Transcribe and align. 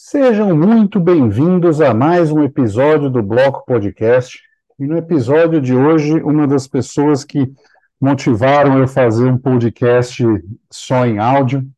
Sejam 0.00 0.56
muito 0.56 1.00
bem-vindos 1.00 1.80
a 1.80 1.92
mais 1.92 2.30
um 2.30 2.44
episódio 2.44 3.10
do 3.10 3.20
Bloco 3.20 3.64
Podcast. 3.66 4.40
E 4.78 4.86
no 4.86 4.96
episódio 4.96 5.60
de 5.60 5.74
hoje, 5.74 6.22
uma 6.22 6.46
das 6.46 6.68
pessoas 6.68 7.24
que 7.24 7.52
motivaram 8.00 8.78
eu 8.78 8.84
a 8.84 8.86
fazer 8.86 9.28
um 9.28 9.36
podcast 9.36 10.22
só 10.70 11.04
em 11.04 11.18
áudio, 11.18 11.68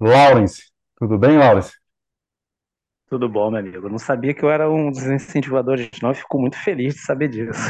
Lawrence. 0.00 0.62
Tudo 0.96 1.18
bem, 1.18 1.38
Lawrence? 1.38 1.72
Tudo 3.08 3.28
bom, 3.28 3.50
meu 3.50 3.58
amigo. 3.58 3.86
Eu 3.88 3.90
não 3.90 3.98
sabia 3.98 4.32
que 4.32 4.44
eu 4.44 4.48
era 4.48 4.70
um 4.70 4.88
dos 4.88 5.02
incentivadores, 5.02 5.90
não. 6.00 6.10
Eu 6.10 6.14
fico 6.14 6.38
muito 6.38 6.56
feliz 6.56 6.94
de 6.94 7.00
saber 7.00 7.30
disso. 7.30 7.68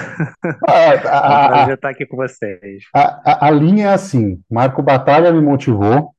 Ah, 0.68 0.92
É 0.92 1.06
um 1.06 1.08
a, 1.08 1.46
a, 1.46 1.48
prazer 1.48 1.74
estar 1.76 1.88
aqui 1.88 2.04
com 2.04 2.18
vocês. 2.18 2.84
a, 2.94 3.46
a 3.46 3.50
linha 3.50 3.86
é 3.86 3.94
assim: 3.94 4.42
Marco 4.50 4.82
Batalha 4.82 5.32
me 5.32 5.40
motivou, 5.40 6.14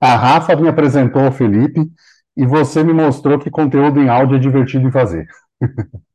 a 0.00 0.16
Rafa 0.16 0.56
me 0.56 0.66
apresentou 0.66 1.26
ao 1.26 1.30
Felipe 1.30 1.86
e 2.36 2.46
você 2.46 2.82
me 2.84 2.92
mostrou 2.92 3.38
que 3.38 3.50
conteúdo 3.50 4.00
em 4.00 4.08
áudio 4.08 4.36
é 4.36 4.40
divertido 4.40 4.86
em 4.88 4.92
fazer. 4.92 5.26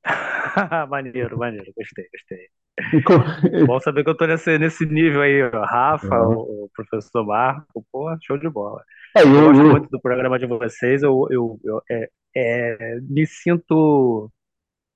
Maneiro, 0.89 1.37
maneiro. 1.37 1.71
Gostei, 1.75 2.05
gostei. 2.11 2.49
Bom 3.65 3.79
saber 3.79 4.03
que 4.03 4.09
eu 4.09 4.17
tô 4.17 4.25
nesse, 4.27 4.57
nesse 4.57 4.85
nível 4.85 5.21
aí, 5.21 5.41
ó. 5.43 5.63
Rafa, 5.65 6.15
Uhum. 6.15 6.27
o, 6.27 6.65
o 6.65 6.69
professor 6.75 7.25
Marco, 7.25 7.85
pô, 7.91 8.15
show 8.21 8.37
de 8.37 8.49
bola. 8.49 8.83
É, 9.15 9.23
Eu 9.23 9.33
eu, 9.33 9.41
gosto 9.41 9.65
eu- 9.65 9.69
muito 9.69 9.89
do 9.89 9.99
programa 10.01 10.37
de 10.39 10.45
vocês. 10.45 11.01
Eu, 11.03 11.27
eu, 11.31 11.59
eu 11.63 11.81
é, 11.89 12.09
é, 12.35 12.99
me 13.01 13.25
sinto 13.25 14.31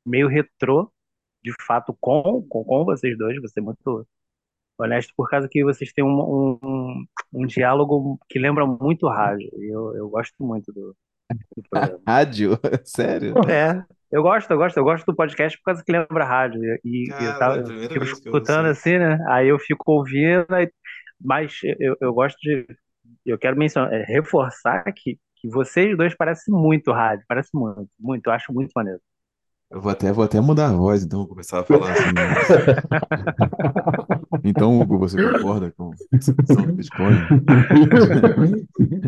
meio 0.05 0.27
retrô, 0.27 0.91
de 1.43 1.53
fato, 1.65 1.95
com, 2.01 2.43
com, 2.49 2.63
com 2.65 2.85
vocês 2.85 3.17
dois. 3.17 3.37
Ser 3.51 3.61
muito 3.61 4.07
honesto, 4.79 5.13
por 5.17 5.29
causa 5.29 5.47
que 5.49 5.63
vocês 5.63 5.91
têm 5.93 6.03
um, 6.05 6.59
um, 6.63 7.05
um, 7.33 7.45
diálogo 7.47 8.19
que 8.29 8.39
lembra 8.39 8.65
muito 8.65 9.07
rádio. 9.07 9.49
E 9.57 9.73
eu, 9.73 9.95
eu 9.97 10.09
gosto 10.09 10.35
muito 10.43 10.71
do. 10.73 10.95
Rádio? 12.07 12.59
Sério? 12.85 13.39
É, 13.47 13.83
eu 14.11 14.21
gosto, 14.23 14.51
eu 14.51 14.57
gosto, 14.57 14.77
eu 14.77 14.83
gosto 14.83 15.05
do 15.05 15.15
podcast 15.15 15.57
por 15.59 15.65
causa 15.65 15.83
que 15.83 15.91
lembra 15.91 16.25
rádio. 16.25 16.61
E, 16.83 17.13
e 17.17 17.23
eu, 17.25 17.33
Cara, 17.33 17.37
tava, 17.37 17.57
é 17.57 17.97
eu 17.97 18.03
eu 18.03 18.03
escutando 18.03 18.67
isso. 18.67 18.69
assim, 18.69 18.97
né? 18.97 19.17
Aí 19.29 19.47
eu 19.47 19.59
fico 19.59 19.91
ouvindo, 19.91 20.45
mas 21.19 21.53
eu, 21.79 21.95
eu 22.01 22.13
gosto 22.13 22.37
de. 22.41 22.65
Eu 23.25 23.37
quero 23.37 23.57
mencionar, 23.57 23.93
é, 23.93 24.03
reforçar 24.05 24.83
que, 24.95 25.19
que 25.37 25.49
vocês 25.49 25.97
dois 25.97 26.15
parecem 26.15 26.53
muito 26.53 26.91
rádio, 26.91 27.25
parece 27.27 27.49
muito, 27.53 27.89
muito, 27.99 28.27
eu 28.27 28.33
acho 28.33 28.53
muito 28.53 28.71
maneiro. 28.75 29.01
Eu 29.71 29.79
vou 29.81 29.91
até, 29.91 30.11
vou 30.11 30.25
até 30.25 30.41
mudar 30.41 30.69
a 30.69 30.73
voz, 30.73 31.03
então 31.03 31.19
vou 31.19 31.27
começar 31.27 31.59
a 31.59 31.63
falar 31.63 31.91
assim. 31.91 32.09
Então, 34.43 34.79
Hugo, 34.79 34.97
você 34.97 35.21
concorda 35.21 35.71
com 35.75 35.91
a 36.13 36.17
discussão 36.17 36.63
do 36.65 36.73
Bitcoin? 36.73 37.15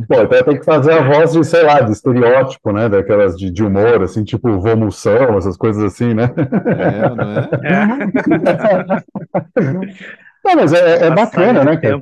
Pô, 0.08 0.20
até 0.20 0.44
tem 0.44 0.60
que 0.60 0.66
fazer 0.66 0.92
a 0.94 1.02
voz 1.02 1.32
de, 1.32 1.44
sei 1.44 1.64
lá, 1.64 1.82
de 1.82 1.92
estereótipo, 1.92 2.72
né? 2.72 2.88
Daquelas 2.90 3.36
de, 3.38 3.50
de 3.52 3.64
humor, 3.64 4.02
assim, 4.04 4.24
tipo 4.24 4.60
Vomução, 4.60 5.38
essas 5.38 5.58
coisas 5.58 5.84
assim, 5.84 6.14
né? 6.14 6.30
É, 6.78 7.10
não 7.16 7.32
é? 7.32 7.50
Não, 10.44 10.56
mas 10.56 10.74
é, 10.74 11.06
é 11.06 11.12
bacana, 11.12 11.64
né, 11.64 11.78
cara? 11.78 12.02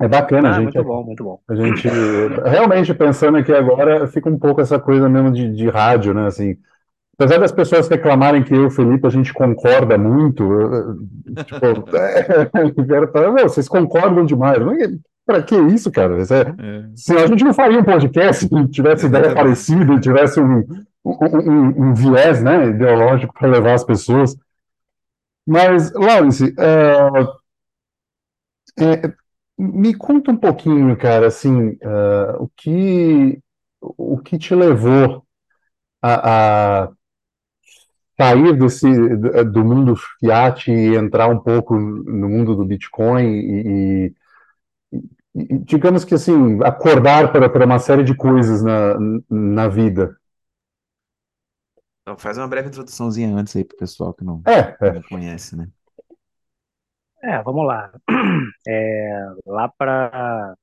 É 0.00 0.06
bacana, 0.06 0.50
a 0.50 0.52
Ah, 0.52 0.54
gente, 0.54 0.64
muito 0.64 0.84
bom, 0.84 1.02
muito 1.04 1.24
bom. 1.24 1.40
a 1.48 1.54
gente 1.54 1.88
realmente 2.44 2.92
pensando 2.94 3.38
aqui 3.38 3.52
agora, 3.52 4.06
fica 4.06 4.28
um 4.28 4.38
pouco 4.38 4.60
essa 4.60 4.78
coisa 4.78 5.08
mesmo 5.08 5.32
de, 5.32 5.50
de 5.54 5.68
rádio, 5.70 6.12
né? 6.12 6.26
Assim, 6.26 6.56
apesar 7.18 7.38
das 7.38 7.52
pessoas 7.52 7.88
reclamarem 7.88 8.42
que 8.44 8.54
eu 8.54 8.62
e 8.62 8.66
o 8.66 8.70
Felipe 8.70 9.06
a 9.06 9.10
gente 9.10 9.32
concorda 9.32 9.96
muito, 9.98 10.44
tipo, 11.44 11.64
é, 11.96 12.50
eu 12.76 12.86
quero 12.86 13.10
falar, 13.12 13.32
"Meu, 13.32 13.48
vocês 13.48 13.68
concordam 13.68 14.24
demais. 14.24 14.58
Mas 14.62 14.98
Pra 15.26 15.42
que 15.42 15.56
isso, 15.56 15.90
cara? 15.90 16.22
Isso 16.22 16.32
é- 16.32 16.54
É. 16.56 16.84
Senão 16.94 17.24
a 17.24 17.26
gente 17.26 17.42
não 17.42 17.52
faria 17.52 17.80
um 17.80 17.84
podcast 17.84 18.46
se 18.46 18.68
tivesse 18.68 19.06
ideia 19.06 19.34
parecida, 19.34 19.98
tivesse 19.98 20.38
um, 20.38 20.58
um, 21.04 21.16
um- 21.24 21.82
um 21.88 21.94
viés, 21.94 22.40
né, 22.40 22.68
ideológico 22.68 23.34
para 23.34 23.48
levar 23.48 23.74
as 23.74 23.82
pessoas. 23.82 24.36
Mas, 25.44 25.92
Lawrence, 25.94 26.54
é, 26.56 26.96
é, 28.78 29.12
me 29.58 29.94
conta 29.94 30.30
um 30.30 30.36
pouquinho, 30.36 30.96
cara, 30.96 31.26
assim, 31.26 31.76
é, 31.80 32.36
o 32.38 32.48
que, 32.56 33.38
o 33.80 34.18
que 34.18 34.38
te 34.38 34.54
levou 34.54 35.24
a, 36.02 36.84
a 36.84 36.88
sair 38.18 38.56
desse, 38.58 38.86
do 39.16 39.44
do 39.52 39.64
mundo 39.64 39.94
fiat 40.20 40.70
e 40.70 40.96
entrar 40.96 41.28
um 41.28 41.38
pouco 41.38 41.74
no 41.78 42.28
mundo 42.28 42.54
do 42.56 42.64
Bitcoin 42.64 43.24
e, 43.24 44.06
e- 44.08 44.14
e, 45.34 45.58
digamos 45.58 46.04
que 46.04 46.14
assim, 46.14 46.58
acordar 46.64 47.32
para, 47.32 47.48
para 47.48 47.66
uma 47.66 47.78
série 47.78 48.02
de 48.04 48.14
coisas 48.14 48.62
na, 48.62 48.96
na 49.30 49.68
vida. 49.68 50.16
Então, 52.02 52.16
faz 52.18 52.38
uma 52.38 52.48
breve 52.48 52.68
introduçãozinha 52.68 53.34
antes 53.34 53.54
aí 53.56 53.64
pro 53.64 53.76
pessoal 53.76 54.14
que 54.14 54.24
não, 54.24 54.46
É, 54.46 54.76
é. 54.80 54.92
não 54.92 55.02
conhece, 55.02 55.56
né? 55.56 55.68
É, 57.22 57.42
vamos 57.42 57.66
lá. 57.66 57.92
É, 58.68 59.10
lá 59.46 59.68
para 59.68 60.56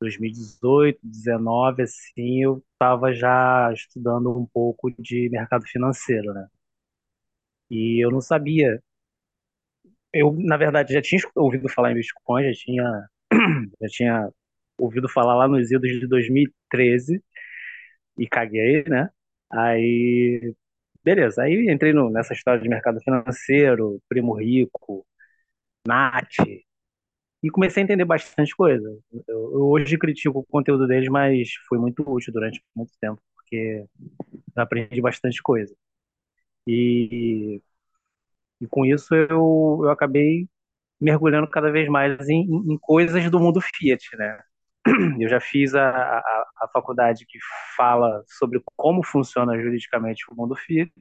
2018, 0.00 1.00
2019, 1.02 1.82
assim, 1.82 2.42
eu 2.42 2.62
estava 2.84 3.12
já 3.14 3.72
estudando 3.72 4.30
um 4.38 4.46
pouco 4.46 4.90
de 4.98 5.28
mercado 5.30 5.64
financeiro, 5.66 6.32
né? 6.34 6.46
E 7.70 8.02
eu 8.02 8.10
não 8.10 8.20
sabia. 8.22 8.82
Eu, 10.12 10.32
na 10.38 10.56
verdade, 10.56 10.92
já 10.94 11.02
tinha 11.02 11.20
ouvido 11.34 11.68
falar 11.68 11.92
em 11.92 11.94
Bitcoin, 11.94 12.44
já 12.44 12.52
tinha, 12.52 13.08
já 13.82 13.88
tinha 13.88 14.30
ouvido 14.78 15.08
falar 15.08 15.34
lá 15.36 15.48
nos 15.48 15.70
idos 15.70 15.88
de 15.90 16.06
2013 16.06 17.22
e 18.18 18.28
caguei, 18.28 18.84
né? 18.88 19.10
Aí, 19.52 20.54
beleza. 21.04 21.42
Aí 21.42 21.70
entrei 21.70 21.92
no- 21.94 22.10
nessa 22.10 22.34
história 22.34 22.60
de 22.62 22.68
mercado 22.68 23.00
financeiro, 23.02 24.00
Primo 24.08 24.34
Rico, 24.34 25.06
Nath, 25.86 26.36
e 27.44 27.50
comecei 27.50 27.82
a 27.82 27.84
entender 27.84 28.04
bastante 28.06 28.56
coisa. 28.56 28.88
Eu, 29.28 29.52
eu 29.54 29.68
hoje 29.70 29.98
critico 29.98 30.40
o 30.40 30.44
conteúdo 30.46 30.86
deles, 30.86 31.08
mas 31.10 31.50
foi 31.68 31.78
muito 31.78 32.02
útil 32.10 32.32
durante 32.32 32.62
muito 32.76 32.92
tempo, 33.00 33.20
porque 33.36 33.86
aprendi 34.56 35.00
bastante 35.00 35.42
coisa. 35.42 35.74
E, 36.66 37.62
e 38.60 38.66
com 38.68 38.84
isso 38.84 39.14
eu, 39.14 39.80
eu 39.84 39.90
acabei 39.90 40.48
mergulhando 41.00 41.48
cada 41.50 41.70
vez 41.72 41.88
mais 41.88 42.28
em 42.28 42.42
em 42.72 42.78
coisas 42.78 43.30
do 43.30 43.40
mundo 43.40 43.60
Fiat, 43.60 44.16
né? 44.18 44.40
Eu 45.20 45.28
já 45.28 45.40
fiz 45.40 45.74
a, 45.74 45.90
a, 45.90 46.20
a 46.62 46.68
faculdade 46.72 47.26
que 47.26 47.38
fala 47.76 48.22
sobre 48.28 48.62
como 48.76 49.04
funciona 49.04 49.58
juridicamente 49.60 50.24
o 50.30 50.36
mundo 50.36 50.56
Fiat, 50.56 50.92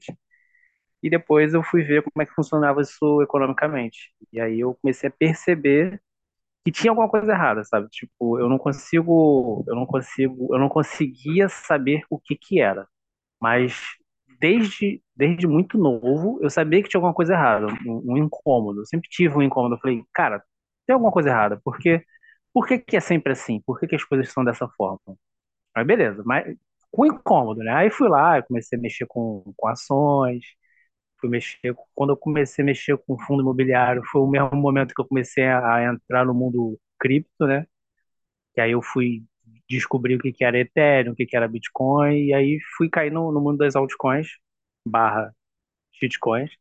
e 1.01 1.09
depois 1.09 1.53
eu 1.53 1.61
fui 1.63 1.83
ver 1.83 2.01
como 2.03 2.21
é 2.23 2.25
que 2.25 2.33
funcionava 2.33 2.81
isso 2.81 3.21
economicamente. 3.21 4.11
E 4.31 4.39
aí 4.39 4.59
eu 4.59 4.75
comecei 4.81 5.09
a 5.09 5.11
perceber 5.11 6.01
que 6.65 6.71
tinha 6.71 6.91
alguma 6.91 7.09
coisa 7.09 7.31
errada, 7.31 7.63
sabe? 7.63 7.87
Tipo, 7.89 8.39
eu 8.39 8.49
não 8.49 8.57
consigo, 8.57 9.63
eu 9.67 9.75
não 9.75 9.85
consigo, 9.85 10.53
eu 10.55 10.59
não 10.59 10.69
conseguia 10.69 11.49
saber 11.49 12.03
o 12.09 12.19
que 12.19 12.35
que 12.35 12.59
era. 12.61 12.87
Mas 13.41 13.75
desde, 14.39 15.01
desde 15.15 15.47
muito 15.47 15.77
novo, 15.77 16.39
eu 16.41 16.49
sabia 16.49 16.81
que 16.83 16.89
tinha 16.89 16.99
alguma 16.99 17.13
coisa 17.13 17.33
errada, 17.33 17.67
um, 17.85 18.13
um 18.13 18.17
incômodo. 18.17 18.81
Eu 18.81 18.85
sempre 18.85 19.09
tive 19.09 19.35
um 19.37 19.41
incômodo. 19.41 19.75
Eu 19.75 19.79
falei, 19.79 20.03
cara, 20.13 20.43
tem 20.87 20.93
alguma 20.93 21.11
coisa 21.11 21.29
errada. 21.29 21.59
Por 21.63 21.77
quê? 21.79 22.03
Por 22.53 22.67
que 22.67 22.79
que 22.79 22.97
é 22.97 22.99
sempre 23.01 23.33
assim? 23.33 23.61
Por 23.65 23.79
que 23.79 23.87
que 23.87 23.95
as 23.95 24.03
coisas 24.05 24.31
são 24.31 24.43
dessa 24.45 24.67
forma? 24.69 24.99
Mas 25.75 25.85
beleza, 25.87 26.23
mas 26.25 26.55
com 26.91 27.05
incômodo, 27.05 27.61
né? 27.63 27.71
Aí 27.73 27.89
fui 27.89 28.07
lá, 28.09 28.41
comecei 28.43 28.77
a 28.77 28.81
mexer 28.81 29.05
com, 29.07 29.53
com 29.57 29.67
ações, 29.67 30.43
fui 31.23 31.29
mexer, 31.29 31.75
quando 31.95 32.11
eu 32.11 32.17
comecei 32.17 32.63
a 32.63 32.65
mexer 32.65 32.97
com 32.97 33.17
fundo 33.17 33.41
imobiliário, 33.41 34.03
foi 34.11 34.21
o 34.21 34.27
mesmo 34.27 34.51
momento 34.55 34.93
que 34.93 35.01
eu 35.01 35.07
comecei 35.07 35.45
a, 35.45 35.85
entrar 35.85 36.25
no 36.25 36.33
mundo 36.33 36.77
cripto, 36.99 37.47
né? 37.47 37.65
Que 38.53 38.61
aí 38.61 38.71
eu 38.71 38.81
fui 38.81 39.23
descobrir 39.69 40.15
o 40.15 40.19
que 40.19 40.33
que 40.33 40.43
era 40.45 40.59
Ethereum, 40.59 41.13
o 41.13 41.15
que 41.15 41.25
que 41.25 41.35
era 41.37 41.47
Bitcoin, 41.47 42.15
e 42.27 42.33
aí 42.33 42.59
fui 42.77 42.89
cair 42.89 43.11
no, 43.11 43.31
no 43.31 43.41
mundo 43.41 43.57
das 43.59 43.75
altcoins, 43.75 44.27
barra 44.87 45.33
shitcoins, 45.93 46.51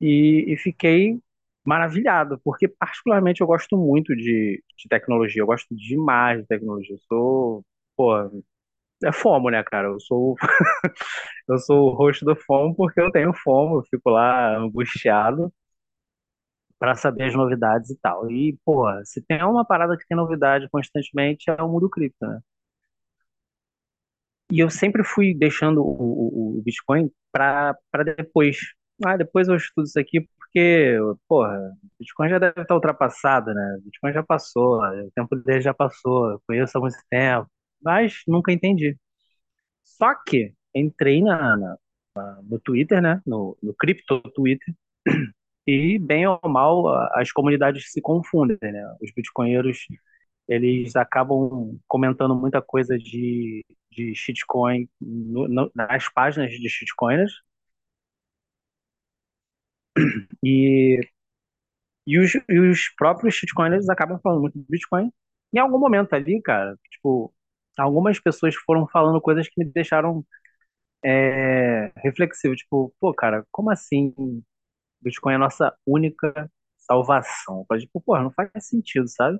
e, 0.00 0.46
e 0.52 0.56
fiquei 0.56 1.20
maravilhado, 1.64 2.40
porque 2.44 2.68
particularmente 2.68 3.40
eu 3.42 3.46
gosto 3.46 3.76
muito 3.76 4.14
de, 4.16 4.62
de 4.76 4.88
tecnologia, 4.88 5.42
eu 5.42 5.46
gosto 5.46 5.74
demais 5.76 6.40
de 6.40 6.46
tecnologia, 6.48 6.94
eu 6.94 7.00
sou, 7.08 7.64
pô, 7.96 8.14
é 9.04 9.12
FOMO, 9.12 9.50
né, 9.50 9.62
cara? 9.64 9.88
Eu 9.88 10.00
sou, 10.00 10.36
eu 11.48 11.58
sou 11.58 11.90
o 11.90 11.94
host 11.94 12.24
do 12.24 12.36
FOMO 12.36 12.74
porque 12.76 13.00
eu 13.00 13.10
tenho 13.10 13.32
FOMO, 13.34 13.78
eu 13.78 13.84
fico 13.90 14.10
lá 14.10 14.56
angustiado 14.58 15.52
para 16.78 16.94
saber 16.96 17.24
as 17.24 17.34
novidades 17.34 17.90
e 17.90 17.96
tal. 18.00 18.30
E, 18.30 18.58
pô, 18.64 18.86
se 19.04 19.22
tem 19.22 19.42
uma 19.44 19.64
parada 19.64 19.96
que 19.96 20.06
tem 20.06 20.16
novidade 20.16 20.68
constantemente 20.70 21.50
é 21.50 21.62
o 21.62 21.68
mundo 21.68 21.88
cripto, 21.90 22.26
né? 22.26 22.40
E 24.52 24.58
eu 24.60 24.70
sempre 24.70 25.04
fui 25.04 25.34
deixando 25.34 25.80
o, 25.82 26.56
o, 26.56 26.58
o 26.58 26.62
Bitcoin 26.62 27.10
para 27.32 27.76
para 27.90 28.04
depois. 28.04 28.56
Ah, 29.04 29.16
depois 29.16 29.48
eu 29.48 29.56
estudo 29.56 29.84
isso 29.86 29.98
aqui 29.98 30.20
porque, 30.38 30.98
porra, 31.28 31.58
Bitcoin 31.98 32.28
já 32.28 32.38
deve 32.38 32.60
estar 32.62 32.74
ultrapassado, 32.74 33.54
né? 33.54 33.78
Bitcoin 33.84 34.12
já 34.12 34.22
passou, 34.22 34.80
o 34.82 35.10
tempo 35.14 35.36
dele 35.36 35.60
já 35.60 35.72
passou, 35.72 36.30
eu 36.32 36.42
conheço 36.46 36.76
há 36.76 36.80
muito 36.80 36.96
tempo, 37.08 37.48
mas 37.82 38.22
nunca 38.26 38.52
entendi. 38.52 38.96
Só 39.84 40.14
que 40.26 40.54
entrei 40.74 41.22
na, 41.22 41.56
na- 41.56 41.78
no 42.44 42.58
Twitter, 42.60 43.00
né? 43.02 43.20
No, 43.26 43.56
no 43.62 43.74
cripto 43.74 44.20
Twitter, 44.34 44.74
e 45.66 45.98
bem 45.98 46.26
ou 46.26 46.40
mal 46.48 46.88
as 47.14 47.32
comunidades 47.32 47.92
se 47.92 48.00
confundem, 48.02 48.58
né? 48.62 48.96
Os 49.02 49.12
bitcoinheiros 49.12 49.78
eles 50.48 50.96
acabam 50.96 51.78
comentando 51.88 52.34
muita 52.36 52.62
coisa 52.62 52.98
de, 52.98 53.64
de 53.92 54.14
shitcoin 54.14 54.88
no- 55.00 55.48
no- 55.48 55.72
nas 55.74 56.08
páginas 56.12 56.52
de 56.52 56.68
shitcoiners 56.68 57.32
e, 60.42 61.00
e, 62.06 62.18
os, 62.18 62.32
e 62.48 62.58
os 62.58 62.88
próprios 62.96 63.34
shitcoiners 63.34 63.88
acabam 63.88 64.18
falando 64.22 64.40
muito 64.42 64.58
de 64.58 64.64
Bitcoin. 64.68 65.12
Em 65.52 65.58
algum 65.58 65.78
momento 65.78 66.12
ali, 66.14 66.40
cara, 66.42 66.76
tipo, 66.90 67.32
algumas 67.80 68.20
pessoas 68.20 68.54
foram 68.56 68.86
falando 68.88 69.20
coisas 69.20 69.48
que 69.48 69.62
me 69.64 69.70
deixaram 69.72 70.24
é, 71.04 71.92
reflexivo, 71.98 72.56
tipo, 72.56 72.94
pô, 73.00 73.14
cara, 73.14 73.46
como 73.52 73.70
assim 73.70 74.14
Bitcoin 75.02 75.34
é 75.34 75.36
a 75.36 75.38
nossa 75.40 75.74
única 75.86 76.50
salvação? 76.78 77.60
Eu 77.60 77.66
falei, 77.68 77.84
tipo, 77.86 78.00
pô, 78.00 78.18
não 78.20 78.30
faz 78.32 78.50
sentido, 78.68 79.08
sabe? 79.08 79.38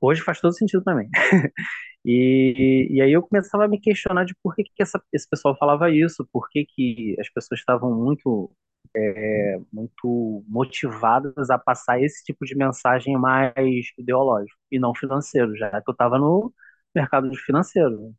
Hoje 0.00 0.22
faz 0.22 0.40
todo 0.40 0.52
sentido 0.56 0.82
também. 0.84 1.08
E, 2.08 2.88
e 2.90 3.02
aí 3.02 3.12
eu 3.12 3.22
começava 3.22 3.66
a 3.66 3.68
me 3.68 3.80
questionar 3.80 4.24
de 4.24 4.34
por 4.42 4.54
que, 4.54 4.64
que 4.64 4.82
essa- 4.82 5.02
esse 5.12 5.28
pessoal 5.28 5.56
falava 5.58 5.90
isso, 5.90 6.26
por 6.32 6.48
que, 6.50 6.64
que 6.66 7.16
as 7.20 7.28
pessoas 7.30 7.60
estavam 7.60 7.94
muito, 7.94 8.50
é, 8.96 9.58
muito 9.72 10.44
motivadas 10.48 11.50
a 11.50 11.58
passar 11.58 12.00
esse 12.02 12.24
tipo 12.24 12.44
de 12.46 12.56
mensagem 12.56 13.18
mais 13.18 13.52
ideológico 13.98 14.58
e 14.72 14.78
não 14.78 14.94
financeiro, 14.94 15.56
já 15.56 15.70
que 15.82 15.90
eu 15.90 15.92
estava 15.92 16.18
no 16.18 16.54
mercado 16.94 17.34
financeiro. 17.36 17.90
né? 18.00 18.12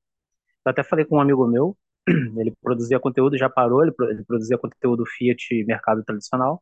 Eu 0.66 0.72
até 0.72 0.84
falei 0.84 1.06
com 1.06 1.18
um 1.18 1.22
amigo 1.22 1.48
meu, 1.48 1.78
ele 2.38 2.54
produzia 2.62 3.00
conteúdo, 3.00 3.38
já 3.38 3.50
parou, 3.50 3.84
ele, 3.84 3.94
ele 4.10 4.24
produzia 4.26 4.58
conteúdo 4.58 5.06
Fiat 5.06 5.64
mercado 5.66 6.04
tradicional 6.04 6.62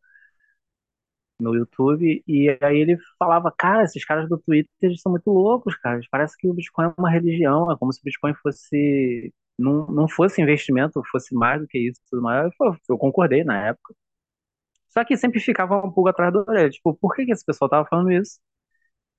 no 1.40 1.56
YouTube, 1.56 2.24
e 2.28 2.50
aí 2.62 2.78
ele 2.78 2.98
falava, 3.20 3.52
cara, 3.58 3.84
esses 3.84 4.06
caras 4.06 4.30
do 4.30 4.38
Twitter 4.40 4.98
são 4.98 5.12
muito 5.12 5.30
loucos, 5.32 5.76
cara, 5.76 6.00
parece 6.12 6.38
que 6.38 6.48
o 6.48 6.54
Bitcoin 6.54 6.86
é 6.88 6.94
uma 6.98 7.10
religião, 7.12 7.72
é 7.72 7.78
como 7.78 7.92
se 7.92 8.00
o 8.00 8.04
Bitcoin 8.04 8.34
fosse, 8.36 9.34
não, 9.58 9.88
não 9.88 10.08
fosse 10.08 10.42
investimento, 10.42 11.02
fosse 11.12 11.36
mais 11.36 11.62
do 11.62 11.68
que 11.68 11.78
isso, 11.80 12.00
tudo 12.10 12.22
mais. 12.24 12.52
Eu, 12.62 12.78
eu 12.90 12.98
concordei 12.98 13.44
na 13.44 13.68
época. 13.68 13.94
Só 14.90 15.04
que 15.04 15.18
sempre 15.18 15.40
ficava 15.40 15.78
um 15.86 15.92
pouco 15.92 16.10
atrás 16.10 16.32
da 16.34 16.40
orelha, 16.42 16.70
tipo, 16.70 16.94
por 16.96 17.16
que 17.16 17.26
que 17.26 17.32
esse 17.34 17.46
pessoal 17.46 17.70
tava 17.70 17.88
falando 17.88 18.12
isso? 18.12 18.40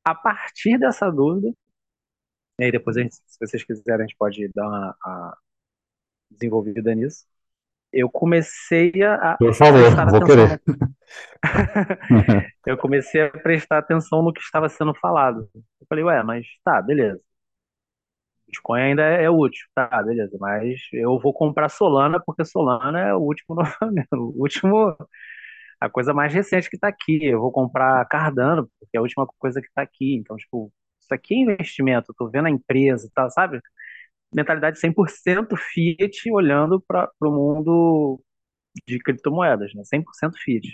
A 0.05 0.15
partir 0.15 0.79
dessa 0.79 1.11
dúvida, 1.11 1.55
e 2.59 2.65
aí 2.65 2.73
depois 2.73 2.97
gente, 2.97 3.15
se 3.15 3.39
vocês 3.41 3.65
quiserem, 3.65 4.05
a 4.05 4.07
gente 4.07 4.17
pode 4.17 4.49
dar 4.55 4.69
uma, 4.69 4.97
a 5.03 5.37
desenvolvida 6.31 6.95
nisso, 6.95 7.25
eu 7.93 8.11
comecei 8.11 8.93
a, 9.03 9.37
Por 9.39 9.55
favor, 9.55 9.81
prestar 9.81 10.07
vou 10.07 10.23
atenção 10.23 10.27
querer. 10.27 10.63
eu 12.67 12.77
comecei 12.77 13.23
a 13.23 13.31
prestar 13.31 13.79
atenção 13.79 14.23
no 14.23 14.33
que 14.33 14.41
estava 14.41 14.69
sendo 14.69 14.93
falado. 14.97 15.49
Eu 15.55 15.87
falei, 15.89 16.05
ué, 16.05 16.23
mas 16.25 16.47
tá, 16.65 16.83
beleza. 16.83 17.21
Bitcoin 18.49 18.81
ainda 18.81 19.03
é, 19.03 19.25
é 19.25 19.31
útil, 19.31 19.67
tá, 19.75 20.03
beleza. 20.03 20.37
Mas 20.41 20.81
eu 20.93 21.19
vou 21.21 21.33
comprar 21.33 21.69
Solana 21.69 22.21
porque 22.25 22.45
Solana 22.45 23.01
é 23.01 23.15
o 23.15 23.19
último, 23.19 23.57
o 24.13 24.43
último, 24.43 24.97
a 25.81 25.89
coisa 25.89 26.13
mais 26.13 26.33
recente 26.35 26.69
que 26.69 26.77
está 26.77 26.89
aqui. 26.89 27.25
Eu 27.25 27.41
vou 27.41 27.53
comprar 27.53 28.05
Cardano 28.07 28.69
porque 28.81 28.97
é 28.97 28.99
a 28.99 29.03
última 29.03 29.27
coisa 29.39 29.61
que 29.61 29.69
está 29.69 29.83
aqui. 29.83 30.17
Então, 30.17 30.37
tipo, 30.37 30.73
isso 31.05 31.15
aqui 31.15 31.35
é 31.35 31.39
investimento. 31.41 32.15
Tô 32.17 32.29
vendo 32.31 32.47
a 32.47 32.51
empresa, 32.51 33.11
tá, 33.15 33.29
sabe? 33.31 33.61
Mentalidade 34.35 34.81
100% 34.81 35.57
Fiat 35.57 36.31
olhando 36.33 36.81
para 36.83 37.11
o 37.23 37.31
mundo 37.33 38.23
de 38.89 38.99
criptomoedas, 39.01 39.75
né? 39.75 39.85
100% 39.85 40.39
Fiat. 40.39 40.69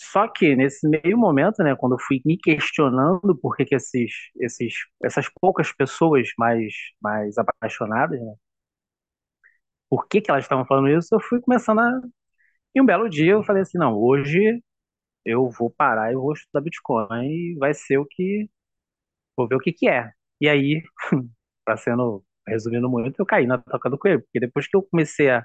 Só 0.00 0.28
que 0.28 0.54
nesse 0.56 0.86
meio 0.88 1.16
momento, 1.16 1.62
né, 1.62 1.74
quando 1.76 1.92
eu 1.94 1.98
fui 2.00 2.20
me 2.24 2.36
questionando 2.36 3.36
por 3.40 3.56
que, 3.56 3.64
que 3.64 3.74
esses, 3.76 4.10
esses, 4.40 4.74
essas 5.02 5.26
poucas 5.40 5.72
pessoas 5.72 6.28
mais, 6.38 6.74
mais 7.00 7.38
apaixonadas, 7.38 8.20
né, 8.20 8.34
por 9.88 10.06
que, 10.08 10.20
que 10.20 10.30
elas 10.30 10.44
estavam 10.44 10.64
falando 10.66 10.88
isso, 10.88 11.14
eu 11.14 11.20
fui 11.20 11.40
começando 11.40 11.80
a. 11.80 12.00
E 12.74 12.82
um 12.82 12.86
belo 12.86 13.08
dia 13.08 13.32
eu 13.32 13.44
falei 13.44 13.62
assim: 13.62 13.78
não, 13.78 13.96
hoje 13.98 14.62
eu 15.26 15.50
vou 15.50 15.70
parar 15.70 16.12
e 16.12 16.16
vou 16.16 16.32
estudar 16.34 16.62
Bitcoin 16.62 17.26
e 17.28 17.56
vai 17.58 17.74
ser 17.74 17.98
o 17.98 18.06
que. 18.06 18.48
Vou 19.36 19.48
ver 19.48 19.56
o 19.56 19.60
que, 19.60 19.72
que 19.72 19.88
é. 19.88 20.12
E 20.40 20.48
aí, 20.48 20.82
para 21.64 21.76
sendo. 21.78 22.24
Resumindo 22.46 22.90
muito, 22.90 23.20
eu 23.20 23.26
caí 23.26 23.46
na 23.46 23.58
toca 23.58 23.88
do 23.88 23.96
coelho, 23.96 24.20
porque 24.22 24.40
depois 24.40 24.66
que 24.66 24.76
eu 24.76 24.82
comecei 24.82 25.30
a 25.30 25.44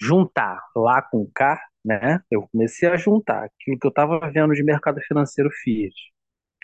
juntar 0.00 0.60
lá 0.76 1.02
com 1.02 1.28
cá, 1.34 1.60
né, 1.84 2.20
eu 2.30 2.46
comecei 2.48 2.88
a 2.88 2.96
juntar 2.96 3.44
aquilo 3.44 3.78
que 3.78 3.86
eu 3.86 3.90
estava 3.90 4.18
vendo 4.30 4.54
de 4.54 4.62
mercado 4.62 5.00
financeiro 5.02 5.50
Fiat 5.50 5.94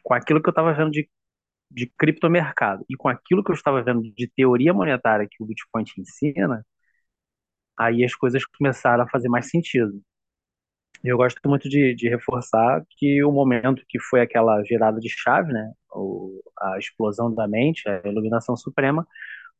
com 0.04 0.14
aquilo 0.14 0.42
que 0.42 0.48
eu 0.48 0.52
estava 0.52 0.74
vendo 0.74 0.90
de, 0.92 1.08
de 1.70 1.86
criptomercado 1.98 2.84
e 2.90 2.96
com 2.96 3.08
aquilo 3.08 3.44
que 3.44 3.50
eu 3.52 3.54
estava 3.56 3.82
vendo 3.82 4.02
de 4.02 4.28
teoria 4.36 4.74
monetária 4.74 5.28
que 5.30 5.42
o 5.42 5.46
Bitcoin 5.46 5.84
te 5.84 6.00
ensina, 6.00 6.64
aí 7.78 8.04
as 8.04 8.14
coisas 8.16 8.44
começaram 8.44 9.04
a 9.04 9.08
fazer 9.08 9.28
mais 9.28 9.48
sentido. 9.48 10.02
Eu 11.04 11.16
gosto 11.18 11.38
muito 11.48 11.68
de, 11.68 11.94
de 11.94 12.08
reforçar 12.08 12.84
que 12.98 13.22
o 13.24 13.30
momento 13.30 13.84
que 13.88 14.00
foi 14.00 14.20
aquela 14.20 14.60
virada 14.62 14.98
de 15.00 15.08
chave, 15.08 15.52
né, 15.52 15.72
o, 15.94 16.42
a 16.60 16.78
explosão 16.78 17.32
da 17.34 17.48
mente, 17.48 17.88
a 17.88 18.02
iluminação 18.08 18.56
suprema, 18.56 19.06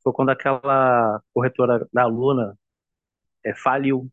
foi 0.03 0.13
quando 0.13 0.31
aquela 0.31 1.23
corretora 1.35 1.89
da 1.93 2.07
Luna 2.07 2.59
é, 3.45 3.55
faliu, 3.55 4.11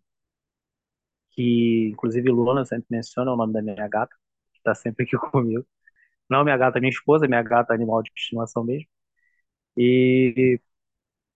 que 1.32 1.90
inclusive 1.92 2.30
Luna 2.30 2.66
sempre 2.66 2.88
menciona 2.90 3.32
o 3.32 3.36
nome 3.38 3.54
da 3.54 3.62
minha 3.62 3.88
gata, 3.88 4.16
que 4.54 4.60
está 4.60 4.76
sempre 4.76 5.06
aqui 5.06 5.18
comigo. 5.32 5.66
Não 6.30 6.44
minha 6.44 6.58
gata, 6.58 6.80
minha 6.80 6.92
esposa, 6.92 7.28
minha 7.28 7.44
gata 7.44 7.74
animal 7.74 8.04
de 8.04 8.12
estimação 8.16 8.64
mesmo. 8.66 8.88
E, 9.78 10.60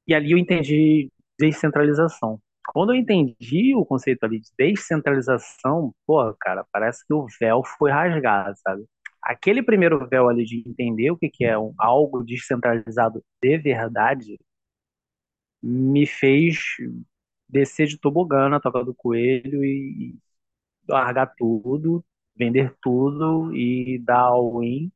e 0.08 0.14
ali 0.16 0.32
eu 0.32 0.38
entendi 0.38 1.12
descentralização. 1.40 2.42
Quando 2.74 2.94
eu 2.94 2.98
entendi 3.00 3.76
o 3.76 3.86
conceito 3.86 4.24
ali 4.26 4.40
de 4.42 4.50
descentralização, 4.58 5.94
pô, 6.08 6.34
cara, 6.40 6.66
parece 6.72 7.06
que 7.08 7.14
o 7.14 7.28
véu 7.40 7.64
foi 7.64 7.92
rasgado, 7.92 8.58
sabe? 8.60 8.86
Aquele 9.26 9.64
primeiro 9.64 10.08
véu 10.10 10.30
ali 10.30 10.46
de 10.46 10.64
entender 10.68 11.12
o 11.12 11.18
que 11.18 11.30
que 11.30 11.46
é 11.46 11.58
um, 11.60 11.74
algo 11.80 12.24
descentralizado 12.24 13.24
de 13.42 13.58
verdade 13.58 14.38
me 15.62 16.06
fez 16.06 16.58
descer 17.50 17.88
de 17.88 17.98
tobogã 18.00 18.50
na 18.50 18.60
toca 18.60 18.84
do 18.84 18.94
coelho 18.94 19.64
e 19.64 20.18
largar 20.90 21.28
tudo, 21.38 22.06
vender 22.38 22.76
tudo 22.82 23.56
e 23.56 24.00
dar 24.00 24.22
all-in 24.24 24.92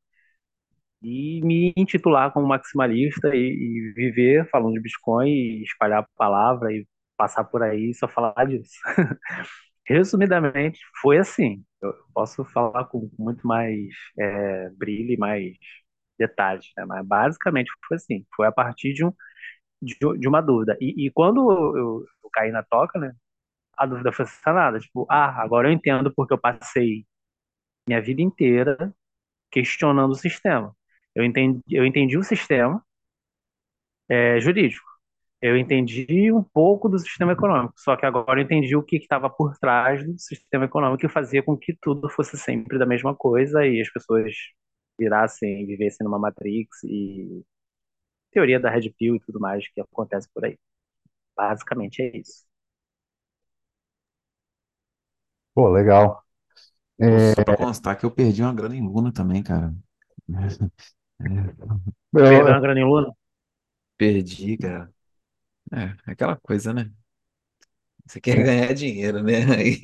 e 1.01 1.41
me 1.43 1.73
intitular 1.77 2.31
como 2.33 2.47
maximalista 2.47 3.29
e, 3.35 3.39
e 3.39 3.93
viver 3.93 4.47
falando 4.49 4.73
de 4.73 4.81
Bitcoin 4.81 5.29
e 5.29 5.63
espalhar 5.63 6.03
a 6.03 6.07
palavra 6.17 6.73
e 6.73 6.85
passar 7.17 7.43
por 7.45 7.63
aí 7.63 7.89
e 7.91 7.93
só 7.93 8.07
falar 8.07 8.45
disso. 8.45 8.79
Resumidamente, 9.85 10.79
foi 11.01 11.17
assim. 11.17 11.63
Eu 11.81 11.93
posso 12.13 12.43
falar 12.45 12.85
com 12.85 13.09
muito 13.17 13.47
mais 13.47 13.89
é, 14.17 14.69
brilho 14.71 15.13
e 15.13 15.17
mais 15.17 15.57
detalhes, 16.19 16.67
né? 16.77 16.85
Mas 16.85 17.05
basicamente 17.07 17.71
foi 17.87 17.97
assim. 17.97 18.25
Foi 18.35 18.47
a 18.47 18.51
partir 18.51 18.93
de, 18.93 19.05
um, 19.05 19.13
de, 19.81 19.97
de 20.19 20.27
uma 20.27 20.41
dúvida. 20.41 20.77
E, 20.81 21.07
e 21.07 21.11
quando 21.11 21.51
eu, 21.51 21.77
eu, 22.23 22.31
caí 22.33 22.51
na 22.51 22.63
toca, 22.63 22.99
né? 22.99 23.13
A 23.77 23.85
dúvida 23.85 24.11
foi 24.13 24.25
sanada. 24.27 24.79
Tipo, 24.79 25.05
ah, 25.09 25.41
agora 25.43 25.69
eu 25.69 25.73
entendo 25.73 26.13
porque 26.15 26.33
eu 26.33 26.39
passei 26.39 27.05
minha 27.87 28.01
vida 28.01 28.21
inteira 28.21 28.93
questionando 29.51 30.11
o 30.11 30.15
sistema. 30.15 30.75
Eu 31.15 31.23
entendi, 31.25 31.61
eu 31.71 31.85
entendi 31.85 32.17
o 32.17 32.23
sistema 32.23 32.83
é, 34.07 34.39
jurídico. 34.39 34.88
Eu 35.41 35.55
entendi 35.57 36.31
um 36.33 36.43
pouco 36.43 36.89
do 36.89 36.99
sistema 36.99 37.31
econômico, 37.33 37.73
só 37.77 37.95
que 37.95 38.05
agora 38.05 38.39
eu 38.41 38.43
entendi 38.43 38.75
o 38.75 38.83
que 38.83 38.97
estava 38.97 39.29
por 39.29 39.57
trás 39.57 40.05
do 40.05 40.17
sistema 40.19 40.65
econômico 40.65 40.99
que 41.01 41.07
fazia 41.13 41.41
com 41.41 41.57
que 41.57 41.73
tudo 41.81 42.09
fosse 42.09 42.37
sempre 42.37 42.77
da 42.77 42.85
mesma 42.85 43.15
coisa 43.15 43.65
e 43.65 43.79
as 43.81 43.89
pessoas 43.91 44.33
virassem, 44.99 45.65
vivessem 45.65 46.03
numa 46.05 46.19
Matrix 46.19 46.83
e 46.83 47.43
teoria 48.31 48.59
da 48.59 48.69
Red 48.71 48.91
Pill 48.97 49.15
e 49.17 49.19
tudo 49.21 49.39
mais 49.39 49.67
que 49.73 49.81
acontece 49.81 50.29
por 50.33 50.45
aí. 50.45 50.57
Basicamente 51.37 52.01
é 52.03 52.17
isso. 52.17 52.45
Pô, 55.53 55.69
legal. 55.69 56.23
É, 56.99 57.33
Só 57.35 57.43
pra 57.43 57.57
constar 57.57 57.97
que 57.97 58.05
eu 58.05 58.11
perdi 58.11 58.41
uma 58.43 58.53
grana 58.53 58.75
em 58.75 58.81
Luna 58.87 59.11
também, 59.13 59.43
cara. 59.43 59.73
Perdeu 62.29 62.47
eu, 62.47 62.55
uma 62.55 62.59
grana 62.61 62.79
em 62.79 62.85
Luna? 62.85 63.13
Perdi, 63.97 64.57
cara. 64.57 64.91
É, 65.71 66.11
aquela 66.11 66.35
coisa, 66.37 66.73
né? 66.73 66.91
Você 68.05 68.19
quer 68.21 68.43
ganhar 68.43 68.73
dinheiro, 68.73 69.21
né? 69.23 69.33
Aí, 69.57 69.81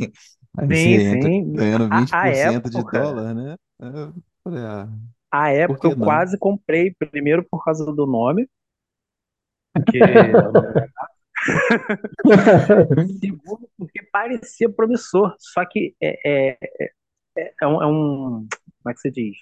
aí 0.58 0.76
você 0.76 0.90
Sim, 0.90 1.00
entra 1.12 1.32
sim. 1.32 1.44
ganhando 1.54 1.90
A, 1.90 2.08
a 2.12 2.30
por 2.30 2.36
cento 2.36 2.70
de 2.70 2.84
época, 2.84 2.84
dólar, 2.84 3.34
né? 3.36 3.56
Aí 3.80 3.90
Eu, 3.94 4.14
falei, 4.44 4.64
ah, 4.64 4.88
a 5.32 5.52
por 5.66 5.80
época 5.80 5.88
que 5.88 5.94
eu 5.94 5.96
não? 5.96 5.96
quase 5.96 6.36
comprei 6.40 6.92
primeiro 7.12 7.44
por 7.48 7.64
causa 7.64 7.86
do 7.86 8.08
nome, 8.08 8.50
porque 9.74 9.98
eu 10.42 10.52
não 12.96 13.20
Segundo, 13.20 13.70
porque 13.78 14.02
parecia 14.12 14.70
promissor, 14.72 15.36
só 15.40 15.66
que 15.66 15.96
é, 16.02 16.54
é, 16.54 16.58
é, 17.38 17.54
é 17.62 17.68
um, 17.68 17.82
é 17.84 17.88
um- 17.88 18.48
Como 18.84 18.92
é 18.92 18.94
que 18.94 19.00
se 19.02 19.12
diz? 19.12 19.38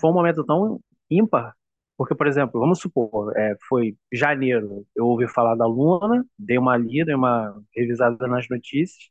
Foi 0.00 0.10
um 0.10 0.14
momento 0.14 0.44
tão 0.46 0.80
ímpar, 1.10 1.54
porque, 1.98 2.14
por 2.14 2.28
exemplo, 2.28 2.60
vamos 2.60 2.80
supor, 2.80 3.36
é, 3.36 3.56
foi 3.68 3.96
janeiro, 4.12 4.86
eu 4.96 5.06
ouvi 5.06 5.28
falar 5.28 5.56
da 5.56 5.66
Luna, 5.66 6.24
dei 6.38 6.58
uma 6.58 6.76
lida, 6.76 7.06
dei 7.06 7.14
uma 7.16 7.60
revisada 7.76 8.28
nas 8.28 8.48
notícias, 8.48 9.10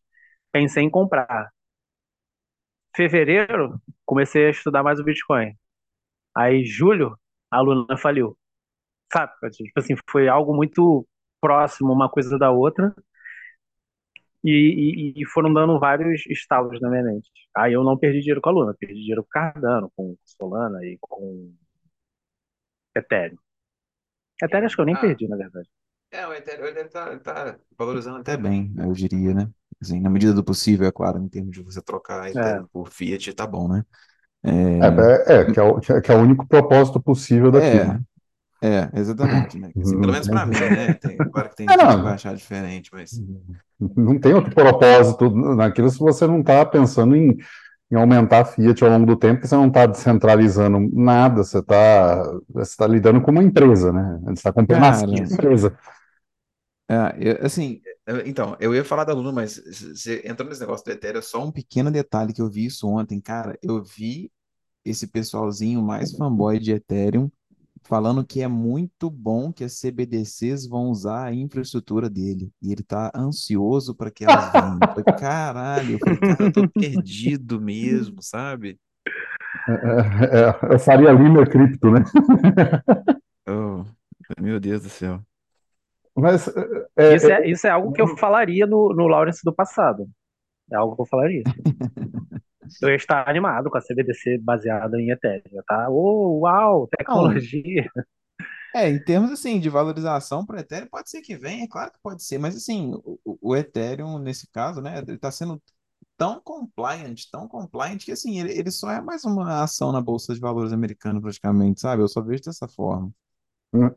pensei 0.53 0.83
em 0.83 0.89
comprar. 0.89 1.51
Fevereiro, 2.95 3.79
comecei 4.05 4.47
a 4.47 4.49
estudar 4.49 4.83
mais 4.83 4.99
o 4.99 5.03
Bitcoin. 5.03 5.53
Aí, 6.35 6.65
julho, 6.65 7.17
a 7.51 7.61
Luna 7.61 7.97
faliu. 7.97 8.37
Sabe? 9.13 9.33
Tipo 9.51 9.79
assim, 9.79 9.95
foi 10.09 10.27
algo 10.29 10.55
muito 10.55 11.07
próximo 11.41 11.93
uma 11.93 12.09
coisa 12.09 12.37
da 12.39 12.51
outra. 12.51 12.95
E, 14.43 15.13
e, 15.17 15.21
e 15.21 15.25
foram 15.25 15.53
dando 15.53 15.79
vários 15.79 16.25
estalos 16.27 16.79
na 16.81 16.89
minha 16.89 17.03
mente. 17.03 17.29
Aí 17.55 17.73
eu 17.73 17.83
não 17.83 17.97
perdi 17.97 18.19
dinheiro 18.19 18.41
com 18.41 18.49
a 18.49 18.53
Luna, 18.53 18.75
perdi 18.79 18.95
dinheiro 18.95 19.23
com 19.23 19.29
Cardano, 19.29 19.91
com 19.95 20.15
Solana 20.23 20.85
e 20.85 20.97
com 21.01 21.53
Ethereum. 22.97 23.37
Ethereum 24.41 24.65
acho 24.65 24.75
que 24.75 24.81
eu 24.81 24.85
nem 24.87 24.95
Ah, 24.95 25.03
perdi, 25.03 25.27
na 25.27 25.37
verdade. 25.37 25.69
é, 26.11 26.27
o 26.27 26.33
Ethereum, 26.33 26.65
o 26.65 26.67
Ethereum 26.69 26.89
tá, 26.89 27.19
tá 27.19 27.59
valorizando 27.77 28.17
até 28.19 28.37
bem, 28.37 28.73
eu 28.77 28.93
diria, 28.93 29.33
né? 29.33 29.49
Assim, 29.81 29.99
na 29.99 30.09
medida 30.09 30.33
do 30.33 30.43
possível, 30.43 30.87
é 30.87 30.91
claro, 30.91 31.19
em 31.21 31.29
termos 31.29 31.51
de 31.51 31.61
você 31.63 31.81
trocar 31.81 32.29
É, 32.35 32.61
Ethereum 32.61 32.67
por 32.67 32.89
Fiat, 32.91 33.33
tá 33.33 33.45
bom, 33.47 33.67
né? 33.67 33.85
É, 34.43 34.51
É, 34.79 34.87
é, 35.35 35.41
é, 35.41 35.51
que 35.51 35.59
é 35.59 35.63
o, 35.63 35.79
que 35.79 35.93
é 35.93 36.01
que 36.01 36.11
é 36.11 36.15
o 36.15 36.19
único 36.21 36.47
propósito 36.47 37.01
possível 37.01 37.51
daquilo, 37.51 37.87
é, 37.87 37.93
né? 37.93 38.01
é, 38.63 38.91
exatamente, 38.99 39.57
né? 39.59 39.73
Assim, 39.81 39.99
pelo 39.99 40.11
Não 40.11 40.13
menos 40.13 40.27
tem, 40.27 40.29
pra 40.29 40.45
mim, 40.45 40.69
né? 40.69 40.95
Tem, 40.95 41.27
claro 41.29 41.49
que 41.49 41.55
tem 41.55 41.69
é, 41.71 41.77
gente 41.77 41.95
que 41.95 42.03
vai 42.03 42.13
não, 42.13 42.15
achar 42.15 42.35
diferente, 42.35 42.91
mas... 42.93 43.23
não 43.79 44.19
tem 44.19 44.33
outro 44.33 44.53
propósito 44.53 45.29
naquilo 45.55 45.89
se 45.89 45.99
você 45.99 46.25
não 46.27 46.39
está 46.41 46.65
pensando 46.65 47.15
em, 47.15 47.37
em 47.91 47.95
aumentar 47.95 48.41
a 48.41 48.45
Fiat 48.45 48.83
ao 48.83 48.89
longo 48.91 49.05
do 49.05 49.15
tempo, 49.17 49.35
porque 49.35 49.47
você 49.47 49.55
não 49.55 49.67
está 49.67 49.85
descentralizando 49.85 50.79
nada, 50.93 51.43
você 51.43 51.59
está 51.59 52.23
você 52.49 52.75
tá 52.77 52.87
lidando 52.87 53.21
com 53.21 53.31
uma 53.31 53.43
empresa, 53.43 53.93
né? 53.93 54.19
Você 54.25 54.33
está 54.33 54.53
comprando 54.53 54.83
Cara, 54.83 55.05
uma 55.05 55.19
empresa. 55.33 55.77
é, 56.89 56.95
eu- 57.19 57.45
assim, 57.45 57.81
eu- 58.05 58.25
então, 58.25 58.55
eu 58.59 58.73
ia 58.73 58.83
falar 58.85 59.03
da 59.03 59.13
Luna, 59.13 59.31
mas 59.31 59.57
você 59.57 60.21
entrou 60.25 60.47
nesse 60.47 60.61
negócio 60.61 60.85
do 60.85 60.91
Ethereum, 60.91 61.21
só 61.21 61.43
um 61.43 61.51
pequeno 61.51 61.91
detalhe 61.91 62.33
que 62.33 62.41
eu 62.41 62.49
vi 62.49 62.65
isso 62.65 62.87
ontem, 62.87 63.19
cara, 63.21 63.57
eu 63.61 63.83
vi 63.83 64.31
esse 64.85 65.07
pessoalzinho 65.07 65.81
mais 65.83 66.13
fanboy 66.13 66.59
de 66.59 66.73
Ethereum 66.73 67.31
falando 67.87 68.25
que 68.25 68.41
é 68.41 68.47
muito 68.47 69.09
bom 69.09 69.51
que 69.51 69.63
as 69.63 69.79
CBDCs 69.79 70.67
vão 70.67 70.89
usar 70.89 71.23
a 71.25 71.33
infraestrutura 71.33 72.09
dele. 72.09 72.51
E 72.61 72.71
ele 72.71 72.83
tá 72.83 73.11
ansioso 73.15 73.95
para 73.95 74.11
que 74.11 74.25
elas 74.25 74.51
venham. 74.51 74.79
Eu 74.81 74.89
falei, 74.89 75.19
caralho, 75.19 75.93
eu 75.93 75.99
falei, 75.99 76.17
cara, 76.19 76.43
eu 76.43 76.51
tô 76.51 76.69
perdido 76.69 77.61
mesmo, 77.61 78.21
sabe? 78.21 78.77
É, 79.67 79.71
é, 79.71 80.71
é, 80.71 80.73
eu 80.73 80.79
faria 80.79 81.11
Lima 81.11 81.45
cripto, 81.45 81.89
né? 81.91 82.03
Oh, 83.49 83.85
meu 84.41 84.59
Deus 84.59 84.83
do 84.83 84.89
céu. 84.89 85.21
Mas 86.13 86.47
Isso 86.47 86.59
é, 86.97 87.31
é, 87.31 87.41
é, 87.43 87.49
isso 87.49 87.67
é 87.67 87.69
algo 87.69 87.93
que 87.93 88.01
eu 88.01 88.17
falaria 88.17 88.67
no, 88.67 88.93
no 88.93 89.07
Lawrence 89.07 89.39
do 89.43 89.53
passado. 89.53 90.05
É 90.69 90.75
algo 90.75 90.95
que 90.95 91.01
eu 91.01 91.05
falaria. 91.05 91.43
Eu 92.81 92.89
ia 92.89 92.95
estar 92.95 93.27
animado 93.29 93.69
com 93.69 93.77
a 93.77 93.81
CBDC 93.81 94.37
baseada 94.39 94.99
em 94.99 95.09
Ethereum, 95.11 95.61
tá? 95.67 95.87
Oh, 95.89 96.39
uau, 96.41 96.87
tecnologia. 96.87 97.89
é, 98.75 98.89
em 98.89 99.03
termos 99.03 99.31
assim 99.31 99.59
de 99.59 99.69
valorização 99.69 100.45
para 100.45 100.59
Ethereum, 100.61 100.87
pode 100.89 101.09
ser 101.09 101.21
que 101.21 101.35
venha, 101.37 101.63
é 101.63 101.67
claro 101.67 101.91
que 101.91 101.99
pode 102.01 102.23
ser, 102.23 102.37
mas 102.37 102.55
assim, 102.55 102.91
o, 103.03 103.19
o 103.25 103.37
o 103.51 103.55
Ethereum, 103.55 104.19
nesse 104.19 104.47
caso, 104.51 104.81
né, 104.81 104.99
ele 104.99 105.13
está 105.13 105.31
sendo 105.31 105.61
tão 106.17 106.41
compliant, 106.41 107.23
tão 107.31 107.47
compliant, 107.47 107.99
que 108.05 108.11
assim, 108.11 108.39
ele, 108.39 108.53
ele 108.57 108.71
só 108.71 108.91
é 108.91 109.01
mais 109.01 109.23
uma 109.25 109.63
ação 109.63 109.91
na 109.91 110.01
Bolsa 110.01 110.33
de 110.35 110.39
Valores 110.41 110.73
americana, 110.73 111.21
praticamente, 111.21 111.81
sabe? 111.81 112.03
Eu 112.03 112.07
só 112.09 112.21
vejo 112.21 112.43
dessa 112.43 112.67
forma. 112.67 113.11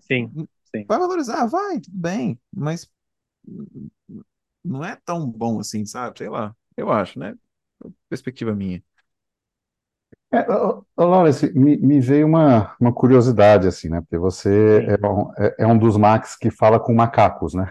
Sim, 0.00 0.35
sim. 0.75 0.89
Vai 0.89 0.99
valorizar? 0.99 1.47
Vai, 1.47 1.81
tudo 1.81 1.97
bem, 1.97 2.39
mas 2.53 2.87
não 4.65 4.85
é 4.85 4.97
tão 4.97 5.27
bom 5.31 5.61
assim, 5.61 5.85
sabe? 5.87 6.19
Sei 6.19 6.29
lá, 6.29 6.55
eu 6.77 6.91
acho, 6.91 7.19
né? 7.19 7.35
Perspectiva 8.08 8.54
minha. 8.54 8.82
É, 10.32 10.46
Lawrence, 10.96 11.52
me, 11.58 11.76
me 11.76 11.99
veio 11.99 12.25
uma, 12.25 12.72
uma 12.80 12.92
curiosidade, 12.92 13.66
assim, 13.66 13.88
né? 13.88 14.00
Porque 14.00 14.16
você 14.16 14.87
é 14.87 15.06
um, 15.06 15.32
é, 15.37 15.54
é 15.58 15.66
um 15.66 15.76
dos 15.76 15.96
Max 15.96 16.37
que 16.37 16.50
fala 16.52 16.78
com 16.78 16.94
macacos, 16.94 17.52
né? 17.52 17.68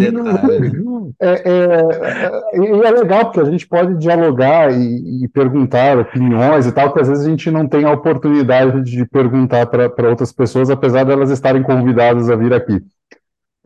Né? 0.00 1.14
É, 1.20 1.28
é, 1.28 1.50
é, 1.50 2.58
e 2.58 2.82
é 2.82 2.90
legal, 2.90 3.26
porque 3.26 3.40
a 3.40 3.44
gente 3.44 3.66
pode 3.66 3.96
dialogar 3.98 4.72
e, 4.72 5.24
e 5.24 5.28
perguntar 5.28 5.98
opiniões 5.98 6.66
e 6.66 6.72
tal, 6.72 6.92
que 6.92 7.00
às 7.00 7.08
vezes 7.08 7.26
a 7.26 7.28
gente 7.30 7.50
não 7.50 7.68
tem 7.68 7.84
a 7.84 7.92
oportunidade 7.92 8.82
de 8.82 9.04
perguntar 9.06 9.66
para 9.66 10.08
outras 10.08 10.32
pessoas, 10.32 10.70
apesar 10.70 11.04
de 11.04 11.12
elas 11.12 11.30
estarem 11.30 11.62
convidadas 11.62 12.30
a 12.30 12.36
vir 12.36 12.54
aqui. 12.54 12.82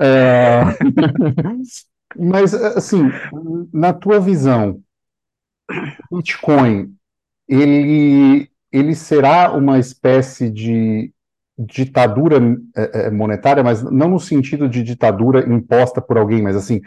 É, 0.01 0.63
mas, 2.19 2.55
assim, 2.55 3.03
na 3.73 3.93
tua 3.93 4.21
visão, 4.21 4.81
Bitcoin 6.11 6.95
ele, 7.49 8.49
ele 8.73 8.95
será 8.95 9.53
uma 9.53 9.79
espécie 9.79 10.51
de 10.51 11.13
ditadura 11.57 12.39
é, 12.77 13.07
é, 13.07 13.11
monetária, 13.11 13.63
mas 13.63 13.83
não 13.83 14.09
no 14.09 14.19
sentido 14.19 14.69
de 14.69 14.83
ditadura 14.83 15.49
imposta 15.49 16.01
por 16.01 16.19
alguém, 16.19 16.43
mas 16.43 16.57
assim, 16.57 16.81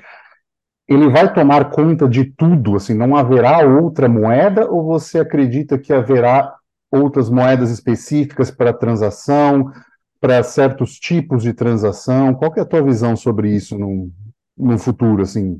ele 0.87 1.09
vai 1.09 1.33
tomar 1.33 1.69
conta 1.69 2.07
de 2.07 2.25
tudo, 2.25 2.75
assim, 2.75 2.93
não 2.93 3.15
haverá 3.15 3.59
outra 3.59 4.09
moeda, 4.09 4.69
ou 4.69 4.85
você 4.85 5.19
acredita 5.19 5.77
que 5.77 5.93
haverá 5.93 6.53
outras 6.91 7.29
moedas 7.29 7.69
específicas 7.69 8.51
para 8.51 8.73
transação, 8.73 9.71
para 10.19 10.43
certos 10.43 10.99
tipos 10.99 11.43
de 11.43 11.53
transação? 11.53 12.33
Qual 12.35 12.53
é 12.57 12.61
a 12.61 12.65
tua 12.65 12.83
visão 12.83 13.15
sobre 13.15 13.55
isso 13.55 13.77
no, 13.77 14.11
no 14.57 14.77
futuro, 14.79 15.21
assim, 15.23 15.59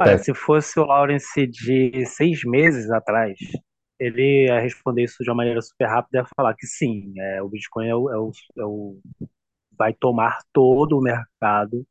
Olha, 0.00 0.16
se 0.18 0.32
fosse 0.34 0.78
o 0.78 0.84
Lawrence 0.84 1.46
de 1.46 2.06
seis 2.06 2.44
meses 2.44 2.90
atrás, 2.90 3.38
ele 3.98 4.46
ia 4.46 4.60
responder 4.60 5.04
isso 5.04 5.22
de 5.24 5.30
uma 5.30 5.36
maneira 5.36 5.60
super 5.62 5.86
rápida 5.86 6.18
e 6.18 6.20
ia 6.22 6.28
falar 6.36 6.54
que 6.54 6.66
sim, 6.66 7.12
é, 7.18 7.42
o 7.42 7.48
Bitcoin 7.48 7.88
é 7.88 7.94
o, 7.94 8.10
é 8.10 8.16
o, 8.18 8.30
é 8.58 8.64
o- 8.64 9.00
vai 9.78 9.94
tomar 9.94 10.40
todo 10.52 10.98
o 10.98 11.02
mercado 11.02 11.86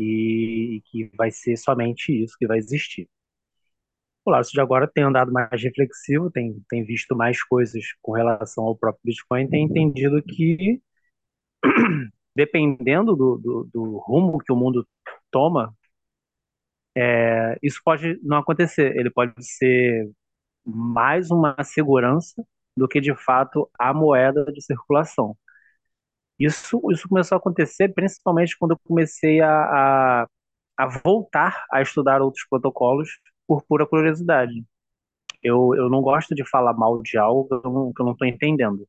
e, 0.00 0.78
e 0.78 0.82
que 0.82 1.10
vai 1.16 1.30
ser 1.32 1.56
somente 1.58 2.12
isso 2.24 2.36
que 2.38 2.46
vai 2.46 2.58
existir. 2.58 3.08
O 4.30 4.32
Lawrence 4.32 4.52
de 4.52 4.60
agora 4.60 4.86
tem 4.86 5.02
andado 5.02 5.32
mais 5.32 5.60
reflexivo, 5.60 6.30
tem, 6.30 6.62
tem 6.68 6.84
visto 6.84 7.16
mais 7.16 7.42
coisas 7.42 7.84
com 8.00 8.12
relação 8.12 8.64
ao 8.64 8.76
próprio 8.76 9.02
Bitcoin, 9.04 9.48
tem 9.48 9.64
entendido 9.64 10.22
que, 10.22 10.80
dependendo 12.36 13.16
do, 13.16 13.38
do, 13.38 13.70
do 13.72 13.98
rumo 13.98 14.38
que 14.38 14.52
o 14.52 14.56
mundo 14.56 14.86
toma, 15.30 15.74
é, 16.96 17.58
isso 17.62 17.80
pode 17.84 18.18
não 18.22 18.38
acontecer. 18.38 18.96
Ele 18.96 19.10
pode 19.10 19.34
ser 19.44 20.10
mais 20.64 21.30
uma 21.30 21.56
segurança 21.64 22.44
do 22.76 22.88
que 22.88 23.00
de 23.00 23.14
fato 23.16 23.70
a 23.78 23.92
moeda 23.94 24.44
de 24.52 24.62
circulação. 24.62 25.36
Isso, 26.38 26.80
isso 26.90 27.08
começou 27.08 27.36
a 27.36 27.38
acontecer 27.38 27.90
principalmente 27.94 28.56
quando 28.58 28.72
eu 28.72 28.78
comecei 28.84 29.40
a, 29.40 30.22
a, 30.22 30.26
a 30.78 30.86
voltar 31.04 31.66
a 31.70 31.82
estudar 31.82 32.22
outros 32.22 32.46
protocolos 32.48 33.10
por 33.50 33.64
pura 33.64 33.84
curiosidade. 33.84 34.64
Eu, 35.42 35.74
eu 35.76 35.90
não 35.90 36.02
gosto 36.02 36.36
de 36.36 36.48
falar 36.48 36.74
mal 36.74 37.02
de 37.02 37.18
algo 37.18 37.48
que 37.48 37.66
eu 37.66 37.72
não, 37.72 37.92
que 37.92 38.02
eu 38.02 38.06
não 38.06 38.12
estou 38.12 38.28
entendendo. 38.28 38.86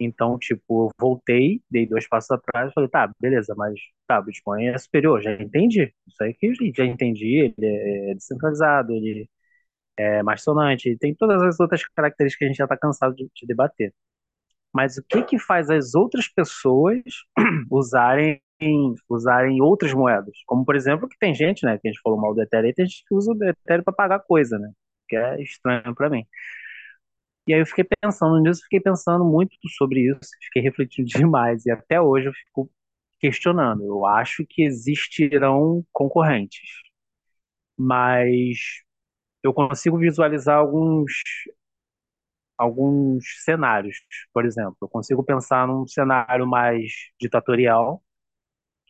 Então, 0.00 0.38
tipo, 0.38 0.86
eu 0.86 0.90
voltei, 1.00 1.62
dei 1.70 1.86
dois 1.86 2.08
passos 2.08 2.30
atrás, 2.30 2.72
falei, 2.74 2.88
tá, 2.90 3.10
beleza, 3.20 3.54
mas 3.56 3.74
tá, 4.06 4.20
o 4.20 4.24
Bitcoin 4.24 4.66
é 4.68 4.78
superior, 4.78 5.20
já 5.22 5.32
entendi. 5.34 5.92
Isso 6.06 6.22
aí 6.22 6.34
que 6.34 6.54
já 6.76 6.84
entendi, 6.84 7.54
ele 7.58 7.66
é 8.10 8.14
descentralizado, 8.14 8.92
ele 8.94 9.28
é 9.96 10.22
mais 10.22 10.42
sonante, 10.42 10.96
tem 10.98 11.14
todas 11.14 11.42
as 11.42 11.60
outras 11.60 11.84
características 11.88 12.38
que 12.38 12.44
a 12.44 12.48
gente 12.48 12.58
já 12.58 12.64
está 12.64 12.76
cansado 12.76 13.14
de, 13.16 13.24
de 13.34 13.46
debater. 13.46 13.94
Mas 14.72 14.98
o 14.98 15.04
que 15.04 15.22
que 15.24 15.38
faz 15.38 15.70
as 15.70 15.94
outras 15.94 16.28
pessoas 16.28 17.02
usarem 17.70 18.40
usarem 19.08 19.60
outras 19.62 19.92
moedas? 19.94 20.34
Como, 20.46 20.64
por 20.64 20.76
exemplo, 20.76 21.08
que 21.08 21.18
tem 21.18 21.34
gente, 21.34 21.64
né, 21.64 21.78
que 21.78 21.88
a 21.88 21.92
gente 21.92 22.00
falou 22.02 22.20
mal 22.20 22.34
do 22.34 22.42
Ethereum, 22.42 22.72
tem 22.74 22.86
gente 22.86 23.04
que 23.06 23.14
usa 23.14 23.32
o 23.32 23.44
Ethereum 23.44 23.84
para 23.84 23.92
pagar 23.94 24.20
coisa, 24.20 24.58
né? 24.58 24.70
Que 25.08 25.16
é 25.16 25.42
estranho 25.42 25.94
para 25.94 26.10
mim. 26.10 26.24
E 27.46 27.54
aí 27.54 27.60
eu 27.60 27.66
fiquei 27.66 27.84
pensando 28.02 28.38
nisso, 28.40 28.62
fiquei 28.62 28.80
pensando 28.80 29.24
muito 29.24 29.56
sobre 29.76 30.00
isso, 30.10 30.30
fiquei 30.44 30.62
refletindo 30.62 31.08
demais 31.08 31.64
e 31.66 31.70
até 31.70 32.00
hoje 32.00 32.28
eu 32.28 32.32
fico 32.32 32.70
questionando. 33.20 33.84
Eu 33.84 34.04
acho 34.06 34.44
que 34.48 34.62
existirão 34.62 35.84
concorrentes, 35.92 36.60
mas 37.76 38.58
eu 39.42 39.54
consigo 39.54 39.98
visualizar 39.98 40.58
alguns 40.58 41.12
alguns 42.56 43.24
cenários. 43.44 43.96
Por 44.32 44.44
exemplo, 44.44 44.76
eu 44.82 44.88
consigo 44.88 45.22
pensar 45.24 45.66
num 45.66 45.86
cenário 45.86 46.46
mais 46.46 46.92
ditatorial, 47.20 48.02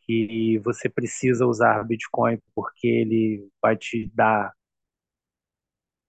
que 0.09 0.57
você 0.59 0.89
precisa 0.89 1.45
usar 1.45 1.83
Bitcoin 1.83 2.39
porque 2.55 2.87
ele 2.87 3.47
vai 3.61 3.77
te 3.77 4.11
dar 4.15 4.51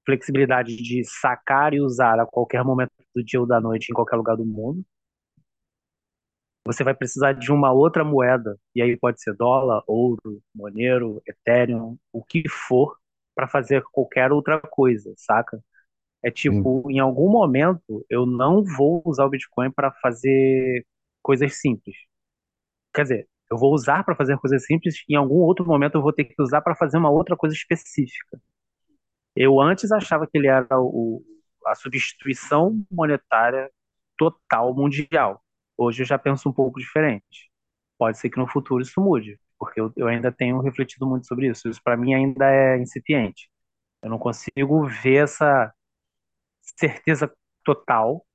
flexibilidade 0.06 0.74
de 0.74 1.04
sacar 1.04 1.74
e 1.74 1.82
usar 1.82 2.18
a 2.18 2.24
qualquer 2.24 2.64
momento 2.64 2.92
do 3.14 3.22
dia 3.22 3.38
ou 3.38 3.46
da 3.46 3.60
noite 3.60 3.90
em 3.90 3.94
qualquer 3.94 4.16
lugar 4.16 4.36
do 4.38 4.44
mundo. 4.46 4.82
Você 6.64 6.82
vai 6.82 6.94
precisar 6.94 7.32
de 7.32 7.52
uma 7.52 7.72
outra 7.72 8.02
moeda, 8.02 8.58
e 8.74 8.80
aí 8.80 8.96
pode 8.96 9.20
ser 9.22 9.34
dólar, 9.34 9.82
ouro, 9.86 10.42
Monero, 10.54 11.20
Ethereum, 11.26 11.98
o 12.10 12.24
que 12.24 12.48
for, 12.48 12.96
para 13.34 13.46
fazer 13.48 13.82
qualquer 13.92 14.32
outra 14.32 14.60
coisa, 14.60 15.12
saca? 15.16 15.62
É 16.22 16.30
Sim, 16.30 16.34
tipo, 16.34 16.90
em 16.90 17.00
algum 17.00 17.30
momento 17.30 18.04
eu 18.08 18.24
não 18.24 18.64
vou 18.64 19.02
usar 19.04 19.26
o 19.26 19.30
Bitcoin 19.30 19.70
para 19.70 19.92
fazer 19.92 20.86
coisas 21.22 21.60
simples. 21.60 21.96
Quer 22.94 23.02
dizer, 23.02 23.28
eu 23.50 23.58
vou 23.58 23.72
usar 23.74 24.04
para 24.04 24.14
fazer 24.16 24.38
coisas 24.38 24.64
simples, 24.64 25.02
em 25.08 25.16
algum 25.16 25.36
outro 25.36 25.66
momento 25.66 25.96
eu 25.96 26.02
vou 26.02 26.12
ter 26.12 26.24
que 26.24 26.40
usar 26.40 26.60
para 26.62 26.74
fazer 26.76 26.98
uma 26.98 27.10
outra 27.10 27.36
coisa 27.36 27.54
específica. 27.54 28.40
Eu 29.34 29.60
antes 29.60 29.90
achava 29.92 30.26
que 30.26 30.38
ele 30.38 30.48
era 30.48 30.66
o, 30.80 31.22
a 31.66 31.74
substituição 31.74 32.84
monetária 32.90 33.70
total 34.16 34.74
mundial. 34.74 35.42
Hoje 35.76 36.02
eu 36.02 36.06
já 36.06 36.18
penso 36.18 36.48
um 36.48 36.52
pouco 36.52 36.78
diferente. 36.78 37.50
Pode 37.98 38.18
ser 38.18 38.30
que 38.30 38.38
no 38.38 38.46
futuro 38.48 38.82
isso 38.82 39.00
mude, 39.00 39.38
porque 39.58 39.80
eu, 39.80 39.92
eu 39.96 40.08
ainda 40.08 40.32
tenho 40.32 40.60
refletido 40.60 41.06
muito 41.06 41.26
sobre 41.26 41.48
isso. 41.48 41.68
Isso 41.68 41.80
para 41.82 41.96
mim 41.96 42.14
ainda 42.14 42.50
é 42.50 42.78
incipiente. 42.78 43.50
Eu 44.02 44.10
não 44.10 44.18
consigo 44.18 44.86
ver 44.86 45.24
essa 45.24 45.72
certeza 46.62 47.32
total, 47.64 48.26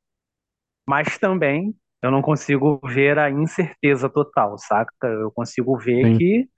mas 0.87 1.17
também 1.17 1.75
eu 2.05 2.11
não 2.11 2.21
consigo 2.21 2.79
ver 2.85 3.17
a 3.19 3.29
incerteza 3.31 4.09
total, 4.09 4.57
saca? 4.57 4.91
Eu 5.07 5.31
consigo 5.31 5.77
ver 5.77 6.05
sim. 6.05 6.17
que 6.17 6.49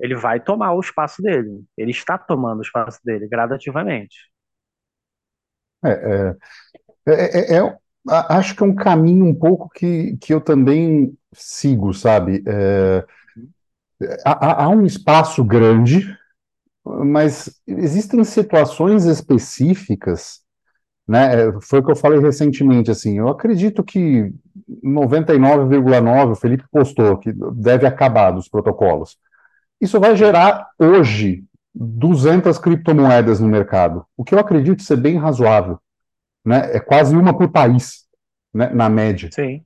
ele 0.00 0.16
vai 0.16 0.40
tomar 0.40 0.74
o 0.74 0.80
espaço 0.80 1.22
dele. 1.22 1.64
Ele 1.78 1.90
está 1.92 2.18
tomando 2.18 2.60
o 2.60 2.62
espaço 2.62 3.00
dele 3.04 3.28
gradativamente. 3.28 4.16
É, 5.84 6.36
é, 7.08 7.12
é, 7.12 7.56
é- 7.56 7.58
é- 7.58 7.78
acho 8.30 8.56
que 8.56 8.62
é 8.62 8.66
um 8.66 8.74
caminho 8.74 9.26
um 9.26 9.34
pouco 9.34 9.68
que, 9.70 10.16
que 10.18 10.34
eu 10.34 10.40
também 10.40 11.16
sigo, 11.34 11.92
sabe? 11.94 12.42
É, 12.46 13.04
há, 14.24 14.32
há 14.62 14.64
há 14.64 14.68
um 14.68 14.84
espaço 14.84 15.44
grande, 15.44 16.16
mas 16.86 17.60
existem 17.66 18.24
situações 18.24 19.06
específicas, 19.06 20.42
né? 21.06 21.48
é, 21.48 21.52
Foi 21.60 21.80
o 21.80 21.84
que 21.84 21.90
eu 21.90 21.96
falei 21.96 22.20
recentemente, 22.20 22.90
assim, 22.90 23.18
eu 23.18 23.28
acredito 23.28 23.82
que 23.82 24.32
99,9, 24.82 26.32
o 26.32 26.34
Felipe 26.34 26.64
postou 26.70 27.18
que 27.18 27.32
deve 27.52 27.86
acabar 27.86 28.30
dos 28.30 28.48
protocolos. 28.48 29.18
Isso 29.80 30.00
vai 30.00 30.16
gerar 30.16 30.68
hoje 30.78 31.44
200 31.74 32.58
criptomoedas 32.58 33.40
no 33.40 33.48
mercado, 33.48 34.06
o 34.16 34.24
que 34.24 34.34
eu 34.34 34.38
acredito 34.38 34.82
ser 34.82 34.96
bem 34.96 35.18
razoável, 35.18 35.78
né? 36.44 36.70
É 36.74 36.80
quase 36.80 37.16
uma 37.16 37.36
por 37.36 37.50
país, 37.50 38.04
né? 38.52 38.70
Na 38.70 38.88
média. 38.88 39.30
sim, 39.30 39.64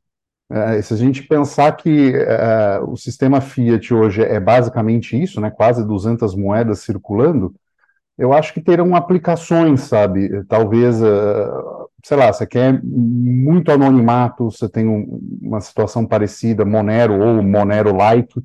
É, 0.50 0.80
se 0.80 0.95
a 0.95 0.97
gente 0.97 1.23
pensar 1.25 1.73
que 1.76 2.14
é, 2.14 2.80
o 2.80 2.97
sistema 2.97 3.40
Fiat 3.40 3.92
hoje 3.92 4.23
é 4.23 4.40
basicamente 4.40 5.21
isso, 5.21 5.40
né? 5.40 5.50
Quase 5.50 5.87
200 5.87 6.35
moedas 6.35 6.80
circulando, 6.80 7.54
eu 8.19 8.33
acho 8.33 8.53
que 8.55 8.61
terão 8.61 8.95
aplicações, 8.97 9.83
sabe? 9.83 10.45
Talvez, 10.47 11.03
é, 11.03 11.47
sei 12.05 12.17
lá, 12.17 12.33
você 12.33 12.47
quer 12.47 12.81
muito 12.85 13.71
anonimato, 13.71 14.50
você 14.50 14.69
tem 14.69 14.87
um- 14.89 15.21
uma 15.43 15.61
situação 15.61 16.07
parecida, 16.07 16.65
Monero 16.65 17.15
ou 17.21 17.43
Monero-like, 17.43 18.41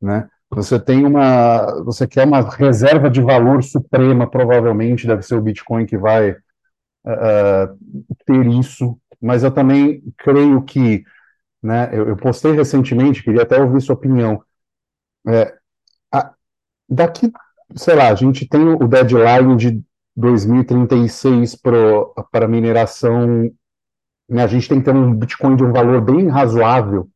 né? 0.00 0.28
Você 0.50 0.78
tem 0.78 1.04
uma, 1.04 1.82
você 1.84 2.06
quer 2.06 2.24
uma 2.26 2.40
reserva 2.42 3.10
de 3.10 3.20
valor 3.20 3.62
suprema, 3.64 4.30
provavelmente 4.30 5.06
deve 5.06 5.22
ser 5.22 5.34
o 5.36 5.42
Bitcoin 5.42 5.86
que 5.86 5.98
vai 5.98 6.36
eh, 7.06 7.68
ter 8.26 8.46
isso, 8.46 8.98
mas 9.20 9.42
eu 9.44 9.50
também 9.52 10.02
creio 10.18 10.62
que, 10.64 11.04
né? 11.62 11.90
Eu, 11.92 12.08
eu 12.10 12.16
postei 12.16 12.52
recentemente, 12.52 13.22
queria 13.24 13.42
até 13.42 13.60
ouvir 13.62 13.80
sua 13.82 13.94
opinião. 13.96 14.42
A- 16.12 16.34
daqui, 16.88 17.32
sei 17.74 17.94
lá, 17.94 18.08
a 18.08 18.14
gente 18.14 18.48
tem 18.48 18.68
o 18.68 18.86
deadline 18.86 19.56
de 19.56 19.82
2036 20.16 21.56
para 22.30 22.48
mineração, 22.48 23.50
né? 24.28 24.42
A 24.42 24.46
gente 24.46 24.68
tem 24.68 24.78
que 24.78 24.84
ter 24.84 24.94
um 24.94 25.14
Bitcoin 25.14 25.56
de 25.56 25.64
um 25.64 25.72
valor 25.72 26.00
bem 26.00 26.28
razoável 26.28 27.08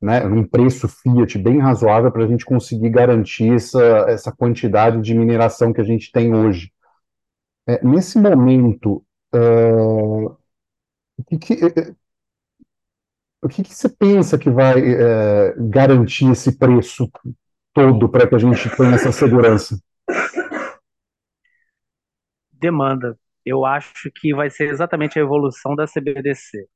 né, 0.00 0.20
num 0.24 0.44
preço 0.44 0.88
Fiat 0.88 1.38
bem 1.38 1.58
razoável 1.58 2.10
para 2.10 2.24
a 2.24 2.26
gente 2.26 2.44
conseguir 2.44 2.90
garantir 2.90 3.52
essa, 3.52 3.82
essa 4.08 4.32
quantidade 4.32 5.00
de 5.02 5.14
mineração 5.14 5.72
que 5.72 5.80
a 5.80 5.84
gente 5.84 6.10
tem 6.10 6.34
hoje. 6.34 6.72
É, 7.68 7.84
nesse 7.84 8.18
momento, 8.18 9.04
uh, 9.34 10.36
o 11.18 11.24
que, 11.28 11.38
que, 11.38 11.52
eh, 11.64 11.94
o 13.42 13.48
que, 13.48 13.62
que 13.62 13.74
você 13.74 13.88
pensa 13.90 14.38
que 14.38 14.48
vai 14.50 14.80
eh, 14.80 15.54
garantir 15.58 16.30
esse 16.30 16.56
preço 16.56 17.10
todo 17.74 18.08
para 18.08 18.26
que 18.26 18.34
a 18.34 18.38
gente 18.38 18.74
tenha 18.76 18.94
essa 18.94 19.12
segurança? 19.12 19.78
Demanda. 22.60 23.18
Eu 23.44 23.64
acho 23.64 24.10
que 24.12 24.34
vai 24.34 24.50
ser 24.50 24.68
exatamente 24.70 25.18
a 25.18 25.22
evolução 25.22 25.74
da 25.74 25.86
CBDC. 25.86 26.66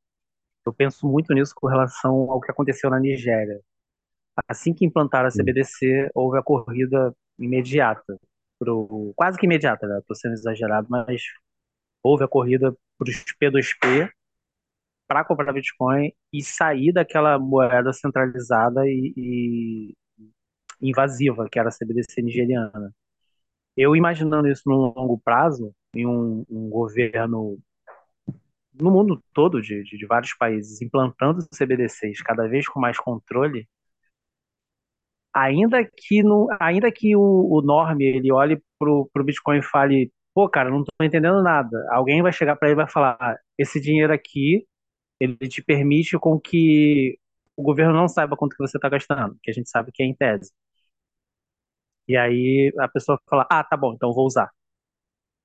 Eu 0.66 0.72
penso 0.72 1.06
muito 1.06 1.32
nisso 1.34 1.54
com 1.54 1.66
relação 1.68 2.30
ao 2.30 2.40
que 2.40 2.50
aconteceu 2.50 2.90
na 2.90 2.98
Nigéria. 2.98 3.60
Assim 4.48 4.74
que 4.74 4.84
implantaram 4.84 5.28
a 5.28 5.30
CBDC, 5.30 6.10
houve 6.14 6.38
a 6.38 6.42
corrida 6.42 7.14
imediata, 7.38 8.18
pro, 8.58 9.12
quase 9.16 9.38
que 9.38 9.46
imediata, 9.46 9.86
né? 9.86 9.98
Estou 9.98 10.16
sendo 10.16 10.32
exagerado, 10.34 10.88
mas 10.90 11.22
houve 12.02 12.24
a 12.24 12.28
corrida 12.28 12.74
para 12.98 13.10
os 13.10 13.24
P2P 13.40 14.10
para 15.06 15.24
comprar 15.24 15.52
Bitcoin 15.52 16.12
e 16.32 16.42
sair 16.42 16.92
daquela 16.92 17.38
moeda 17.38 17.92
centralizada 17.92 18.86
e, 18.86 19.12
e 19.16 19.94
invasiva, 20.80 21.48
que 21.50 21.58
era 21.58 21.68
a 21.68 21.72
CBDC 21.72 22.22
nigeriana. 22.22 22.92
Eu 23.76 23.96
imaginando 23.96 24.48
isso 24.48 24.62
no 24.66 24.92
longo 24.96 25.20
prazo, 25.24 25.74
em 25.94 26.06
um, 26.06 26.44
um 26.50 26.68
governo 26.70 27.58
no 28.74 28.90
mundo 28.90 29.22
todo, 29.32 29.62
de, 29.62 29.82
de, 29.84 29.96
de 29.96 30.06
vários 30.06 30.34
países, 30.34 30.82
implantando 30.82 31.46
CBDCs 31.54 32.20
cada 32.22 32.46
vez 32.48 32.68
com 32.68 32.80
mais 32.80 32.98
controle, 32.98 33.68
ainda 35.32 35.84
que, 35.84 36.22
no, 36.22 36.48
ainda 36.60 36.90
que 36.92 37.16
o, 37.16 37.20
o 37.20 37.62
norme 37.62 38.04
ele 38.04 38.32
olhe 38.32 38.62
pro, 38.78 39.08
pro 39.12 39.24
Bitcoin 39.24 39.58
e 39.58 39.62
fale, 39.62 40.12
pô, 40.34 40.48
cara, 40.48 40.70
não 40.70 40.84
tô 40.84 41.04
entendendo 41.04 41.42
nada. 41.42 41.76
Alguém 41.92 42.22
vai 42.22 42.32
chegar 42.32 42.56
para 42.56 42.68
ele 42.68 42.74
e 42.76 42.82
vai 42.82 42.88
falar, 42.88 43.16
ah, 43.20 43.36
esse 43.58 43.80
dinheiro 43.80 44.12
aqui, 44.12 44.66
ele 45.20 45.36
te 45.48 45.62
permite 45.62 46.18
com 46.18 46.40
que 46.40 47.18
o 47.56 47.62
governo 47.62 47.94
não 47.94 48.08
saiba 48.08 48.36
quanto 48.36 48.56
que 48.56 48.62
você 48.62 48.78
está 48.78 48.88
gastando, 48.88 49.36
que 49.42 49.50
a 49.50 49.54
gente 49.54 49.70
sabe 49.70 49.92
que 49.92 50.02
é 50.02 50.06
em 50.06 50.14
tese. 50.14 50.52
E 52.08 52.16
aí 52.16 52.72
a 52.78 52.88
pessoa 52.88 53.18
fala, 53.28 53.46
ah, 53.50 53.64
tá 53.64 53.76
bom, 53.76 53.94
então 53.94 54.12
vou 54.14 54.26
usar, 54.26 54.50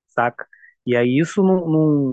saca? 0.07 0.47
E 0.85 0.95
aí 0.95 1.17
isso 1.19 1.43
num, 1.43 1.67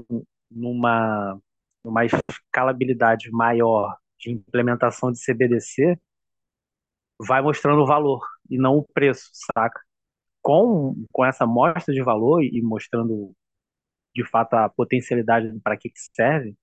num- 0.09 0.25
numa, 0.51 1.41
numa 1.85 2.05
escalabilidade 2.05 3.31
maior 3.31 3.97
de 4.19 4.31
implementação 4.31 5.11
de 5.13 5.19
CBDC 5.19 5.99
vai 7.21 7.43
mostrando 7.43 7.83
o 7.83 7.87
valor 7.87 8.21
e 8.51 8.59
não 8.59 8.77
o 8.79 8.87
preço, 8.95 9.31
saca? 9.55 9.81
Com, 10.43 10.95
com 11.13 11.25
essa 11.25 11.47
mostra 11.47 11.95
de 11.95 12.03
valor 12.03 12.43
e 12.45 12.63
mostrando 12.63 13.35
de 14.15 14.25
fato 14.25 14.55
a 14.55 14.69
potencialidade 14.69 15.59
para 15.63 15.77
que, 15.77 15.91
que 15.91 16.01
serve, 16.17 16.57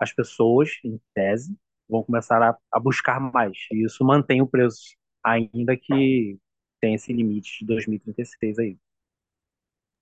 as 0.00 0.12
pessoas, 0.14 0.70
em 0.84 1.00
tese, 1.14 1.56
vão 1.88 2.02
começar 2.04 2.42
a, 2.42 2.56
a 2.72 2.80
buscar 2.80 3.20
mais. 3.20 3.56
E 3.72 3.84
isso 3.86 4.04
mantém 4.04 4.42
o 4.42 4.48
preço, 4.48 4.96
ainda 5.24 5.76
que 5.76 6.38
tem 6.80 6.94
esse 6.94 7.12
limite 7.12 7.60
de 7.60 7.66
2036 7.66 8.58
aí. 8.58 8.78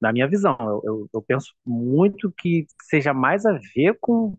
Na 0.00 0.12
minha 0.12 0.28
visão, 0.28 0.56
eu, 0.60 0.80
eu, 0.84 1.10
eu 1.14 1.22
penso 1.22 1.54
muito 1.64 2.30
que 2.32 2.66
seja 2.82 3.14
mais 3.14 3.46
a 3.46 3.52
ver 3.74 3.96
com 4.00 4.36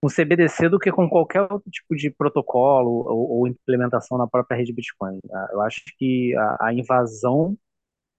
com 0.00 0.08
CBDC 0.08 0.68
do 0.68 0.78
que 0.78 0.92
com 0.92 1.08
qualquer 1.08 1.42
outro 1.50 1.70
tipo 1.70 1.94
de 1.96 2.10
protocolo 2.10 2.90
ou, 3.08 3.30
ou 3.38 3.48
implementação 3.48 4.18
na 4.18 4.26
própria 4.26 4.56
rede 4.56 4.72
Bitcoin. 4.72 5.18
Ah, 5.32 5.48
Eu 5.52 5.60
acho 5.62 5.82
que 5.98 6.34
a, 6.36 6.68
a 6.68 6.74
invasão 6.74 7.56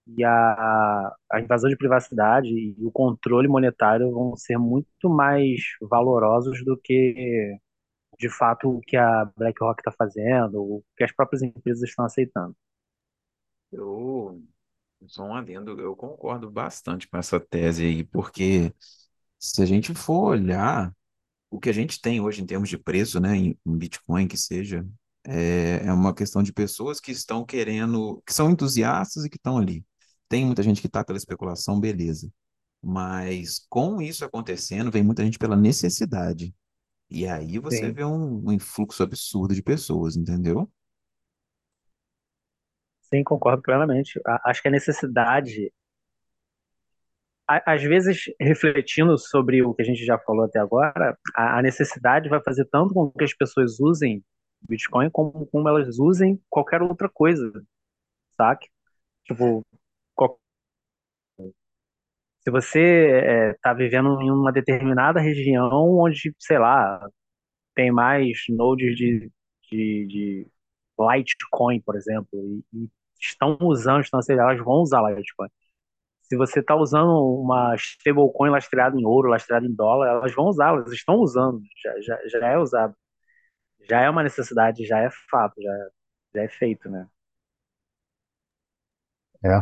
e 0.08 0.24
a, 0.24 1.14
a 1.32 1.40
invasão 1.40 1.70
de 1.70 1.76
privacidade 1.78 2.48
e 2.50 2.76
o 2.86 2.90
controle 2.92 3.48
monetário 3.48 4.10
vão 4.12 4.36
ser 4.36 4.58
muito 4.58 5.08
mais 5.10 5.60
valorosos 5.82 6.64
do 6.64 6.76
que, 6.78 7.58
de 8.20 8.28
fato, 8.30 8.70
o 8.70 8.80
que 8.82 8.96
a 8.96 9.26
BlackRock 9.36 9.80
está 9.80 9.92
fazendo, 9.92 10.62
o 10.62 10.84
que 10.96 11.04
as 11.04 11.12
próprias 11.12 11.42
empresas 11.42 11.82
estão 11.88 12.04
aceitando. 12.04 12.54
Eu, 13.76 14.42
só 15.06 15.24
um 15.24 15.34
adendo, 15.34 15.78
eu 15.80 15.94
concordo 15.94 16.50
bastante 16.50 17.08
com 17.08 17.18
essa 17.18 17.38
tese 17.38 17.84
aí, 17.84 18.04
porque 18.04 18.72
se 19.38 19.62
a 19.62 19.66
gente 19.66 19.94
for 19.94 20.30
olhar 20.30 20.94
o 21.50 21.60
que 21.60 21.70
a 21.70 21.72
gente 21.72 22.00
tem 22.00 22.20
hoje 22.20 22.42
em 22.42 22.46
termos 22.46 22.68
de 22.68 22.78
preço, 22.78 23.20
né, 23.20 23.36
em, 23.36 23.58
Bitcoin 23.66 24.26
que 24.28 24.36
seja, 24.36 24.86
é, 25.24 25.82
é 25.84 25.92
uma 25.92 26.14
questão 26.14 26.42
de 26.42 26.52
pessoas 26.52 27.00
que 27.00 27.12
estão 27.12 27.44
querendo, 27.44 28.22
que 28.26 28.32
são 28.32 28.50
entusiastas 28.50 29.24
e 29.24 29.30
que 29.30 29.36
estão 29.36 29.58
ali. 29.58 29.84
Tem 30.28 30.44
muita 30.44 30.62
gente 30.62 30.80
que 30.80 30.86
está 30.88 31.04
pela 31.04 31.18
especulação, 31.18 31.78
beleza. 31.78 32.30
Mas 32.82 33.64
com 33.68 34.00
isso 34.00 34.24
acontecendo, 34.24 34.90
vem 34.90 35.02
muita 35.02 35.24
gente 35.24 35.38
pela 35.38 35.56
necessidade. 35.56 36.54
E 37.10 37.26
aí 37.26 37.58
você 37.58 37.86
Sim, 37.86 37.92
vê 37.92 38.04
um, 38.04 38.48
um 38.48 38.52
influxo 38.52 39.02
absurdo 39.02 39.54
de 39.54 39.62
pessoas, 39.62 40.16
entendeu? 40.16 40.70
Sim, 43.08 43.22
concordo 43.24 43.62
plenamente. 43.62 44.20
Acho 44.44 44.62
que 44.62 44.68
a 44.68 44.70
necessidade, 44.70 45.72
às 47.48 47.82
vezes, 47.82 48.24
refletindo 48.40 49.16
sobre 49.18 49.62
o 49.62 49.72
que 49.74 49.82
a 49.82 49.84
gente 49.84 50.04
já 50.04 50.18
falou 50.18 50.44
até 50.44 50.58
agora, 50.58 51.16
a, 51.34 51.62
necessidade 51.62 52.28
vai 52.28 52.42
fazer 52.42 52.64
tanto 52.66 52.92
com 52.92 53.10
que 53.10 53.22
as 53.24 53.34
pessoas 53.34 53.78
usem 53.80 54.24
Bitcoin 54.68 55.10
como 55.10 55.46
como 55.46 55.68
elas 55.68 55.98
usem 55.98 56.40
qualquer 56.50 56.82
outra 56.82 57.08
coisa, 57.08 57.52
sabe? 58.38 58.66
Tipo, 59.26 59.64
qual- 60.16 60.38
se 62.40 62.50
você 62.50 63.52
está 63.56 63.72
vivendo 63.74 64.20
em 64.22 64.30
uma 64.30 64.52
determinada 64.52 65.20
região 65.20 65.70
onde, 65.98 66.34
sei 66.38 66.58
lá, 66.58 67.00
tem 67.74 67.92
mais 67.92 68.38
nodes 68.50 68.96
de, 68.96 69.30
de, 69.70 70.06
de 70.08 70.48
Litecoin, 71.00 71.80
por 71.82 71.96
exemplo, 71.96 72.28
e, 72.74 72.84
e 72.84 72.90
estão 73.20 73.56
usando, 73.60 74.02
estão, 74.02 74.22
seja, 74.22 74.42
elas 74.42 74.58
vão 74.58 74.82
usar 74.82 75.02
Litecoin. 75.10 75.48
Se 76.22 76.36
você 76.36 76.60
está 76.60 76.74
usando 76.76 77.10
uma 77.42 77.74
stablecoin 77.76 78.50
lastreada 78.50 78.98
em 78.98 79.04
ouro, 79.06 79.28
lastreada 79.30 79.66
em 79.66 79.74
dólar, 79.74 80.08
elas 80.08 80.34
vão 80.34 80.46
usar, 80.46 80.68
elas 80.70 80.92
estão 80.92 81.16
usando, 81.16 81.62
já, 81.82 82.00
já, 82.00 82.28
já 82.40 82.48
é 82.48 82.58
usado. 82.58 82.94
Já 83.88 84.00
é 84.02 84.10
uma 84.10 84.22
necessidade, 84.22 84.84
já 84.86 84.98
é 85.00 85.10
fato, 85.30 85.60
já, 85.62 85.72
já 86.34 86.42
é 86.42 86.48
feito, 86.48 86.88
né? 86.90 87.08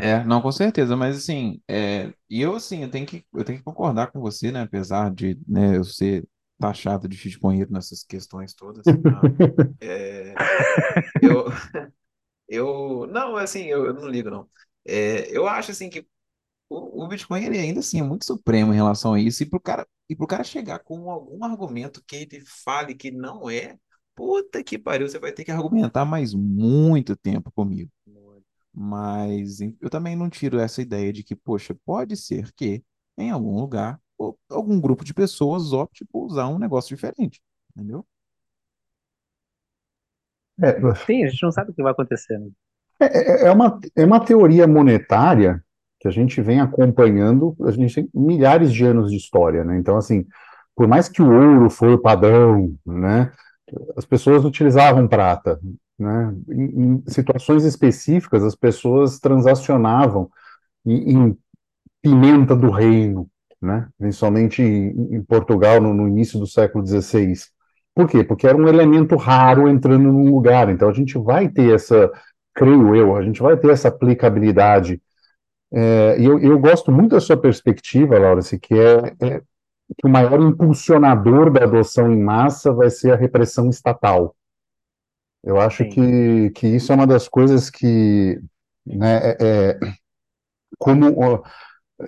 É. 0.00 0.10
É, 0.10 0.24
não, 0.24 0.40
com 0.40 0.52
certeza, 0.52 0.96
mas 0.96 1.16
assim, 1.16 1.60
é, 1.68 2.12
e 2.30 2.40
eu 2.40 2.54
assim, 2.54 2.82
eu 2.82 2.90
tenho 2.90 3.06
que, 3.06 3.24
eu 3.34 3.44
tenho 3.44 3.58
que 3.58 3.64
concordar 3.64 4.10
com 4.10 4.20
você, 4.20 4.50
né, 4.50 4.62
apesar 4.62 5.12
de, 5.12 5.38
né, 5.46 5.76
eu 5.76 5.84
ser 5.84 6.26
taxado 6.58 7.08
de 7.08 7.16
shitcoinheiro 7.16 7.72
nessas 7.72 8.02
questões 8.04 8.54
todas, 8.54 8.86
ah, 8.86 9.28
é, 9.82 10.32
eu, 11.20 11.46
eu, 12.48 13.06
não, 13.08 13.36
assim, 13.36 13.64
eu, 13.64 13.86
eu 13.86 13.94
não 13.94 14.08
ligo, 14.08 14.30
não. 14.30 14.48
É, 14.84 15.30
eu 15.36 15.46
acho, 15.46 15.70
assim, 15.70 15.88
que 15.90 16.06
o, 16.68 17.04
o 17.04 17.08
Bitcoin, 17.08 17.44
ele 17.44 17.58
ainda 17.58 17.80
assim 17.80 18.00
é 18.00 18.02
muito 18.02 18.24
supremo 18.26 18.72
em 18.72 18.76
relação 18.76 19.14
a 19.14 19.20
isso, 19.20 19.42
e 19.42 19.46
pro 19.46 19.60
cara, 19.60 19.86
e 20.08 20.16
pro 20.16 20.26
cara 20.26 20.44
chegar 20.44 20.80
com 20.80 21.10
algum 21.10 21.44
argumento 21.44 22.02
que 22.06 22.16
ele 22.16 22.42
fale 22.46 22.94
que 22.94 23.10
não 23.10 23.48
é, 23.50 23.78
puta 24.14 24.62
que 24.64 24.78
pariu, 24.78 25.08
você 25.08 25.18
vai 25.18 25.32
ter 25.32 25.44
que 25.44 25.50
argumentar 25.50 26.04
mais 26.04 26.34
muito 26.34 27.16
tempo 27.16 27.50
comigo. 27.52 27.90
Mas 28.72 29.60
eu 29.80 29.88
também 29.90 30.16
não 30.16 30.28
tiro 30.28 30.58
essa 30.58 30.82
ideia 30.82 31.12
de 31.12 31.22
que, 31.22 31.36
poxa, 31.36 31.76
pode 31.84 32.16
ser 32.16 32.52
que 32.54 32.82
em 33.16 33.30
algum 33.30 33.58
lugar 33.60 34.00
ou 34.18 34.38
algum 34.48 34.80
grupo 34.80 35.04
de 35.04 35.14
pessoas 35.14 35.72
opte 35.72 36.04
por 36.04 36.24
usar 36.26 36.48
um 36.48 36.58
negócio 36.58 36.94
diferente, 36.94 37.40
entendeu? 37.76 38.04
É, 40.62 40.94
Sim, 41.06 41.24
a 41.24 41.28
gente 41.28 41.42
não 41.42 41.52
sabe 41.52 41.70
o 41.70 41.74
que 41.74 41.82
vai 41.82 41.92
acontecer, 41.92 42.38
né? 42.38 42.48
é, 43.00 43.46
é 43.46 43.50
uma, 43.50 43.78
é 43.96 44.04
uma 44.04 44.20
teoria 44.20 44.66
monetária 44.66 45.62
que 46.00 46.08
a 46.08 46.10
gente 46.10 46.40
vem 46.40 46.60
acompanhando, 46.60 47.56
a 47.62 47.70
gente 47.70 47.94
tem 47.94 48.08
milhares 48.14 48.72
de 48.72 48.84
anos 48.84 49.10
de 49.10 49.16
história, 49.16 49.64
né? 49.64 49.78
Então, 49.78 49.96
assim, 49.96 50.26
por 50.76 50.86
mais 50.86 51.08
que 51.08 51.22
o 51.22 51.32
ouro 51.32 51.70
foi 51.70 51.94
o 51.94 51.98
padrão, 52.00 52.74
né? 52.84 53.32
As 53.96 54.04
pessoas 54.04 54.44
utilizavam 54.44 55.08
prata, 55.08 55.58
né? 55.98 56.34
Em, 56.50 56.96
em 56.96 57.04
situações 57.08 57.64
específicas, 57.64 58.44
as 58.44 58.54
pessoas 58.54 59.18
transacionavam 59.18 60.30
em, 60.84 61.16
em 61.16 61.38
pimenta 62.02 62.54
do 62.54 62.70
reino, 62.70 63.28
né? 63.60 63.88
Principalmente 63.98 64.62
em, 64.62 65.16
em 65.16 65.22
Portugal 65.22 65.80
no, 65.80 65.94
no 65.94 66.06
início 66.06 66.38
do 66.38 66.46
século 66.46 66.86
XVI. 66.86 67.32
Por 67.94 68.08
quê? 68.08 68.24
Porque 68.24 68.46
era 68.46 68.56
um 68.56 68.66
elemento 68.66 69.16
raro 69.16 69.68
entrando 69.68 70.12
num 70.12 70.30
lugar. 70.30 70.68
Então 70.68 70.88
a 70.88 70.92
gente 70.92 71.16
vai 71.16 71.48
ter 71.48 71.74
essa, 71.74 72.10
creio 72.54 72.94
eu, 72.94 73.16
a 73.16 73.22
gente 73.22 73.40
vai 73.40 73.56
ter 73.56 73.70
essa 73.70 73.88
aplicabilidade. 73.88 75.00
É, 75.72 76.18
e 76.18 76.24
eu, 76.24 76.38
eu 76.38 76.58
gosto 76.58 76.90
muito 76.90 77.12
da 77.12 77.20
sua 77.20 77.36
perspectiva, 77.36 78.18
Laurence, 78.18 78.58
que 78.58 78.74
é, 78.74 79.14
é 79.20 79.40
que 79.96 80.06
o 80.06 80.08
maior 80.08 80.40
impulsionador 80.40 81.52
da 81.52 81.64
adoção 81.64 82.10
em 82.10 82.20
massa 82.20 82.72
vai 82.72 82.90
ser 82.90 83.12
a 83.12 83.16
repressão 83.16 83.68
estatal. 83.68 84.34
Eu 85.42 85.60
acho 85.60 85.84
Sim. 85.84 85.90
que, 85.90 86.50
que 86.50 86.66
isso 86.66 86.90
é 86.90 86.94
uma 86.94 87.06
das 87.06 87.28
coisas 87.28 87.68
que, 87.68 88.40
né, 88.86 89.30
é, 89.30 89.36
é, 89.40 89.78
como, 90.78 91.44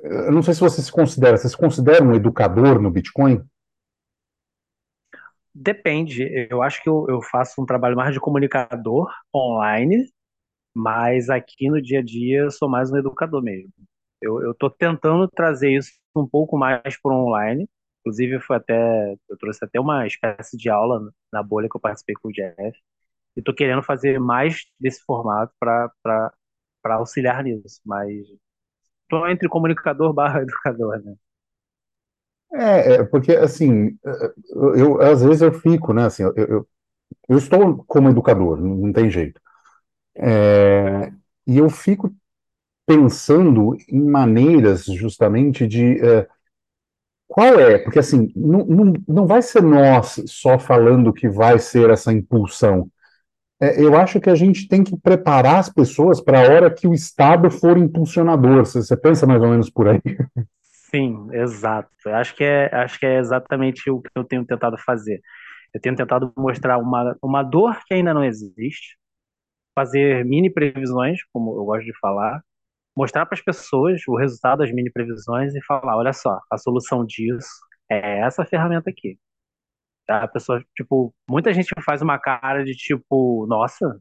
eu 0.03 0.33
não 0.33 0.43
sei 0.43 0.55
se 0.55 0.61
você 0.61 0.81
se 0.81 0.91
considera, 0.91 1.37
você 1.37 1.49
se 1.49 1.57
considera 1.57 2.03
um 2.03 2.15
educador 2.15 2.81
no 2.81 2.91
Bitcoin? 2.91 3.43
Depende, 5.59 6.23
eu 6.51 6.63
acho 6.63 6.83
que 6.83 6.89
eu, 6.89 7.07
eu 7.09 7.23
faço 7.23 7.63
um 7.63 7.67
trabalho 7.67 7.97
mais 7.97 8.13
de 8.13 8.21
comunicador 8.21 9.11
online, 9.35 10.07
mas 10.75 11.31
aqui 11.31 11.71
no 11.71 11.83
dia 11.83 12.01
a 12.01 12.03
dia 12.03 12.41
eu 12.43 12.51
sou 12.53 12.69
mais 12.69 12.93
um 12.93 12.99
educador 12.99 13.43
mesmo. 13.43 13.73
Eu 14.23 14.53
estou 14.53 14.71
tentando 14.71 15.29
trazer 15.29 15.73
isso 15.73 15.93
um 16.17 16.29
pouco 16.29 16.59
mais 16.59 16.83
para 17.03 17.15
online. 17.15 17.69
Inclusive, 18.01 18.41
foi 18.41 18.57
até, 18.57 19.15
eu 19.29 19.39
trouxe 19.39 19.65
até 19.65 19.81
uma 19.81 20.07
espécie 20.07 20.57
de 20.57 20.71
aula 20.71 21.13
na 21.33 21.43
bolha 21.43 21.69
que 21.71 21.77
eu 21.77 21.81
participei 21.81 22.15
com 22.17 22.29
o 22.29 22.33
Jeff. 22.33 22.79
E 23.37 23.41
estou 23.41 23.55
querendo 23.55 23.83
fazer 23.83 24.21
mais 24.21 24.65
desse 24.81 25.03
formato 25.05 25.55
para 25.61 25.91
para 26.83 26.97
auxiliar 26.97 27.45
nisso. 27.45 27.81
Mas 27.85 28.11
estou 29.05 29.29
entre 29.29 29.49
comunicador 29.49 30.13
barra 30.15 30.43
educador, 30.45 31.03
né? 31.05 31.15
É, 32.55 32.95
é, 32.97 33.05
porque 33.05 33.33
assim, 33.33 33.99
eu, 34.51 34.77
eu- 34.77 35.03
às 35.03 35.23
vezes 35.23 35.43
eu 35.43 35.53
fico, 35.53 35.93
né, 35.93 36.07
assim, 36.07 36.23
eu, 36.23 36.35
eu, 36.37 36.69
eu 37.29 37.39
estou 37.39 37.85
como 37.87 38.11
educador, 38.11 38.61
não 38.61 38.93
tem 38.93 39.11
jeito. 39.11 39.41
É, 40.17 41.13
e 41.47 41.59
eu 41.59 41.71
fico 41.71 42.15
pensando 42.87 43.77
em 43.89 44.01
maneiras 44.03 44.85
justamente 44.87 45.67
de 45.69 46.01
é, 46.07 46.29
qual 47.29 47.59
é, 47.61 47.79
porque 47.79 47.99
assim, 47.99 48.33
não, 48.37 48.65
não, 48.67 48.93
não 49.07 49.27
vai 49.27 49.43
ser 49.43 49.63
nós 49.63 50.23
só 50.27 50.59
falando 50.59 51.13
que 51.13 51.29
vai 51.29 51.59
ser 51.59 51.91
essa 51.91 52.13
impulsão. 52.13 52.89
É, 53.61 53.83
eu 53.83 53.97
acho 53.97 54.21
que 54.21 54.31
a 54.31 54.37
gente 54.37 54.69
tem 54.69 54.85
que 54.85 54.97
preparar 54.99 55.59
as 55.61 55.71
pessoas 55.71 56.21
para 56.21 56.41
a 56.41 56.43
hora 56.53 56.75
que 56.75 56.89
o 56.89 56.95
Estado 56.95 57.51
for 57.51 57.79
impulsionador. 57.79 58.67
Você, 58.67 58.83
você 58.83 58.97
pensa 58.97 59.27
mais 59.27 59.43
ou 59.43 59.51
menos 59.51 59.71
por 59.71 59.89
aí? 59.89 60.01
Sim, 60.97 61.29
exato. 61.33 61.91
Acho 62.09 62.35
que 62.35 62.45
é, 62.45 62.75
acho 62.75 62.99
que 62.99 63.05
é 63.07 63.19
exatamente 63.19 63.91
o 63.91 64.01
que 64.01 64.11
eu 64.15 64.25
tenho 64.25 64.47
tentado 64.47 64.79
fazer. 64.79 65.21
Eu 65.75 65.81
tenho 65.81 65.97
tentado 65.97 66.33
mostrar 66.37 66.79
uma, 66.79 67.17
uma 67.23 67.43
dor 67.43 67.79
que 67.87 67.95
ainda 67.95 68.15
não 68.15 68.25
existe, 68.25 68.99
fazer 69.75 70.25
mini 70.25 70.51
previsões, 70.53 71.21
como 71.33 71.53
eu 71.59 71.65
gosto 71.67 71.87
de 71.87 71.99
falar, 72.01 72.43
mostrar 72.97 73.27
para 73.27 73.37
as 73.37 73.43
pessoas 73.45 74.03
o 74.09 74.17
resultado 74.17 74.61
das 74.61 74.73
mini 74.73 74.91
previsões 74.93 75.55
e 75.55 75.65
falar, 75.65 75.97
olha 75.99 76.13
só, 76.13 76.41
a 76.51 76.59
solução 76.59 77.05
disso 77.07 77.49
é 77.91 78.21
essa 78.21 78.45
ferramenta 78.47 78.91
aqui. 78.91 79.19
Tá? 80.07 80.25
A 80.25 80.29
pessoa, 80.29 80.65
tipo, 80.77 81.15
muita 81.31 81.53
gente 81.55 81.71
faz 81.85 82.03
uma 82.03 82.19
cara 82.19 82.65
de 82.65 82.75
tipo, 82.75 83.47
nossa, 83.49 84.01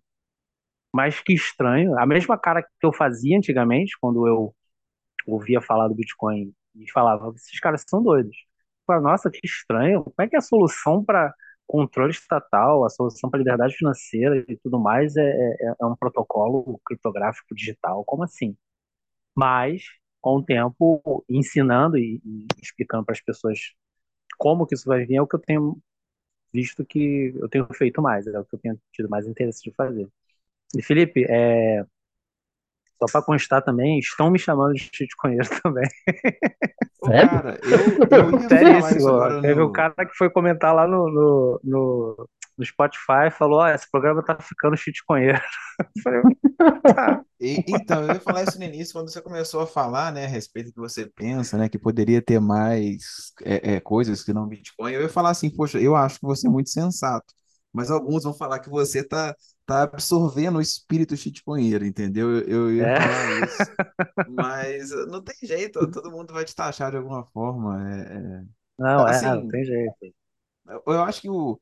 mas 0.93 1.19
que 1.21 1.33
estranho. 1.33 1.97
A 1.99 2.05
mesma 2.05 2.37
cara 2.37 2.63
que 2.63 2.69
eu 2.85 2.93
fazia 2.93 3.37
antigamente, 3.37 3.97
quando 3.99 4.27
eu 4.27 4.55
ouvia 5.27 5.61
falar 5.61 5.87
do 5.89 5.95
Bitcoin 5.95 6.53
e 6.75 6.89
falava, 6.91 7.31
esses 7.35 7.59
caras 7.59 7.83
são 7.87 8.01
doidos. 8.03 8.35
Falava, 8.85 9.09
nossa, 9.09 9.29
que 9.31 9.39
estranho. 9.45 10.03
Como 10.03 10.15
é 10.19 10.27
que 10.27 10.35
a 10.35 10.41
solução 10.41 11.03
para 11.03 11.33
controle 11.67 12.11
estatal, 12.11 12.85
a 12.85 12.89
solução 12.89 13.29
para 13.29 13.39
liberdade 13.39 13.75
financeira 13.75 14.45
e 14.47 14.57
tudo 14.57 14.79
mais 14.79 15.15
é, 15.17 15.23
é, 15.23 15.75
é 15.81 15.85
um 15.85 15.95
protocolo 15.95 16.79
criptográfico 16.85 17.55
digital? 17.55 18.03
Como 18.05 18.23
assim? 18.23 18.55
Mas, 19.35 19.83
com 20.21 20.37
o 20.37 20.43
tempo, 20.43 21.25
ensinando 21.29 21.97
e, 21.97 22.21
e 22.25 22.47
explicando 22.61 23.05
para 23.05 23.13
as 23.13 23.21
pessoas 23.21 23.59
como 24.37 24.65
que 24.67 24.75
isso 24.75 24.87
vai 24.87 25.05
vir, 25.05 25.15
é 25.17 25.21
o 25.21 25.27
que 25.27 25.35
eu 25.35 25.39
tenho 25.41 25.81
visto 26.53 26.85
que 26.85 27.33
eu 27.37 27.49
tenho 27.49 27.67
feito 27.73 28.01
mais, 28.01 28.27
é 28.27 28.39
o 28.39 28.45
que 28.45 28.55
eu 28.55 28.59
tenho 28.59 28.81
tido 28.93 29.09
mais 29.09 29.27
interesse 29.27 29.61
de 29.63 29.71
fazer. 29.73 30.07
E 30.77 30.81
Felipe, 30.83 31.25
é, 31.29 31.85
só 32.99 33.07
para 33.11 33.21
constar 33.25 33.63
também, 33.63 33.99
estão 33.99 34.31
me 34.31 34.39
chamando 34.39 34.73
de 34.73 34.89
shitcoinheiro 34.93 35.47
também. 35.63 35.87
Ô, 36.99 37.11
Sério? 37.11 37.29
cara, 37.29 37.59
eu, 37.63 37.95
eu 38.09 38.31
ia 38.39 38.57
falar 38.65 38.95
isso 38.95 39.09
agora 39.09 39.41
Teve 39.41 39.61
um 39.61 39.69
no. 39.69 39.71
cara 39.71 39.93
que 40.05 40.15
foi 40.17 40.29
comentar 40.29 40.73
lá 40.73 40.87
no, 40.87 41.09
no, 41.11 41.59
no, 41.63 42.29
no 42.57 42.65
Spotify, 42.65 43.29
falou: 43.31 43.59
Ó, 43.59 43.67
esse 43.67 43.89
programa 43.89 44.23
tá 44.23 44.37
ficando 44.39 44.75
chitconheiro. 44.77 45.39
Tá. 46.93 47.25
E- 47.39 47.63
então, 47.67 48.03
eu 48.03 48.11
ia 48.13 48.19
falar 48.21 48.43
isso 48.43 48.57
no 48.57 48.63
início, 48.65 48.93
quando 48.93 49.09
você 49.11 49.21
começou 49.21 49.59
a 49.61 49.67
falar, 49.67 50.11
né, 50.13 50.25
a 50.25 50.27
respeito 50.27 50.67
do 50.67 50.73
que 50.73 50.79
você 50.79 51.05
pensa, 51.07 51.57
né, 51.57 51.67
que 51.67 51.77
poderia 51.79 52.21
ter 52.21 52.39
mais 52.39 53.33
é, 53.43 53.75
é, 53.75 53.79
coisas 53.81 54.23
que 54.23 54.31
não 54.33 54.47
Bitcoin. 54.47 54.93
Eu 54.93 55.01
ia 55.01 55.09
falar 55.09 55.31
assim, 55.31 55.49
poxa, 55.49 55.79
eu 55.79 55.95
acho 55.95 56.19
que 56.19 56.25
você 56.25 56.47
é 56.47 56.49
muito 56.49 56.69
sensato, 56.69 57.33
mas 57.73 57.91
alguns 57.91 58.23
vão 58.23 58.33
falar 58.33 58.59
que 58.59 58.69
você 58.69 59.03
tá, 59.05 59.35
tá 59.65 59.83
absorvendo 59.83 60.57
o 60.57 60.61
espírito 60.61 61.15
shitcoinheiro, 61.17 61.85
entendeu? 61.85 62.39
Eu, 62.41 62.69
eu 62.69 62.75
ia 62.75 62.87
É, 62.87 62.99
falar 62.99 63.31
isso, 63.33 63.71
mas 64.25 64.89
não 65.07 65.23
tem 65.23 65.35
jeito, 65.43 65.87
todo 65.91 66.11
mundo 66.11 66.33
vai 66.33 66.45
te 66.45 66.55
taxar 66.55 66.91
de 66.91 66.97
alguma 66.97 67.25
forma. 67.27 67.81
é, 67.91 68.17
é. 68.17 68.45
não, 68.77 69.07
é, 69.07 69.21
não 69.21 69.41
Assim, 69.41 69.47
tem 69.47 69.63
jeito. 69.65 70.15
eu 70.87 71.03
acho 71.03 71.21
que 71.21 71.29
o, 71.29 71.59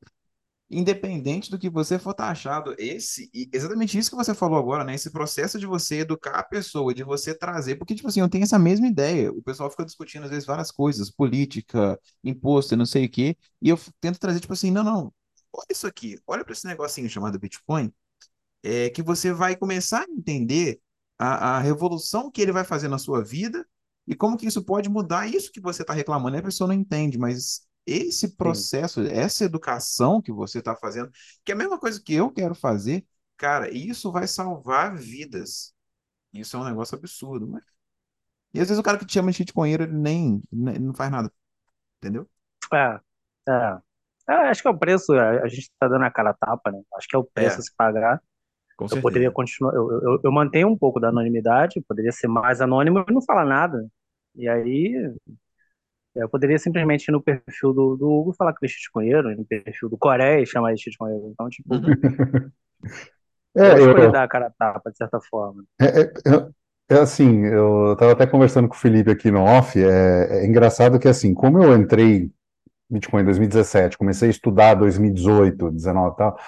Independente 0.70 1.50
do 1.50 1.58
que 1.58 1.70
você 1.70 1.98
for 1.98 2.14
taxado, 2.14 2.74
esse, 2.78 3.30
e 3.34 3.48
exatamente 3.52 3.98
isso 3.98 4.10
que 4.10 4.16
você 4.16 4.34
falou 4.34 4.58
agora, 4.58 4.84
né? 4.84 4.94
Esse 4.94 5.12
processo 5.12 5.58
de 5.60 5.66
você 5.66 5.98
educar 6.00 6.38
a 6.40 6.44
pessoa, 6.44 6.94
de 6.94 7.04
você 7.04 7.34
trazer, 7.38 7.76
porque, 7.76 7.94
tipo 7.94 8.08
assim, 8.08 8.20
eu 8.20 8.28
tenho 8.30 8.44
essa 8.44 8.58
mesma 8.58 8.86
ideia. 8.88 9.32
O 9.32 9.42
pessoal 9.42 9.70
fica 9.70 9.84
discutindo, 9.84 10.24
às 10.24 10.30
vezes, 10.30 10.46
várias 10.46 10.72
coisas, 10.72 11.10
política, 11.10 12.00
imposto, 12.24 12.76
não 12.76 12.86
sei 12.86 13.06
o 13.06 13.10
quê, 13.10 13.36
e 13.62 13.68
eu 13.70 13.78
tento 14.00 14.18
trazer, 14.18 14.40
tipo 14.40 14.52
assim, 14.54 14.70
não, 14.72 14.84
não, 14.84 15.14
olha 15.54 15.66
isso 15.70 15.86
aqui, 15.86 16.18
olha 16.26 16.44
para 16.44 16.52
esse 16.52 16.66
negocinho 16.66 17.08
chamado 17.10 17.38
Bitcoin, 17.38 17.92
é 18.62 18.90
que 18.90 19.02
você 19.02 19.32
vai 19.32 19.56
começar 19.56 20.02
a 20.02 20.10
entender 20.10 20.80
a, 21.18 21.56
a 21.56 21.60
revolução 21.60 22.30
que 22.30 22.40
ele 22.42 22.52
vai 22.52 22.64
fazer 22.64 22.88
na 22.88 22.98
sua 22.98 23.22
vida 23.24 23.66
e 24.06 24.14
como 24.14 24.36
que 24.36 24.46
isso 24.46 24.64
pode 24.64 24.88
mudar 24.88 25.26
isso 25.28 25.52
que 25.52 25.60
você 25.60 25.82
está 25.82 25.92
reclamando. 25.94 26.36
A 26.38 26.42
pessoa 26.42 26.68
não 26.68 26.74
entende, 26.74 27.18
mas 27.18 27.66
esse 27.86 28.28
Sim, 28.42 28.68
processo, 28.68 29.00
essa 29.02 29.44
educação 29.44 30.20
que 30.22 30.32
você 30.32 30.58
está 30.58 30.76
fazendo, 30.76 31.10
que 31.44 31.52
é 31.52 31.54
a 31.54 31.58
mesma 31.58 31.78
coisa 31.78 32.00
que 32.02 32.14
eu 32.14 32.30
quero 32.32 32.54
fazer, 32.54 33.06
cara, 33.36 33.70
isso 33.74 34.10
vai 34.12 34.26
salvar 34.26 34.96
vidas. 34.96 35.74
Isso 36.32 36.56
é 36.56 36.60
um 36.60 36.64
negócio 36.64 36.96
absurdo. 36.98 37.48
Mas... 37.48 37.62
E 38.54 38.60
às 38.60 38.68
vezes 38.68 38.80
o 38.80 38.82
cara 38.82 38.98
que 38.98 39.06
te 39.06 39.14
chama 39.14 39.30
de 39.32 39.38
shitcoinheiro, 39.38 39.84
ele 39.84 39.92
nem, 39.94 40.42
nem 40.52 40.78
não 40.78 40.94
faz 40.94 41.10
nada, 41.10 41.32
entendeu? 41.98 42.28
é, 42.72 43.00
é. 43.48 43.93
É, 44.28 44.32
acho 44.50 44.62
que 44.62 44.68
é 44.68 44.70
o 44.70 44.78
preço, 44.78 45.12
a, 45.12 45.42
a 45.42 45.48
gente 45.48 45.70
tá 45.78 45.86
dando 45.88 46.04
a 46.04 46.10
cara 46.10 46.30
a 46.30 46.34
tapa, 46.34 46.70
né? 46.72 46.80
Acho 46.96 47.06
que 47.08 47.16
é 47.16 47.18
o 47.18 47.24
preço 47.24 47.60
a 47.60 47.62
É, 47.62 47.64
se 47.64 47.74
pagar. 47.76 48.22
com 48.76 48.88
Eu 48.90 48.98
poderia 48.98 49.30
certeza. 49.30 49.32
continuar, 49.32 49.74
eu, 49.74 49.90
eu, 50.02 50.20
eu 50.24 50.32
mantenho 50.32 50.68
um 50.68 50.78
pouco 50.78 51.00
da 51.00 51.08
anonimidade, 51.10 51.82
poderia 51.88 52.12
ser 52.12 52.28
mais 52.28 52.60
anônimo 52.60 53.04
e 53.08 53.12
não 53.12 53.22
falar 53.22 53.44
nada. 53.46 53.88
E 54.36 54.48
aí, 54.48 54.94
eu 56.14 56.28
poderia 56.28 56.58
simplesmente 56.58 57.08
ir 57.08 57.12
no 57.12 57.22
perfil 57.22 57.72
do, 57.72 57.96
do 57.96 58.08
Hugo 58.08 58.30
e 58.32 58.36
falar 58.36 58.52
que 58.52 58.64
ele 58.64 58.70
é 58.72 58.74
chitconheiro, 58.74 59.36
no 59.36 59.44
perfil 59.44 59.88
do 59.88 59.98
Coreia 59.98 60.40
e 60.42 60.46
chamar 60.46 60.68
ele 60.70 60.76
de 60.76 60.84
chitconheiro. 60.84 61.28
Então, 61.30 61.48
tipo, 61.48 61.68
Uhum. 61.70 61.94
eu 63.64 63.74
É, 63.74 63.76
escolhi 63.76 64.08
eu, 64.08 64.14
dar 64.14 64.22
a 64.24 64.28
cara 64.28 64.46
a 64.46 64.50
tapa, 64.50 64.90
de 64.90 64.96
certa 64.96 65.20
forma. 65.20 65.64
é, 65.80 65.84
é, 66.02 66.02
é- 66.34 66.48
é 66.90 66.98
assim, 67.00 67.46
eu 67.46 67.94
estava 67.94 68.12
até 68.12 68.26
conversando 68.26 68.68
com 68.68 68.74
o 68.74 68.78
Felipe 68.78 69.10
aqui 69.10 69.30
no 69.30 69.40
off, 69.42 69.78
é, 69.82 70.42
é 70.42 70.46
engraçado 70.46 70.98
que 70.98 71.08
assim, 71.08 71.32
como 71.34 71.62
eu 71.62 71.74
entrei 71.76 72.30
Bitcoin 72.90 73.22
em 73.22 73.24
2017, 73.24 73.98
comecei 73.98 74.28
a 74.28 74.30
estudar 74.30 74.74
2018, 74.74 75.70
19 75.70 76.14
e 76.14 76.16
tal, 76.18 76.38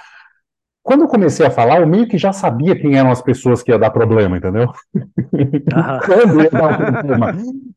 quando 0.83 1.03
eu 1.03 1.09
comecei 1.09 1.45
a 1.45 1.51
falar, 1.51 1.81
eu 1.81 1.87
meio 1.87 2.09
que 2.09 2.17
já 2.17 2.33
sabia 2.33 2.77
quem 2.79 2.97
eram 2.97 3.11
as 3.11 3.21
pessoas 3.21 3.63
que 3.63 3.73
ia 3.73 3.79
dar 3.79 3.91
problema, 3.91 4.37
entendeu? 4.37 4.73
Quando 6.05 6.41
ia 6.41 6.51
dar 6.51 6.75
problema. 6.75 7.31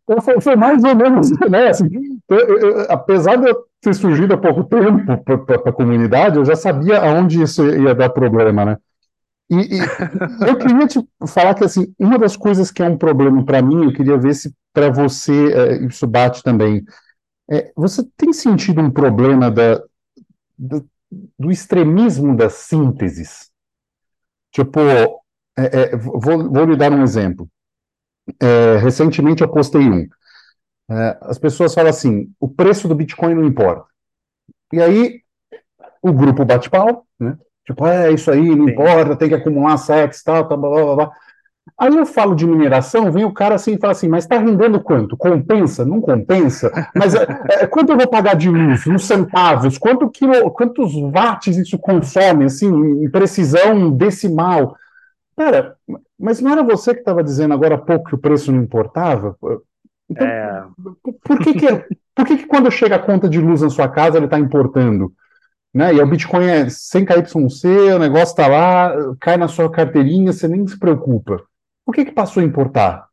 Então 0.04 0.22
foi, 0.22 0.42
foi 0.42 0.56
mais 0.56 0.84
ou 0.84 0.96
menos, 0.96 1.30
né, 1.50 1.70
assim, 1.70 1.88
eu- 2.30 2.60
eu- 2.60 2.88
apesar 2.90 3.38
de 3.38 3.50
eu 3.50 3.56
ter 3.82 3.94
surgido 3.94 4.34
há 4.34 4.38
pouco 4.38 4.64
tempo 4.64 5.06
para 5.46 5.56
a 5.70 5.74
comunidade, 5.74 6.38
eu 6.38 6.46
já 6.46 6.56
sabia 6.56 7.00
aonde 7.00 7.42
isso 7.42 7.66
ia 7.68 7.96
dar 7.96 8.10
problema, 8.10 8.66
né? 8.66 8.78
E, 9.50 9.56
e- 9.86 9.94
eu 10.46 10.58
queria 10.58 10.88
te 10.88 11.00
falar 11.28 11.56
que, 11.56 11.64
assim, 11.66 11.94
uma 12.00 12.18
das 12.18 12.38
coisas 12.38 12.72
que 12.72 12.82
é 12.84 12.86
um 12.90 12.98
problema 12.98 13.44
para 13.46 13.62
mim, 13.62 13.86
eu 13.86 13.94
queria 13.94 14.18
ver 14.18 14.34
se 14.36 14.54
para 14.74 14.90
você 14.90 15.54
eh, 15.54 15.86
isso 15.88 16.08
bate 16.08 16.44
também. 16.44 16.84
É, 17.52 17.72
você 17.76 18.04
tem 18.16 18.32
sentido 18.32 18.82
um 18.82 18.92
problema 18.92 19.50
da, 19.50 19.82
do, 20.58 20.88
do 21.38 21.52
extremismo 21.52 22.36
das 22.36 22.54
sínteses? 22.54 23.52
Tipo, 24.52 24.80
é, 25.58 25.94
é, 25.94 25.96
vou, 25.98 26.52
vou 26.52 26.66
lhe 26.66 26.76
dar 26.76 26.92
um 26.92 27.04
exemplo. 27.04 27.50
É, 28.42 28.78
recentemente 28.78 29.42
eu 29.42 29.50
postei 29.50 29.82
um. 29.82 30.08
É, 30.92 31.18
as 31.22 31.38
pessoas 31.40 31.74
falam 31.74 31.90
assim: 31.90 32.32
o 32.40 32.48
preço 32.48 32.88
do 32.88 32.96
Bitcoin 32.96 33.36
não 33.36 33.46
importa. 33.46 33.86
E 34.74 34.82
aí 34.82 35.22
o 36.02 36.14
grupo 36.14 36.46
bate 36.46 36.70
pau, 36.70 37.06
né? 37.20 37.38
Tipo, 37.66 37.86
é 37.86 38.12
isso 38.12 38.32
aí, 38.32 38.56
não 38.56 38.66
Sim. 38.66 38.72
importa, 38.72 39.16
tem 39.16 39.30
que 39.30 39.36
acumular 39.36 39.78
sets, 39.78 40.24
tal, 40.24 40.48
tal, 40.48 40.58
blá, 40.58 40.70
blá, 40.70 40.96
blá. 40.96 41.12
Aí 41.78 41.96
eu 41.96 42.06
falo 42.06 42.36
de 42.36 42.46
mineração, 42.46 43.12
vem 43.12 43.26
o 43.26 43.34
cara 43.34 43.56
assim 43.56 43.74
e 43.74 43.80
fala 43.80 43.92
assim, 43.92 44.08
mas 44.08 44.24
está 44.24 44.38
rendendo 44.38 44.82
quanto? 44.82 45.18
Compensa? 45.18 45.86
Não 45.86 46.02
compensa? 46.02 46.72
Mas 46.96 47.16
é, 47.16 47.26
é, 47.50 47.68
quanto 47.68 47.92
eu 47.92 47.98
vou 47.98 48.08
pagar 48.08 48.36
de 48.36 48.50
luz? 48.50 48.86
Nos 48.86 49.06
centavos? 49.06 49.78
Quanto 49.78 50.10
quilo, 50.10 50.52
quantos 50.52 50.94
watts 50.96 51.58
isso 51.58 51.78
consome, 51.80 52.46
assim, 52.46 52.70
em 52.70 53.10
precisão 53.10 53.92
decimal? 53.92 54.76
Cara, 55.38 55.76
mas 56.20 56.42
não 56.42 56.52
era 56.52 56.64
você 56.64 56.94
que 56.94 57.00
estava 57.00 57.24
dizendo 57.24 57.54
agora 57.54 57.76
há 57.76 57.78
pouco 57.78 58.10
que 58.10 58.16
o 58.16 58.20
preço 58.20 58.52
não 58.52 58.62
importava? 58.62 59.38
Então, 60.10 60.28
É, 60.28 60.64
por 61.24 61.40
que 61.40 61.54
que, 61.54 61.68
por 62.16 62.26
que 62.26 62.38
que 62.38 62.48
quando 62.48 62.70
chega 62.72 62.96
a 62.96 63.00
conta 63.00 63.30
de 63.30 63.40
luz 63.40 63.62
na 63.62 63.70
sua 63.70 63.88
casa 63.88 64.18
ele 64.18 64.26
está 64.26 64.38
importando? 64.40 65.14
Né? 65.74 65.94
E 65.94 66.02
o 66.02 66.08
Bitcoin 66.08 66.46
é 66.46 66.70
100 66.70 67.06
KYC, 67.06 67.68
o 67.96 68.00
negócio 68.00 68.32
está 68.32 68.48
lá, 68.48 68.92
cai 69.20 69.38
na 69.38 69.48
sua 69.48 69.72
carteirinha, 69.72 70.34
você 70.34 70.48
nem 70.48 70.68
se 70.68 70.78
preocupa. 70.80 71.42
Por 71.90 71.96
que 71.96 72.06
que 72.06 72.12
passou 72.12 72.42
a 72.42 72.46
importar? 72.46 73.10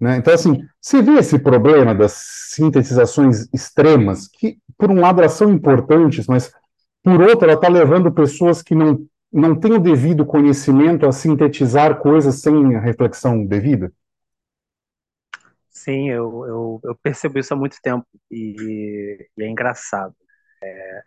Né? 0.00 0.16
Então, 0.16 0.34
assim, 0.34 0.66
você 0.80 1.00
vê 1.00 1.18
esse 1.18 1.38
problema 1.38 1.94
das 1.94 2.14
sintetizações 2.50 3.46
extremas, 3.54 4.26
que, 4.26 4.58
por 4.76 4.90
um 4.90 4.98
lado, 4.98 5.20
elas 5.20 5.34
são 5.34 5.48
importantes, 5.52 6.26
mas, 6.26 6.52
por 7.00 7.22
outro, 7.22 7.44
ela 7.44 7.54
está 7.54 7.68
levando 7.68 8.10
pessoas 8.10 8.60
que 8.60 8.74
não, 8.74 9.06
não 9.32 9.54
têm 9.54 9.74
o 9.74 9.78
devido 9.78 10.26
conhecimento 10.26 11.06
a 11.06 11.12
sintetizar 11.12 12.00
coisas 12.00 12.40
sem 12.40 12.74
a 12.74 12.80
reflexão 12.80 13.46
devida? 13.46 13.92
sim, 15.70 16.10
eu, 16.10 16.44
eu, 16.44 16.80
eu 16.82 16.96
percebo 16.96 17.38
isso 17.38 17.54
há 17.54 17.56
muito 17.56 17.76
tempo 17.80 18.04
e, 18.28 19.30
e 19.38 19.44
é 19.44 19.48
engraçado. 19.48 20.12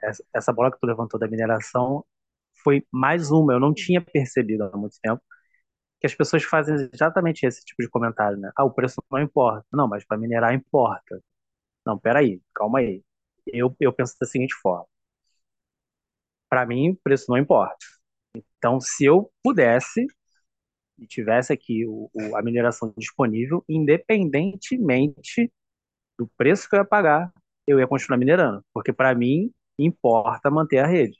Essa, 0.02 0.24
essa 0.34 0.54
bola 0.54 0.72
que 0.72 0.80
tu 0.80 0.88
levantou 0.88 1.20
da 1.20 1.28
mineração 1.28 2.06
foi 2.64 2.86
mais 2.90 3.32
uma, 3.32 3.52
eu 3.52 3.60
não 3.60 3.74
tinha 3.74 4.00
percebido 4.00 4.64
há 4.64 4.78
muito 4.78 4.96
tempo, 5.02 5.22
que 6.02 6.08
as 6.08 6.16
pessoas 6.16 6.44
fazem 6.46 6.76
exatamente 6.94 7.46
esse 7.48 7.66
tipo 7.66 7.84
de 7.84 7.90
comentário, 7.90 8.38
né? 8.40 8.52
Ah, 8.58 8.66
o 8.66 8.74
preço 8.74 9.04
não 9.12 9.22
importa. 9.22 9.66
Não, 9.74 9.88
mas 9.90 10.06
para 10.06 10.18
minerar 10.20 10.54
importa. 10.56 11.22
Não, 11.86 12.00
peraí, 12.00 12.42
calma 12.56 12.80
aí. 12.80 13.04
Eu, 13.48 13.76
eu 13.82 13.94
penso 13.94 14.16
da 14.20 14.28
seguinte 14.28 14.56
forma: 14.62 14.88
para 16.50 16.66
mim, 16.66 16.92
o 16.92 16.98
preço 17.04 17.26
não 17.30 17.38
importa. 17.38 17.78
Então, 18.58 18.80
se 18.82 19.06
eu 19.06 19.32
pudesse 19.44 20.06
e 21.00 21.08
tivesse 21.08 21.54
aqui 21.54 21.86
o, 21.88 22.10
o- 22.14 22.38
a 22.38 22.44
mineração 22.44 22.94
disponível, 22.98 23.64
independentemente 23.70 25.52
do 26.20 26.28
preço 26.38 26.70
que 26.70 26.76
eu 26.76 26.82
ia 26.82 26.86
pagar, 26.86 27.34
eu 27.68 27.80
ia 27.80 27.88
continuar 27.88 28.18
minerando, 28.20 28.66
porque 28.74 28.94
para 28.94 29.16
mim 29.16 29.52
importa 29.80 30.52
manter 30.52 30.80
a 30.80 30.88
rede. 30.88 31.18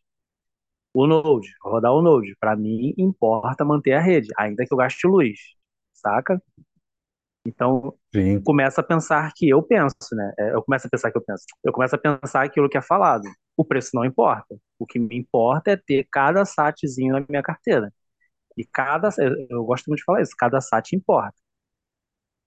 O 0.94 1.08
Node, 1.08 1.50
rodar 1.64 1.94
o 1.94 2.02
Node, 2.02 2.36
para 2.40 2.56
mim 2.56 2.94
importa 2.98 3.64
manter 3.66 3.94
a 3.94 4.02
rede, 4.02 4.30
ainda 4.38 4.66
que 4.66 4.74
eu 4.74 4.78
gaste 4.78 5.08
luz, 5.08 5.38
saca? 5.94 6.42
Então, 7.46 7.96
Sim. 8.14 8.44
começa 8.44 8.82
a 8.82 8.84
pensar 8.84 9.32
que 9.36 9.50
eu 9.50 9.64
penso, 9.64 9.96
né? 10.14 10.34
É, 10.40 10.54
Eu 10.54 10.64
começo 10.64 10.88
a 10.88 10.90
pensar 10.90 11.12
que 11.12 11.18
eu 11.18 11.24
penso. 11.24 11.44
Eu 11.64 11.74
começo 11.74 11.96
a 11.96 11.98
pensar 12.00 12.44
aquilo 12.44 12.70
que 12.70 12.78
é 12.78 12.82
falado. 12.82 13.24
O 13.58 13.66
preço 13.66 13.92
não 13.94 14.06
importa. 14.06 14.56
O 14.80 14.86
que 14.86 15.00
me 15.00 15.18
importa 15.18 15.72
é 15.72 15.78
ter 15.78 16.08
cada 16.12 16.46
satzinho 16.46 17.14
na 17.14 17.26
minha 17.28 17.42
carteira. 17.44 17.92
E 18.58 18.66
cada, 18.66 19.10
eu 19.20 19.48
eu 19.50 19.66
gosto 19.66 19.88
muito 19.88 20.00
de 20.00 20.06
falar 20.06 20.22
isso, 20.24 20.34
cada 20.38 20.62
sat 20.62 20.96
importa. 20.96 21.36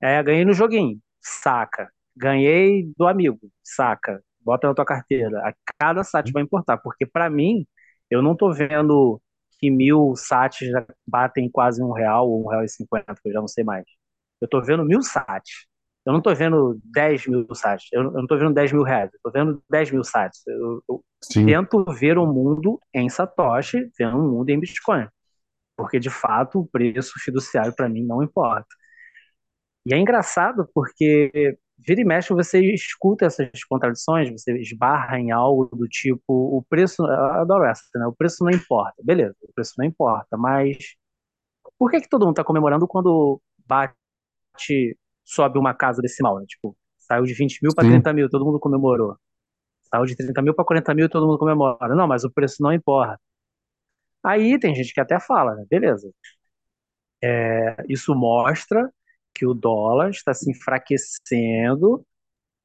É, 0.00 0.22
ganhei 0.22 0.44
no 0.44 0.52
joguinho, 0.52 1.00
saca. 1.20 1.90
Ganhei 2.16 2.92
do 2.96 3.06
amigo, 3.06 3.38
saca. 3.62 4.22
Bota 4.40 4.68
na 4.68 4.74
tua 4.74 4.84
carteira. 4.84 5.40
A 5.48 5.54
cada 5.78 6.04
sat 6.04 6.30
vai 6.32 6.42
importar, 6.42 6.78
porque 6.78 7.06
para 7.06 7.30
mim, 7.30 7.66
eu 8.10 8.22
não 8.22 8.36
tô 8.36 8.52
vendo 8.52 9.20
que 9.58 9.70
mil 9.70 10.14
sats 10.16 10.68
já 10.68 10.86
batem 11.06 11.50
quase 11.50 11.82
um 11.82 11.92
real 11.92 12.28
ou 12.28 12.44
um 12.44 12.48
real 12.48 12.64
e 12.64 12.68
cinquenta, 12.68 13.14
que 13.14 13.28
eu 13.28 13.32
já 13.32 13.40
não 13.40 13.48
sei 13.48 13.64
mais. 13.64 13.84
Eu 14.40 14.48
tô 14.48 14.60
vendo 14.62 14.84
mil 14.84 15.02
sats. 15.02 15.66
Eu 16.06 16.12
não 16.12 16.20
tô 16.20 16.34
vendo 16.34 16.78
10 16.84 17.26
mil 17.26 17.46
sats. 17.54 17.88
Eu 17.92 18.02
eu 18.04 18.12
não 18.12 18.26
tô 18.26 18.36
vendo 18.38 18.52
10 18.54 18.72
mil 18.72 18.82
reais. 18.82 19.10
Eu 19.14 19.20
tô 19.22 19.30
vendo 19.30 19.62
10 19.70 19.90
mil 19.90 20.04
sats. 20.04 20.42
Eu, 20.46 20.82
eu 20.88 21.04
tento 21.46 21.84
ver 21.94 22.18
o 22.18 22.26
mundo 22.26 22.78
em 22.92 23.08
Satoshi, 23.08 23.90
vendo 23.98 24.18
o 24.18 24.30
mundo 24.30 24.50
em 24.50 24.60
Bitcoin. 24.60 25.08
Porque, 25.76 25.98
de 26.00 26.10
fato, 26.10 26.60
o 26.60 26.66
preço 26.68 27.14
fiduciário 27.20 27.74
para 27.74 27.88
mim 27.88 28.04
não 28.04 28.22
importa. 28.22 28.66
E 29.86 29.94
é 29.94 29.98
engraçado 29.98 30.68
porque 30.74 31.58
vira 31.86 32.00
e 32.00 32.04
mexe 32.04 32.32
você 32.34 32.60
escuta 32.72 33.26
essas 33.26 33.64
contradições, 33.68 34.30
você 34.30 34.56
esbarra 34.58 35.18
em 35.18 35.30
algo 35.30 35.66
do 35.76 35.86
tipo, 35.88 36.22
o 36.28 36.64
preço, 36.68 37.02
eu 37.02 37.24
adoro 37.26 37.64
essa, 37.64 37.82
né? 37.96 38.06
O 38.06 38.12
preço 38.14 38.44
não 38.44 38.50
importa. 38.50 38.94
Beleza, 39.02 39.36
o 39.42 39.52
preço 39.54 39.74
não 39.78 39.84
importa, 39.84 40.36
mas 40.36 40.78
por 41.78 41.90
que 41.90 42.00
que 42.00 42.08
todo 42.08 42.22
mundo 42.24 42.34
está 42.34 42.44
comemorando 42.44 42.86
quando 42.88 43.40
bate, 43.66 43.96
sobe 45.24 45.58
uma 45.58 45.74
casa 45.74 46.02
decimal, 46.02 46.38
né? 46.40 46.46
Tipo, 46.46 46.76
saiu 46.98 47.24
de 47.24 47.34
20 47.34 47.60
mil 47.62 47.74
para 47.74 47.84
Sim. 47.84 47.90
30 47.92 48.12
mil, 48.12 48.28
todo 48.30 48.44
mundo 48.44 48.60
comemorou. 48.60 49.16
Saiu 49.84 50.06
de 50.06 50.16
30 50.16 50.42
mil 50.42 50.54
para 50.54 50.64
40 50.64 50.94
mil, 50.94 51.08
todo 51.08 51.26
mundo 51.26 51.38
comemora. 51.38 51.94
Não, 51.94 52.06
mas 52.08 52.24
o 52.24 52.30
preço 52.30 52.62
não 52.62 52.72
importa. 52.72 53.20
Aí 54.22 54.58
tem 54.58 54.74
gente 54.74 54.92
que 54.92 55.00
até 55.00 55.20
fala, 55.20 55.54
né? 55.54 55.64
Beleza. 55.68 56.10
É, 57.22 57.76
isso 57.88 58.14
mostra 58.14 58.90
que 59.34 59.46
o 59.46 59.54
dólar 59.54 60.10
está 60.10 60.32
se 60.34 60.50
enfraquecendo 60.50 62.04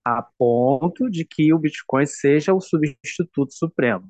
a 0.05 0.23
ponto 0.37 1.09
de 1.09 1.25
que 1.25 1.53
o 1.53 1.59
Bitcoin 1.59 2.05
seja 2.05 2.53
o 2.53 2.61
substituto 2.61 3.53
supremo. 3.53 4.09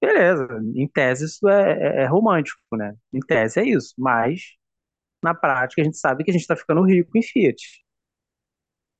Beleza, 0.00 0.48
em 0.74 0.88
tese 0.88 1.26
isso 1.26 1.48
é, 1.48 1.72
é- 1.72 2.02
é 2.04 2.06
romântico, 2.06 2.60
né? 2.76 2.94
Em 3.12 3.20
tese 3.20 3.60
é 3.60 3.64
isso, 3.64 3.94
mas 3.98 4.42
na 5.22 5.34
prática 5.34 5.82
a 5.82 5.84
gente 5.84 5.98
sabe 5.98 6.24
que 6.24 6.30
a 6.30 6.34
gente 6.34 6.42
está 6.42 6.56
ficando 6.56 6.82
rico 6.84 7.16
em 7.18 7.22
fiat. 7.22 7.56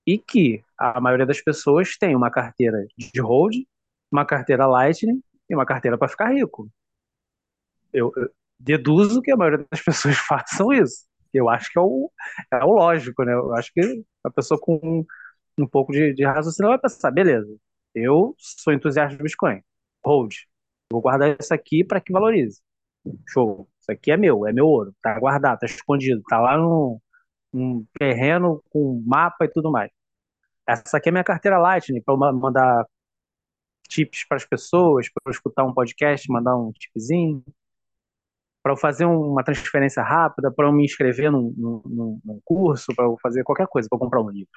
E 0.07 0.19
que 0.19 0.63
a 0.79 1.01
maioria 1.01 1.27
das 1.27 1.41
pessoas 1.41 1.97
tem 1.99 2.15
uma 2.15 2.31
carteira 2.31 2.87
de 2.97 3.21
hold, 3.21 3.55
uma 4.11 4.25
carteira 4.25 4.67
Lightning 4.67 5.21
e 5.51 5.55
uma 5.55 5.67
carteira 5.67 5.99
para 5.99 6.09
ficar 6.09 6.33
rico. 6.33 6.71
Eu, 7.93 8.13
eu 8.17 8.31
deduzo 8.59 9.23
que 9.23 9.31
a 9.31 9.37
maioria 9.37 9.67
das 9.71 9.83
pessoas 9.83 10.17
façam 10.27 10.73
isso. 10.73 11.07
Eu 11.37 11.49
acho 11.49 11.71
que 11.73 11.79
é 11.79 11.83
o, 11.83 12.11
é 12.53 12.65
o 12.65 12.73
lógico, 12.73 13.25
né? 13.25 13.33
Eu 13.33 13.55
acho 13.55 13.73
que 13.73 14.05
a 14.25 14.31
pessoa 14.31 14.61
com 14.61 14.79
um, 14.83 15.05
um 15.59 15.67
pouco 15.67 15.93
de, 15.93 16.13
de 16.15 16.25
raciocínio 16.25 16.71
vai 16.71 16.79
pensar, 16.79 17.11
beleza, 17.11 17.55
eu 17.95 18.35
sou 18.39 18.73
entusiasta 18.73 19.17
do 19.17 19.23
Bitcoin, 19.25 19.63
hold, 20.05 20.35
vou 20.91 21.01
guardar 21.01 21.37
isso 21.41 21.55
aqui 21.55 21.85
para 21.85 22.01
que 22.01 22.13
valorize. 22.13 22.61
Show, 23.29 23.69
isso 23.81 23.93
aqui 23.93 24.11
é 24.11 24.17
meu, 24.17 24.47
é 24.47 24.53
meu 24.53 24.67
ouro, 24.67 24.95
tá 25.03 25.19
guardado, 25.19 25.61
tá 25.61 25.67
escondido, 25.67 26.23
tá 26.29 26.41
lá 26.41 26.59
num, 26.59 27.01
num 27.53 27.87
terreno 27.99 28.63
com 28.71 29.03
mapa 29.07 29.45
e 29.45 29.49
tudo 29.49 29.71
mais. 29.71 29.91
Essa 30.69 30.99
aqui 30.99 31.09
é 31.09 31.13
minha 31.13 31.25
carteira 31.25 31.59
Lightning 31.59 32.03
para 32.03 32.17
mandar 32.17 32.87
tips 33.89 34.27
para 34.29 34.37
as 34.37 34.45
pessoas, 34.45 35.09
para 35.09 35.31
escutar 35.31 35.65
um 35.65 35.73
podcast, 35.75 36.31
mandar 36.31 36.57
um 36.57 36.73
tipzinho, 36.73 37.45
para 38.67 38.73
eu 38.73 38.77
fazer 38.77 39.05
uma 39.05 39.45
transferência 39.45 40.03
rápida, 40.03 40.51
para 40.51 40.67
eu 40.67 40.73
me 40.73 40.85
inscrever 40.85 41.31
num, 41.31 41.55
num, 41.57 42.21
num 42.25 42.41
curso, 42.45 42.93
para 42.97 43.05
eu 43.05 43.17
fazer 43.23 43.45
qualquer 43.45 43.69
coisa, 43.69 43.89
para 43.89 43.97
comprar 43.97 44.21
um 44.21 44.29
livro. 44.29 44.51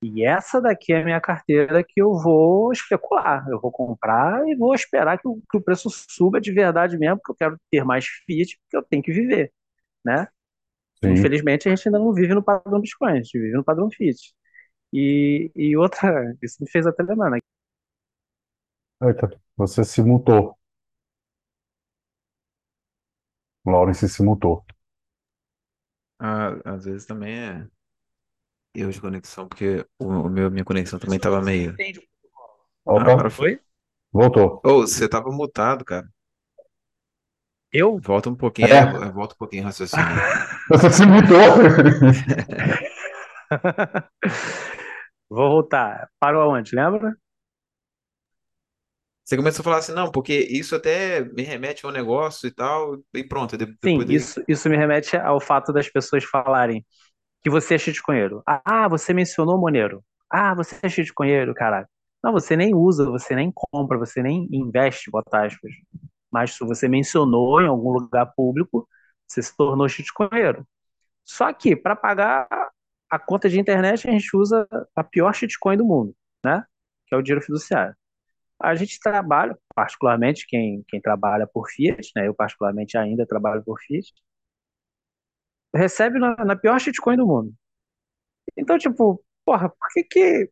E 0.00 0.24
essa 0.24 0.60
daqui 0.60 0.92
é 0.92 1.00
a 1.00 1.04
minha 1.04 1.20
carteira 1.20 1.82
que 1.82 2.00
eu 2.00 2.12
vou 2.20 2.70
especular. 2.70 3.44
Eu 3.48 3.60
vou 3.60 3.72
comprar 3.72 4.46
e 4.46 4.54
vou 4.54 4.72
esperar 4.72 5.18
que 5.18 5.26
o, 5.26 5.42
que 5.50 5.58
o 5.58 5.60
preço 5.60 5.88
suba 5.90 6.40
de 6.40 6.52
verdade 6.52 6.96
mesmo, 6.96 7.16
porque 7.16 7.32
eu 7.32 7.48
quero 7.48 7.60
ter 7.68 7.84
mais 7.84 8.06
Fiat, 8.06 8.56
porque 8.60 8.76
eu 8.76 8.82
tenho 8.84 9.02
que 9.02 9.10
viver, 9.10 9.52
né? 10.04 10.28
Sim. 11.04 11.10
Infelizmente, 11.10 11.68
a 11.68 11.74
gente 11.74 11.88
ainda 11.88 11.98
não 11.98 12.14
vive 12.14 12.34
no 12.34 12.44
padrão 12.44 12.80
Bitcoin, 12.80 13.10
a 13.10 13.16
gente 13.16 13.36
vive 13.36 13.56
no 13.56 13.64
padrão 13.64 13.90
Fiat. 13.90 14.20
E, 14.92 15.50
e 15.56 15.76
outra, 15.76 16.32
isso 16.40 16.58
me 16.60 16.70
fez 16.70 16.86
até 16.86 17.02
lembrar, 17.02 17.28
né? 17.28 17.38
Eita, 19.02 19.36
você 19.56 19.82
se 19.82 20.00
mutou. 20.00 20.56
Lawrence 23.66 24.08
se 24.08 24.22
mutou. 24.22 24.64
Ah, 26.18 26.54
às 26.64 26.84
vezes 26.86 27.04
também 27.06 27.38
é 27.38 27.66
erro 28.74 28.90
de 28.92 29.00
conexão, 29.00 29.48
porque 29.48 29.84
o, 29.98 30.06
o 30.06 30.28
meu, 30.30 30.50
minha 30.50 30.64
conexão 30.64 30.98
também 30.98 31.18
tava 31.18 31.40
meio. 31.42 31.72
Entende 31.72 31.98
o 31.98 32.02
protocolo. 32.02 32.58
Ah, 32.86 32.92
Opa, 32.94 33.12
agora 33.12 33.30
foi. 33.30 33.52
Oi? 33.52 33.60
voltou. 34.12 34.60
Ô, 34.64 34.80
você 34.82 35.08
tava 35.08 35.30
mutado, 35.30 35.84
cara. 35.84 36.08
Eu? 37.72 37.98
Volta 38.00 38.28
um 38.30 38.34
pouquinho, 38.34 38.68
É. 38.68 38.76
é, 38.76 39.10
volta 39.10 39.34
um 39.34 39.38
pouquinho 39.38 39.62
o 39.62 39.66
raciocínio. 39.66 40.06
Você 40.68 40.90
se 40.90 41.06
mutou. 41.06 41.38
Vou 45.28 45.48
voltar. 45.50 46.08
Parou 46.20 46.42
aonde, 46.42 46.74
lembra? 46.76 47.16
Você 49.32 49.36
começou 49.38 49.62
a 49.62 49.64
falar 49.64 49.78
assim, 49.78 49.92
não, 49.94 50.12
porque 50.12 50.34
isso 50.50 50.76
até 50.76 51.24
me 51.24 51.42
remete 51.42 51.86
a 51.86 51.88
um 51.88 51.92
negócio 51.92 52.46
e 52.46 52.50
tal, 52.50 53.02
e 53.14 53.24
pronto. 53.24 53.56
de- 53.56 53.64
Sim, 53.84 53.96
Depois 53.96 54.06
daí- 54.06 54.16
isso, 54.16 54.42
isso 54.46 54.68
me 54.68 54.76
remete 54.76 55.16
ao 55.16 55.40
fato 55.40 55.72
das 55.72 55.88
pessoas 55.88 56.24
falarem 56.24 56.84
que 57.42 57.50
você 57.50 57.74
é 57.76 57.78
shitcoinheiro. 57.78 58.42
Ah, 58.46 58.88
você 58.88 59.14
mencionou 59.14 59.58
Monero. 59.60 60.04
Ah, 60.30 60.54
você 60.54 60.76
é 60.82 60.88
shitcoinheiro, 60.88 61.54
caralho. 61.54 61.88
Não, 62.22 62.32
você 62.32 62.56
nem 62.56 62.74
usa, 62.74 63.06
você 63.10 63.34
nem 63.36 63.52
compra, 63.54 63.98
você 63.98 64.22
nem 64.22 64.48
investe, 64.52 65.10
bota 65.10 65.46
aspas. 65.46 65.72
Mas 66.30 66.54
se 66.54 66.64
você 66.64 66.88
mencionou 66.88 67.60
em 67.62 67.68
algum 67.68 67.92
lugar 67.92 68.26
público, 68.36 68.88
você 69.26 69.42
se 69.42 69.56
tornou 69.56 69.88
shitcoinheiro. 69.88 70.66
Só 71.24 71.52
que 71.52 71.76
para 71.76 71.96
pagar 71.96 72.48
a 73.10 73.18
conta 73.18 73.48
de 73.48 73.60
internet, 73.60 74.08
a 74.08 74.12
gente 74.12 74.36
usa 74.36 74.66
a 74.96 75.04
pior 75.04 75.34
shitcoin 75.34 75.76
do 75.78 75.84
mundo, 75.86 76.14
né? 76.44 76.64
Que 77.06 77.14
é 77.14 77.18
o 77.18 77.22
dinheiro 77.22 77.44
fiduciário. 77.44 77.94
A 78.62 78.74
gente 78.74 78.98
trabalha, 79.00 79.58
particularmente 79.74 80.46
quem, 80.46 80.84
quem 80.88 81.00
trabalha 81.00 81.46
por 81.46 81.68
Fiat, 81.68 82.10
né? 82.14 82.28
Eu 82.28 82.34
particularmente 82.34 82.96
ainda 82.96 83.26
trabalho 83.26 83.62
por 83.64 83.78
Fiat, 83.80 84.12
recebe 85.74 86.18
na, 86.18 86.36
na 86.44 86.56
pior 86.56 86.78
shitcoin 86.78 87.16
do 87.16 87.26
mundo. 87.26 87.52
Então, 88.56 88.78
tipo, 88.78 89.22
porra, 89.44 89.68
por 89.68 89.88
que 89.92 90.04
que 90.04 90.50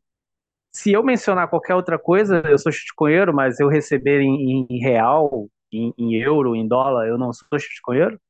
se 0.72 0.92
eu 0.92 1.02
mencionar 1.02 1.48
qualquer 1.48 1.74
outra 1.74 1.98
coisa, 1.98 2.42
eu 2.46 2.58
sou 2.58 2.72
shitcoinheiro, 2.72 3.34
mas 3.34 3.60
eu 3.60 3.68
receber 3.68 4.20
em, 4.20 4.66
em 4.68 4.78
real, 4.80 5.48
em, 5.72 5.92
em 5.98 6.14
euro, 6.16 6.54
em 6.56 6.66
dólar, 6.66 7.06
eu 7.06 7.18
não 7.18 7.32
sou 7.32 7.58
shitcoinheiro? 7.58 8.20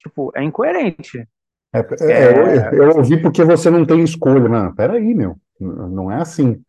Tipo, 0.00 0.32
é 0.34 0.42
incoerente. 0.42 1.28
É, 1.72 1.80
é, 1.80 2.72
eu, 2.72 2.84
eu 2.84 2.96
ouvi 2.96 3.20
porque 3.20 3.44
você 3.44 3.68
não 3.70 3.84
tem 3.84 4.02
escolha. 4.02 4.48
Não, 4.48 4.74
peraí, 4.74 5.14
meu. 5.14 5.36
Não 5.60 6.10
é 6.10 6.20
assim. 6.20 6.62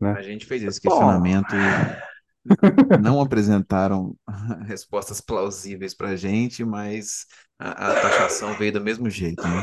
A 0.00 0.22
gente 0.22 0.46
fez 0.46 0.62
esse 0.62 0.80
Bom. 0.80 0.90
questionamento 0.90 1.54
e 1.54 2.07
não 3.00 3.20
apresentaram 3.20 4.16
respostas 4.66 5.20
plausíveis 5.20 5.94
pra 5.94 6.16
gente, 6.16 6.64
mas 6.64 7.26
a, 7.58 7.92
a 7.92 8.00
taxação 8.00 8.54
veio 8.54 8.72
do 8.72 8.80
mesmo 8.80 9.08
jeito, 9.10 9.42
né? 9.42 9.62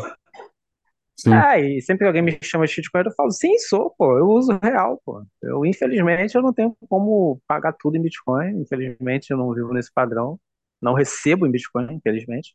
Sim. 1.17 1.31
É, 1.31 1.59
e 1.77 1.81
sempre 1.81 2.03
que 2.03 2.07
alguém 2.07 2.21
me 2.21 2.37
chama 2.43 2.65
de 2.65 2.73
shitcoin, 2.73 3.03
eu 3.05 3.11
falo, 3.13 3.31
sim, 3.31 3.57
sou, 3.57 3.89
pô, 3.97 4.17
eu 4.17 4.27
uso 4.27 4.59
real, 4.61 5.01
pô. 5.05 5.25
Eu, 5.41 5.65
infelizmente, 5.65 6.35
eu 6.35 6.41
não 6.41 6.53
tenho 6.53 6.75
como 6.89 7.41
pagar 7.47 7.73
tudo 7.73 7.95
em 7.97 8.01
Bitcoin, 8.01 8.61
infelizmente 8.61 9.31
eu 9.31 9.37
não 9.37 9.53
vivo 9.53 9.73
nesse 9.73 9.91
padrão, 9.93 10.39
não 10.81 10.93
recebo 10.93 11.47
em 11.47 11.51
Bitcoin, 11.51 11.93
infelizmente, 11.93 12.53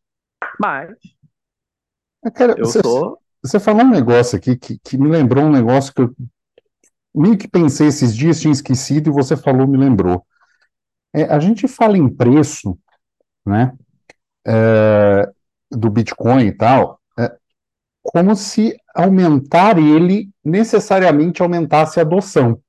mas 0.60 0.94
É, 2.24 2.30
Cara, 2.30 2.56
eu 2.56 2.64
você, 2.64 2.80
sou, 2.82 3.18
você 3.42 3.58
falou 3.60 3.82
um 3.82 3.90
negócio 3.90 4.36
aqui 4.38 4.56
que, 4.56 4.78
que 4.78 4.98
me 4.98 5.08
lembrou 5.08 5.44
um 5.44 5.50
negócio 5.52 5.92
que 5.94 6.02
eu 6.02 6.14
meio 7.14 7.36
que 7.38 7.48
pensei 7.48 7.88
esses 7.88 8.14
dias, 8.16 8.40
tinha 8.40 8.52
esquecido, 8.52 9.10
e 9.10 9.12
você 9.12 9.36
falou, 9.36 9.66
me 9.66 9.78
lembrou. 9.78 10.24
É, 11.14 11.24
a 11.24 11.38
gente 11.40 11.68
fala 11.68 11.96
em 11.98 12.08
preço, 12.08 12.78
né, 13.46 13.72
é, 14.46 15.30
do 15.70 15.90
Bitcoin 15.90 16.46
e 16.46 16.52
tal, 16.52 17.00
é, 17.18 17.32
como 18.02 18.36
se 18.36 18.76
aumentar 18.94 19.78
ele 19.78 20.30
necessariamente 20.44 21.42
aumentasse 21.42 21.98
a 22.00 22.02
adoção. 22.02 22.60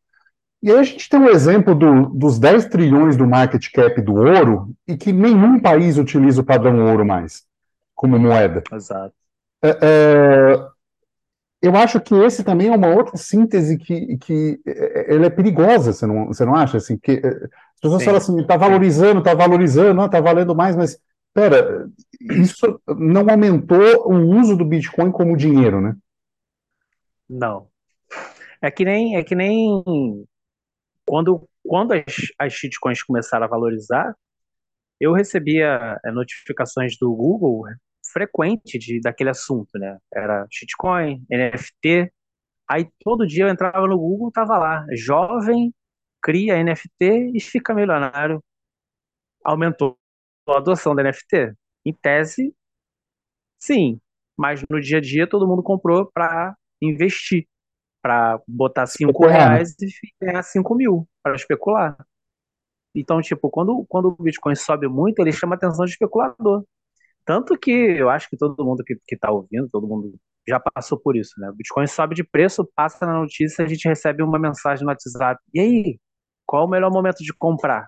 E 0.62 0.72
aí 0.72 0.78
a 0.80 0.84
gente 0.84 1.10
tem 1.10 1.20
um 1.20 1.30
exemplo 1.30 1.76
do- 1.76 2.10
dos 2.10 2.40
10 2.40 2.66
trilhões 2.66 3.18
do 3.18 3.28
market 3.28 3.72
cap 3.72 4.02
do 4.02 4.16
ouro 4.16 4.74
e 4.88 4.96
que 4.96 5.12
nenhum 5.12 5.60
país 5.60 5.98
utiliza 5.98 6.42
o 6.42 6.46
padrão 6.46 6.86
ouro 6.86 7.06
mais 7.06 7.44
como 7.96 8.20
moeda. 8.20 8.64
exato. 8.72 9.14
É, 9.64 9.70
é, 9.82 10.68
eu 11.62 11.76
acho 11.76 12.02
que 12.02 12.16
esse 12.16 12.44
também 12.44 12.70
é 12.70 12.76
uma 12.76 12.96
outra 12.96 13.16
síntese 13.18 13.78
que, 13.78 14.18
que 14.18 14.60
é, 14.66 15.14
ela 15.14 15.28
é 15.28 15.30
perigosa, 15.30 15.94
você 15.94 16.08
não, 16.08 16.28
você 16.28 16.44
não 16.44 16.56
acha? 16.56 16.78
Assim, 16.78 16.98
porque 16.98 17.22
é, 17.24 17.28
as 17.28 17.80
pessoas 17.80 18.00
Sim. 18.02 18.06
falam 18.06 18.18
assim, 18.18 18.42
está 18.42 18.58
valorizando, 18.58 19.20
está 19.20 19.34
valorizando, 19.36 20.06
está 20.06 20.20
valendo 20.20 20.56
mais, 20.56 20.76
mas 20.76 21.00
pera, 21.34 21.88
isso 22.20 22.82
não 22.88 23.30
aumentou 23.30 24.12
o 24.12 24.40
uso 24.40 24.58
do 24.58 24.66
Bitcoin 24.66 25.12
como 25.12 25.38
dinheiro, 25.38 25.80
né? 25.80 25.96
Não. 27.30 27.68
É 28.62 28.70
que 28.70 28.84
nem, 28.84 29.16
é 29.16 29.24
que 29.24 29.36
nem 29.36 29.84
quando, 31.06 31.48
quando 31.64 31.94
as, 31.94 32.04
as 32.40 32.54
shitcoins 32.54 33.04
começaram 33.04 33.46
a 33.46 33.50
valorizar, 33.50 34.16
eu 35.00 35.14
recebia 35.14 36.00
é, 36.04 36.12
notificações 36.12 36.98
do 36.98 37.14
Google 37.14 37.66
frequente 38.12 38.78
de, 38.78 39.00
daquele 39.02 39.30
assunto, 39.30 39.78
né? 39.78 39.98
Era 40.14 40.46
shitcoin, 40.52 41.26
NFT. 41.30 42.12
Aí 42.70 42.90
todo 43.04 43.28
dia 43.28 43.46
eu 43.46 43.50
entrava 43.50 43.86
no 43.88 43.98
Google, 43.98 44.32
tava 44.32 44.58
lá, 44.58 44.86
jovem 44.96 45.74
cria 46.22 46.64
NFT 46.64 47.32
e 47.36 47.42
fica 47.42 47.74
milionário. 47.74 48.44
Aumentou 49.44 49.98
a 50.48 50.58
adoção 50.58 50.96
da 50.96 51.04
NFT? 51.04 51.54
Em 51.86 51.94
tese, 51.94 52.54
sim. 53.60 54.00
Mas 54.38 54.64
no 54.70 54.80
dia 54.80 55.00
a 55.00 55.02
dia 55.02 55.28
todo 55.28 55.48
mundo 55.48 55.64
comprou 55.64 56.10
para 56.12 56.56
investir. 56.82 57.48
para 58.02 58.42
botar 58.48 58.86
5 58.88 59.12
Especular, 59.12 59.34
né? 59.34 59.46
reais 59.56 59.76
e 59.82 59.92
ganhar 60.22 60.44
5 60.44 60.76
mil 60.76 61.08
para 61.24 61.36
especular. 61.36 61.98
Então, 62.94 63.22
tipo, 63.22 63.50
quando, 63.50 63.86
quando 63.88 64.08
o 64.08 64.24
Bitcoin 64.24 64.56
sobe 64.56 64.88
muito, 64.88 65.20
ele 65.20 65.32
chama 65.32 65.56
a 65.56 65.58
atenção 65.58 65.86
de 65.86 65.92
especulador. 65.92 66.66
Tanto 67.26 67.58
que 67.58 67.72
eu 67.72 68.10
acho 68.10 68.30
que 68.30 68.38
todo 68.38 68.64
mundo 68.66 68.84
que, 68.84 68.96
que 69.08 69.18
tá 69.18 69.32
ouvindo, 69.32 69.70
todo 69.72 69.88
mundo 69.88 70.14
já 70.48 70.60
passou 70.60 71.00
por 71.00 71.16
isso, 71.16 71.34
né? 71.40 71.50
O 71.50 71.54
Bitcoin 71.54 71.88
sobe 71.88 72.16
de 72.16 72.24
preço, 72.24 72.68
passa 72.76 73.06
na 73.06 73.14
notícia, 73.20 73.64
a 73.64 73.68
gente 73.68 73.88
recebe 73.88 74.24
uma 74.24 74.40
mensagem 74.40 74.84
no 74.84 74.90
WhatsApp. 74.92 75.40
E 75.54 75.60
aí, 75.60 76.00
qual 76.46 76.64
é 76.64 76.66
o 76.66 76.70
melhor 76.70 76.92
momento 76.92 77.20
de 77.24 77.34
comprar? 77.34 77.88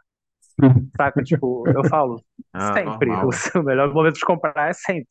Saca? 0.97 1.23
Tipo, 1.23 1.63
eu 1.69 1.84
falo, 1.86 2.23
Ah, 2.53 2.73
sempre. 2.73 3.09
O 3.23 3.31
normal. 3.31 3.31
seu 3.31 3.63
melhor 3.63 3.93
momento 3.93 4.15
de 4.15 4.25
comprar 4.25 4.69
é 4.69 4.73
sempre. 4.73 5.07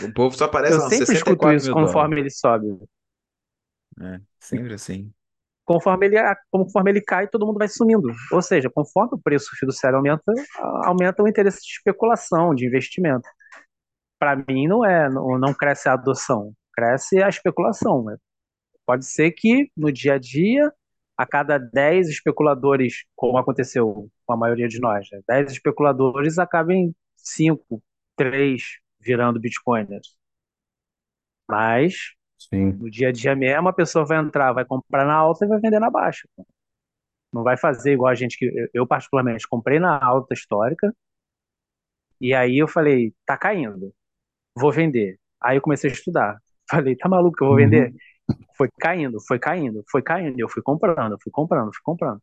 O 0.00 0.12
povo 0.12 0.36
só 0.36 0.44
aparece 0.46 0.76
Eu 0.76 0.82
lá, 0.82 0.88
sempre 0.88 1.14
escuto 1.14 1.48
64 1.48 1.56
isso 1.56 1.66
mil 1.66 1.74
dólares. 1.74 1.92
conforme 1.92 2.20
ele 2.20 2.30
sobe. 2.30 2.66
É, 4.00 4.20
sempre 4.38 4.74
assim. 4.74 5.12
Conforme 5.68 6.06
ele, 6.06 6.16
conforme 6.50 6.90
ele 6.90 7.02
cai, 7.02 7.28
todo 7.28 7.46
mundo 7.46 7.58
vai 7.58 7.68
sumindo. 7.68 8.08
Ou 8.32 8.40
seja, 8.40 8.70
conforme 8.70 9.10
o 9.12 9.18
preço 9.18 9.50
fiduciário 9.54 9.98
aumenta, 9.98 10.32
aumenta 10.82 11.22
o 11.22 11.28
interesse 11.28 11.60
de 11.60 11.72
especulação, 11.72 12.54
de 12.54 12.66
investimento. 12.66 13.28
Para 14.18 14.34
mim, 14.34 14.66
não 14.66 14.82
é, 14.82 15.10
não, 15.10 15.52
cresce 15.52 15.86
a 15.86 15.92
adoção, 15.92 16.54
cresce 16.72 17.22
a 17.22 17.28
especulação. 17.28 18.06
Pode 18.86 19.04
ser 19.04 19.32
que 19.32 19.70
no 19.76 19.92
dia 19.92 20.14
a 20.14 20.18
dia, 20.18 20.72
a 21.18 21.26
cada 21.26 21.58
10 21.58 22.08
especuladores, 22.08 23.04
como 23.14 23.36
aconteceu 23.36 24.10
com 24.24 24.32
a 24.32 24.38
maioria 24.38 24.68
de 24.68 24.80
nós, 24.80 25.06
né? 25.12 25.20
10 25.28 25.52
especuladores 25.52 26.38
acabem 26.38 26.94
5, 27.14 27.82
3 28.16 28.62
virando 28.98 29.38
bitcoiners. 29.38 30.16
Mas 31.46 32.14
Sim. 32.38 32.72
no 32.72 32.90
dia 32.90 33.08
a 33.08 33.12
dia 33.12 33.34
mesmo, 33.34 33.68
a 33.68 33.72
pessoa 33.72 34.04
vai 34.04 34.18
entrar, 34.18 34.52
vai 34.52 34.64
comprar 34.64 35.04
na 35.04 35.14
alta 35.14 35.44
e 35.44 35.48
vai 35.48 35.60
vender 35.60 35.80
na 35.80 35.90
baixa. 35.90 36.28
Não 37.32 37.42
vai 37.42 37.56
fazer 37.56 37.92
igual 37.92 38.10
a 38.10 38.14
gente 38.14 38.38
que 38.38 38.70
eu, 38.72 38.86
particularmente 38.86 39.46
comprei 39.48 39.78
na 39.78 40.02
alta 40.02 40.32
histórica 40.34 40.94
e 42.20 42.34
aí 42.34 42.58
eu 42.58 42.66
falei, 42.68 43.14
tá 43.26 43.36
caindo, 43.36 43.92
vou 44.56 44.72
vender. 44.72 45.18
Aí 45.42 45.56
eu 45.58 45.62
comecei 45.62 45.90
a 45.90 45.92
estudar. 45.92 46.38
Falei, 46.70 46.96
tá 46.96 47.08
maluco 47.08 47.36
que 47.36 47.44
eu 47.44 47.48
vou 47.48 47.56
vender? 47.56 47.94
Foi 48.56 48.68
caindo, 48.80 49.18
foi 49.26 49.38
caindo, 49.38 49.84
foi 49.90 50.02
caindo. 50.02 50.38
Eu 50.40 50.48
fui 50.48 50.62
comprando, 50.62 51.18
fui 51.22 51.32
comprando, 51.32 51.72
fui 51.74 51.82
comprando. 51.84 52.20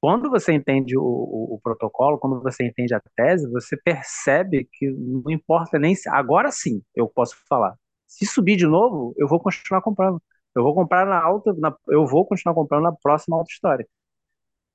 Quando 0.00 0.30
você 0.30 0.52
entende 0.52 0.96
o, 0.98 1.02
o, 1.02 1.54
o 1.56 1.60
protocolo, 1.62 2.18
quando 2.18 2.42
você 2.42 2.66
entende 2.66 2.94
a 2.94 3.00
tese, 3.16 3.50
você 3.50 3.76
percebe 3.76 4.68
que 4.72 4.90
não 4.90 5.30
importa 5.30 5.78
nem 5.78 5.94
se. 5.94 6.08
Agora 6.08 6.50
sim, 6.52 6.82
eu 6.94 7.08
posso 7.08 7.36
falar. 7.48 7.76
Se 8.08 8.26
subir 8.26 8.56
de 8.56 8.66
novo, 8.66 9.14
eu 9.18 9.28
vou 9.28 9.40
continuar 9.40 9.82
comprando. 9.82 10.22
Eu 10.56 10.64
vou 10.64 10.74
comprar 10.74 11.06
na 11.06 11.20
alta, 11.22 11.54
na- 11.54 11.76
eu 11.88 12.06
vou 12.06 12.26
continuar 12.26 12.54
comprando 12.54 12.84
na 12.84 12.92
próxima 12.92 13.36
alta 13.38 13.52
histórica. 13.52 13.90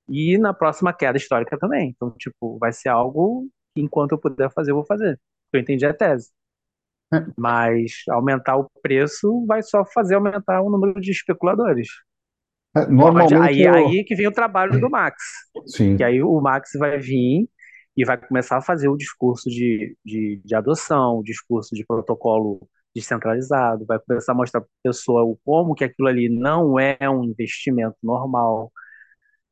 E 0.09 0.37
na 0.37 0.53
próxima 0.53 0.93
queda 0.93 1.17
histórica 1.17 1.57
também. 1.57 1.91
Então, 1.91 2.11
tipo, 2.11 2.57
vai 2.59 2.71
ser 2.73 2.89
algo 2.89 3.47
que 3.75 3.81
enquanto 3.81 4.13
eu 4.13 4.19
puder 4.19 4.51
fazer, 4.53 4.71
eu 4.71 4.75
vou 4.77 4.85
fazer. 4.85 5.19
Eu 5.53 5.59
entendi 5.61 5.85
a 5.85 5.93
tese. 5.93 6.31
É, 7.13 7.19
Mas 7.37 8.03
aumentar 8.09 8.57
o 8.57 8.69
preço 8.81 9.45
vai 9.45 9.61
só 9.63 9.83
fazer 9.85 10.15
aumentar 10.15 10.61
o 10.61 10.69
número 10.69 10.99
de 11.01 11.11
especuladores. 11.11 11.87
é, 12.75 12.85
Normalmente 12.87 13.35
aí, 13.35 13.61
eu. 13.63 13.73
aí 13.73 14.03
que 14.03 14.15
vem 14.15 14.27
o 14.27 14.31
trabalho 14.31 14.79
do 14.79 14.89
Max. 14.89 15.15
Sim. 15.67 15.95
Que 15.97 16.03
aí 16.03 16.21
o 16.23 16.39
Max 16.41 16.71
vai 16.77 16.97
vir 16.99 17.49
e 17.95 18.05
vai 18.05 18.17
começar 18.17 18.57
a 18.57 18.61
fazer 18.61 18.89
o 18.89 18.97
discurso 18.97 19.49
de, 19.49 19.95
de, 20.03 20.41
de 20.43 20.55
adoção, 20.55 21.19
o 21.19 21.23
discurso 21.23 21.75
de 21.75 21.85
protocolo 21.85 22.67
descentralizado, 22.95 23.85
vai 23.85 23.99
começar 23.99 24.33
a 24.33 24.35
mostrar 24.35 24.61
para 24.61 24.69
a 24.69 24.89
pessoa 24.89 25.37
como 25.45 25.75
que 25.75 25.83
aquilo 25.83 26.07
ali 26.07 26.29
não 26.29 26.79
é 26.79 26.97
um 27.09 27.23
investimento 27.25 27.97
normal. 28.03 28.71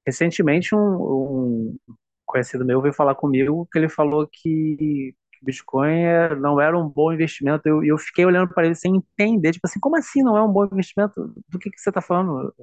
Recentemente, 0.06 0.76
um, 0.76 0.80
um 0.80 1.78
conhecido 2.26 2.66
meu 2.66 2.82
veio 2.82 2.94
falar 2.94 3.16
comigo 3.16 3.68
que 3.72 3.80
ele 3.80 3.90
falou 3.90 4.28
que 4.32 5.16
Bitcoin 5.44 5.92
é- 6.04 6.36
não 6.36 6.60
era 6.62 6.78
um 6.78 6.88
bom 6.90 7.14
investimento. 7.14 7.68
Eu, 7.68 7.84
eu 7.84 7.98
fiquei 7.98 8.26
olhando 8.26 8.54
para 8.54 8.66
ele 8.66 8.76
sem 8.76 8.96
entender, 8.98 9.54
tipo 9.54 9.68
assim, 9.68 9.80
como 9.80 9.98
assim 9.98 10.24
não 10.24 10.38
é 10.38 10.44
um 10.44 10.52
bom 10.52 10.66
investimento? 10.66 11.34
Do 11.50 11.60
que, 11.60 11.70
que 11.72 11.80
você 11.82 11.90
está 11.90 12.02
falando? 12.02 12.54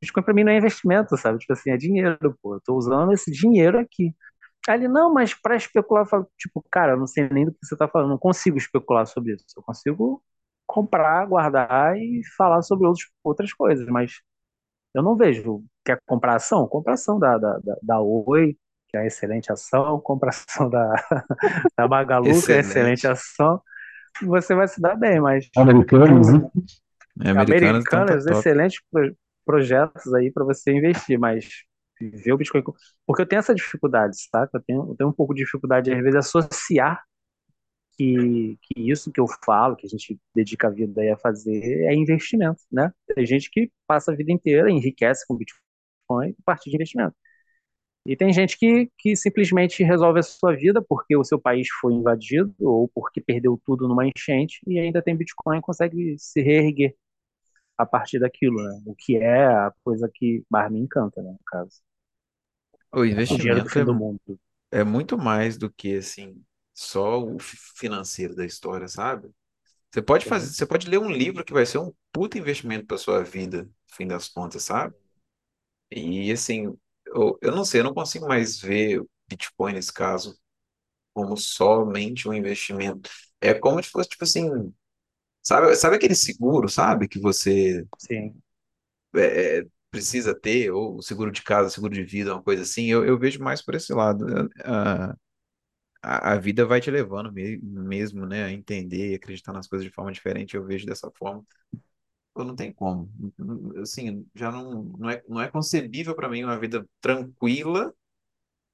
Bitcoin 0.00 0.22
para 0.24 0.34
mim 0.34 0.44
não 0.44 0.52
é 0.52 0.56
investimento, 0.58 1.16
sabe? 1.16 1.38
Tipo 1.38 1.52
assim, 1.52 1.70
é 1.70 1.76
dinheiro, 1.76 2.36
pô. 2.42 2.54
Eu 2.56 2.60
tô 2.60 2.74
usando 2.76 3.12
esse 3.12 3.30
dinheiro 3.30 3.78
aqui. 3.78 4.14
Aí 4.68 4.78
ele, 4.80 4.88
não, 4.88 5.12
mas 5.12 5.34
para 5.34 5.56
especular, 5.56 6.04
eu 6.04 6.08
falo, 6.08 6.30
tipo, 6.38 6.64
cara, 6.70 6.92
eu 6.92 6.98
não 6.98 7.06
sei 7.06 7.28
nem 7.30 7.46
do 7.46 7.52
que 7.52 7.58
você 7.66 7.76
tá 7.76 7.88
falando, 7.88 8.10
não 8.10 8.18
consigo 8.18 8.58
especular 8.58 9.06
sobre 9.06 9.34
isso. 9.34 9.44
Eu 9.56 9.62
consigo 9.62 10.22
comprar, 10.66 11.26
guardar 11.26 11.96
e 11.98 12.22
falar 12.36 12.62
sobre 12.62 12.86
outros, 12.86 13.06
outras 13.24 13.52
coisas, 13.54 13.86
mas 13.88 14.20
eu 14.94 15.02
não 15.02 15.16
vejo. 15.16 15.64
Quer 15.84 16.00
comprar 16.06 16.36
ação? 16.36 16.68
Compra 16.68 16.94
ação 16.94 17.18
da, 17.18 17.38
da, 17.38 17.58
da, 17.60 17.76
da 17.82 18.00
Oi, 18.02 18.56
que 18.88 18.96
é 18.96 19.00
uma 19.00 19.06
excelente 19.06 19.52
ação, 19.52 20.00
compra 20.00 20.30
ação 20.30 20.70
da, 20.70 20.94
da 21.78 21.88
Magalu, 21.88 22.42
que 22.44 22.52
é 22.52 22.56
uma 22.56 22.60
excelente 22.60 23.06
ação, 23.06 23.62
você 24.22 24.54
vai 24.54 24.68
se 24.68 24.80
dar 24.80 24.96
bem, 24.96 25.20
mas 25.20 25.48
Americanos, 25.56 26.28
né? 26.28 26.50
Americanos 27.34 28.26
tá 28.26 28.26
excelentes 28.26 28.80
pro- 28.90 29.16
projetos 29.44 30.12
aí 30.14 30.30
para 30.32 30.44
você 30.44 30.72
investir, 30.72 31.18
mas 31.18 31.46
ver 32.00 32.32
o 32.32 32.38
Bitcoin. 32.38 32.62
Porque 33.06 33.22
eu 33.22 33.26
tenho 33.26 33.40
essa 33.40 33.54
dificuldade, 33.54 34.16
tá? 34.30 34.48
Eu 34.52 34.60
tenho, 34.62 34.90
eu 34.90 34.96
tenho 34.96 35.10
um 35.10 35.12
pouco 35.12 35.34
de 35.34 35.42
dificuldade, 35.44 35.90
às 35.90 35.96
vezes, 35.98 36.12
de 36.12 36.18
associar 36.18 37.02
que, 37.92 38.58
que 38.62 38.90
isso 38.90 39.10
que 39.12 39.20
eu 39.20 39.26
falo, 39.44 39.76
que 39.76 39.86
a 39.86 39.90
gente 39.90 40.18
dedica 40.34 40.68
a 40.68 40.70
vida 40.70 41.00
aí 41.00 41.10
a 41.10 41.16
fazer, 41.16 41.60
é 41.84 41.94
investimento, 41.94 42.62
né? 42.70 42.92
Tem 43.14 43.26
gente 43.26 43.50
que 43.50 43.70
passa 43.86 44.12
a 44.12 44.16
vida 44.16 44.32
inteira, 44.32 44.70
enriquece 44.70 45.26
com 45.26 45.36
Bitcoin 45.36 46.30
a 46.38 46.42
partir 46.44 46.70
de 46.70 46.76
investimento. 46.76 47.14
E 48.06 48.16
tem 48.16 48.32
gente 48.32 48.58
que, 48.58 48.90
que 48.98 49.14
simplesmente 49.16 49.84
resolve 49.84 50.20
a 50.20 50.22
sua 50.22 50.54
vida 50.56 50.82
porque 50.88 51.16
o 51.16 51.24
seu 51.24 51.38
país 51.40 51.68
foi 51.80 51.92
invadido 51.94 52.54
ou 52.60 52.88
porque 52.88 53.20
perdeu 53.20 53.60
tudo 53.64 53.86
numa 53.86 54.06
enchente 54.06 54.60
e 54.66 54.78
ainda 54.78 55.02
tem 55.02 55.16
Bitcoin 55.16 55.58
e 55.58 55.60
consegue 55.60 56.16
se 56.18 56.40
reerguer 56.40 56.96
a 57.78 57.86
partir 57.86 58.18
daquilo, 58.20 58.56
né? 58.62 58.82
O 58.86 58.94
que 58.94 59.16
é 59.16 59.46
a 59.46 59.72
coisa 59.84 60.10
que 60.12 60.44
mais 60.50 60.70
me 60.72 60.80
encanta, 60.80 61.22
né, 61.22 61.30
no 61.32 61.40
caso. 61.46 61.80
O 62.92 63.04
O 63.28 63.36
dinheiro 63.38 63.62
do 63.62 63.68
investimento 63.68 63.70
fim 63.70 63.82
é, 63.82 63.84
do 63.84 63.94
mundo. 63.94 64.20
é 64.72 64.84
muito 64.84 65.18
mais 65.18 65.58
do 65.58 65.70
que 65.72 65.96
assim, 65.98 66.44
só 66.74 67.20
o 67.22 67.38
fi- 67.38 67.56
financeiro 67.76 68.34
da 68.34 68.44
história, 68.46 68.88
sabe? 68.88 69.30
Você 69.92 70.02
pode 70.02 70.26
fazer, 70.26 70.46
Sim, 70.46 70.54
você 70.54 70.66
pode 70.66 70.88
ler 70.88 70.98
um 71.00 71.10
livro 71.10 71.44
que 71.44 71.52
vai 71.54 71.66
ser 71.66 71.78
um 71.78 71.92
puta 72.12 72.38
investimento 72.38 72.86
para 72.86 72.98
sua 72.98 73.24
vida, 73.24 73.64
no 73.64 73.72
fim 73.96 74.06
das 74.08 74.28
contas, 74.28 74.64
sabe? 74.64 74.94
E 75.90 76.30
assim, 76.32 76.76
eu, 77.06 77.38
eu 77.42 77.52
não 77.52 77.64
sei, 77.64 77.80
eu 77.80 77.84
não 77.84 77.94
consigo 77.94 78.28
mais 78.28 78.60
ver 78.60 79.00
o 79.00 79.10
Bitcoin 79.28 79.74
nesse 79.74 79.92
caso 79.92 80.38
como 81.14 81.36
somente 81.36 82.28
um 82.28 82.34
investimento. 82.34 83.10
É 83.40 83.54
como 83.54 83.82
se 83.82 83.90
fosse 83.90 84.08
tipo 84.10 84.24
assim, 84.24 84.74
sabe, 85.42 85.74
sabe 85.76 85.96
aquele 85.96 86.14
seguro, 86.14 86.68
sabe, 86.68 87.08
que 87.08 87.20
você 87.20 87.86
sim, 87.98 88.40
é, 89.16 89.66
precisa 89.90 90.34
ter, 90.34 90.70
ou 90.72 91.02
seguro 91.02 91.30
de 91.32 91.42
casa, 91.42 91.70
seguro 91.70 91.94
de 91.94 92.04
vida, 92.04 92.34
uma 92.34 92.42
coisa 92.42 92.62
assim, 92.62 92.86
eu, 92.86 93.04
eu 93.06 93.18
vejo 93.18 93.42
mais 93.42 93.62
por 93.62 93.74
esse 93.74 93.92
lado. 93.92 94.26
A, 94.64 95.16
a, 96.02 96.32
a 96.34 96.38
vida 96.38 96.66
vai 96.66 96.80
te 96.80 96.90
levando 96.90 97.32
me- 97.32 97.58
mesmo, 97.62 98.26
né, 98.26 98.44
a 98.44 98.52
entender 98.52 99.12
e 99.12 99.14
acreditar 99.16 99.52
nas 99.52 99.66
coisas 99.68 99.86
de 99.86 99.92
forma 99.94 100.12
diferente, 100.12 100.56
eu 100.56 100.64
vejo 100.64 100.86
dessa 100.86 101.10
forma. 101.18 101.44
Eu 102.36 102.44
não 102.44 102.56
tem 102.56 102.72
como. 102.72 103.10
Assim, 103.82 104.26
já 104.34 104.50
não, 104.52 104.84
não 104.98 105.10
é, 105.10 105.22
não 105.28 105.40
é 105.42 105.50
concebível 105.50 106.14
para 106.14 106.28
mim 106.28 106.44
uma 106.44 106.58
vida 106.58 106.86
tranquila 107.00 107.94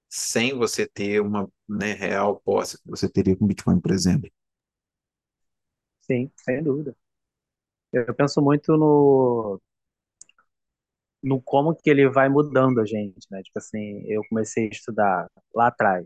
sem 0.08 0.54
você 0.56 0.86
ter 0.86 1.20
uma, 1.22 1.48
né, 1.68 1.92
real 1.94 2.40
posse 2.40 2.78
que 2.82 2.88
você 2.90 3.08
teria 3.08 3.36
com 3.36 3.46
Bitcoin, 3.46 3.80
por 3.80 3.92
exemplo. 3.92 4.30
sim, 6.02 6.30
sem 6.36 6.62
dúvida. 6.62 6.96
Eu 7.92 8.14
penso 8.14 8.42
muito 8.42 8.76
no, 8.76 9.60
no 11.24 11.40
como 11.42 11.74
que 11.76 11.90
ele 11.90 12.08
vai 12.10 12.28
mudando 12.28 12.80
a 12.80 12.86
gente, 12.86 13.26
né? 13.30 13.42
Tipo 13.42 13.58
assim, 13.58 14.02
eu 14.06 14.22
comecei 14.28 14.66
a 14.66 14.70
estudar 14.70 15.28
lá 15.54 15.68
atrás, 15.68 16.04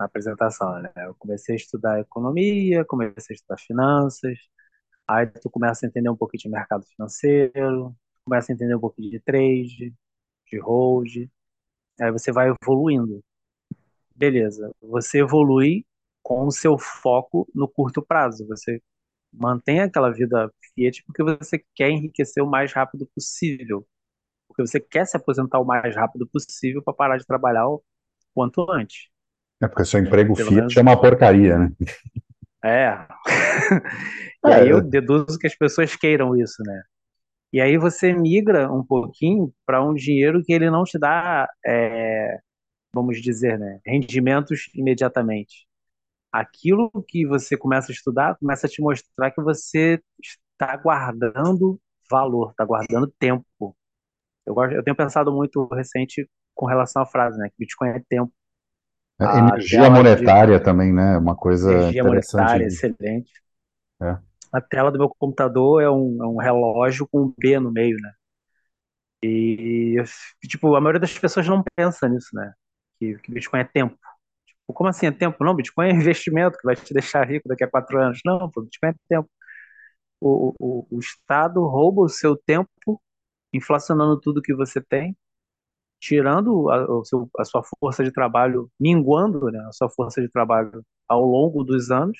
na 0.00 0.06
apresentação, 0.06 0.80
né? 0.82 0.92
Eu 0.96 1.14
comecei 1.18 1.54
a 1.54 1.58
estudar 1.58 2.00
economia, 2.00 2.84
comecei 2.86 3.34
a 3.34 3.36
estudar 3.36 3.58
finanças, 3.58 4.38
aí 5.08 5.26
tu 5.26 5.50
começa 5.50 5.86
a 5.86 5.88
entender 5.88 6.10
um 6.10 6.16
pouquinho 6.16 6.42
de 6.42 6.50
mercado 6.50 6.84
financeiro, 6.86 7.94
começa 8.24 8.52
a 8.52 8.54
entender 8.54 8.76
um 8.76 8.80
pouquinho 8.80 9.10
de 9.10 9.20
trade, 9.20 9.94
de 10.50 10.58
hold, 10.60 11.28
aí 12.00 12.12
você 12.12 12.32
vai 12.32 12.50
evoluindo. 12.50 13.22
Beleza, 14.14 14.72
você 14.80 15.20
evolui 15.20 15.84
com 16.22 16.46
o 16.46 16.50
seu 16.52 16.78
foco 16.78 17.48
no 17.54 17.68
curto 17.68 18.02
prazo, 18.02 18.46
você 18.46 18.80
mantém 19.32 19.80
aquela 19.80 20.10
vida 20.12 20.50
Fiat 20.74 21.02
porque 21.04 21.22
você 21.22 21.64
quer 21.74 21.90
enriquecer 21.90 22.42
o 22.42 22.50
mais 22.50 22.72
rápido 22.72 23.06
possível, 23.14 23.86
porque 24.48 24.62
você 24.66 24.80
quer 24.80 25.06
se 25.06 25.16
aposentar 25.16 25.60
o 25.60 25.64
mais 25.66 25.94
rápido 25.96 26.26
possível 26.28 26.82
para 26.82 26.94
parar 26.94 27.18
de 27.18 27.26
trabalhar 27.26 27.68
o 27.68 27.82
quanto 28.34 28.70
antes. 28.70 29.08
É 29.64 29.66
porque 29.68 29.84
seu 29.84 30.00
emprego 30.00 30.34
Pelo 30.34 30.52
Fiat 30.52 30.52
menos 30.52 30.78
é 30.78 30.82
uma 30.82 31.00
porcaria, 31.00 31.58
né? 31.58 31.72
é. 32.64 33.06
E 34.46 34.52
aí 34.52 34.68
eu 34.68 34.80
É, 34.80 34.86
deduzo 34.86 35.38
que 35.38 35.46
as 35.46 35.54
pessoas 35.56 35.96
queiram 35.96 36.36
isso, 36.36 36.62
né? 36.66 36.82
E 37.52 37.60
aí 37.60 37.78
você 37.78 38.12
migra 38.14 38.72
um 38.72 38.84
pouquinho 38.84 39.52
para 39.66 39.84
um 39.84 39.94
dinheiro 39.94 40.42
que 40.44 40.52
ele 40.52 40.70
não 40.70 40.84
te 40.84 40.98
dá, 40.98 41.48
é, 41.66 42.38
vamos 42.94 43.20
dizer, 43.22 43.58
né, 43.58 43.80
rendimentos 43.86 44.70
imediatamente. 44.74 45.66
Aquilo 46.32 46.90
que 47.08 47.26
você 47.26 47.56
começa 47.56 47.92
a 47.92 47.94
estudar 47.94 48.36
começa 48.38 48.66
a 48.66 48.70
te 48.70 48.82
mostrar 48.82 49.30
que 49.32 49.42
você 49.42 50.02
está 50.52 50.76
guardando 50.78 51.80
valor, 52.10 52.50
está 52.52 52.64
guardando 52.64 53.08
tempo. 53.18 53.76
Eu, 54.46 54.54
gosto, 54.54 54.74
eu 54.74 54.82
tenho 54.82 54.96
pensado 54.96 55.32
muito 55.32 55.66
recente 55.66 56.28
com 56.54 56.66
relação 56.66 57.02
à 57.02 57.06
frase, 57.06 57.38
né, 57.38 57.48
que 57.48 57.56
Bitcoin 57.58 57.88
é 57.90 58.02
tempo. 58.08 58.32
É, 59.20 59.38
energia 59.38 59.90
monetária 59.90 60.58
de... 60.58 60.64
também, 60.64 60.92
né? 60.92 61.16
Uma 61.16 61.36
coisa 61.36 61.72
energia 61.72 62.02
monetária, 62.02 62.66
excelente. 62.66 63.30
É. 64.02 64.18
A 64.52 64.60
tela 64.60 64.90
do 64.90 64.98
meu 64.98 65.08
computador 65.08 65.82
é 65.82 65.88
um, 65.88 66.18
é 66.22 66.26
um 66.26 66.36
relógio 66.36 67.06
com 67.10 67.22
um 67.22 67.34
B 67.38 67.58
no 67.60 67.72
meio, 67.72 67.96
né? 68.00 68.12
E, 69.22 69.96
tipo, 70.48 70.74
a 70.74 70.80
maioria 70.80 71.00
das 71.00 71.16
pessoas 71.18 71.48
não 71.48 71.62
pensa 71.76 72.08
nisso, 72.08 72.28
né? 72.34 72.52
Que, 72.98 73.16
que 73.18 73.32
Bitcoin 73.32 73.60
é 73.60 73.64
tempo. 73.64 73.96
Tipo, 74.46 74.72
como 74.74 74.90
assim 74.90 75.06
é 75.06 75.12
tempo? 75.12 75.42
Não, 75.44 75.54
Bitcoin 75.54 75.88
é 75.88 75.92
investimento 75.92 76.58
que 76.58 76.66
vai 76.66 76.76
te 76.76 76.92
deixar 76.92 77.26
rico 77.26 77.48
daqui 77.48 77.64
a 77.64 77.70
quatro 77.70 77.98
anos. 77.98 78.20
Não, 78.24 78.50
pô, 78.50 78.62
Bitcoin 78.62 78.90
é 78.90 78.94
tempo. 79.08 79.30
O, 80.20 80.54
o, 80.58 80.86
o 80.90 80.98
Estado 80.98 81.64
rouba 81.66 82.02
o 82.02 82.08
seu 82.08 82.36
tempo, 82.36 83.00
inflacionando 83.54 84.18
tudo 84.20 84.42
que 84.42 84.54
você 84.54 84.80
tem, 84.80 85.16
tirando 86.00 86.68
a, 86.70 87.04
seu, 87.04 87.30
a 87.38 87.44
sua 87.44 87.62
força 87.62 88.04
de 88.04 88.12
trabalho, 88.12 88.70
minguando 88.78 89.46
né, 89.46 89.58
a 89.66 89.72
sua 89.72 89.88
força 89.88 90.20
de 90.20 90.28
trabalho 90.28 90.84
ao 91.08 91.24
longo 91.24 91.62
dos 91.62 91.90
anos, 91.90 92.18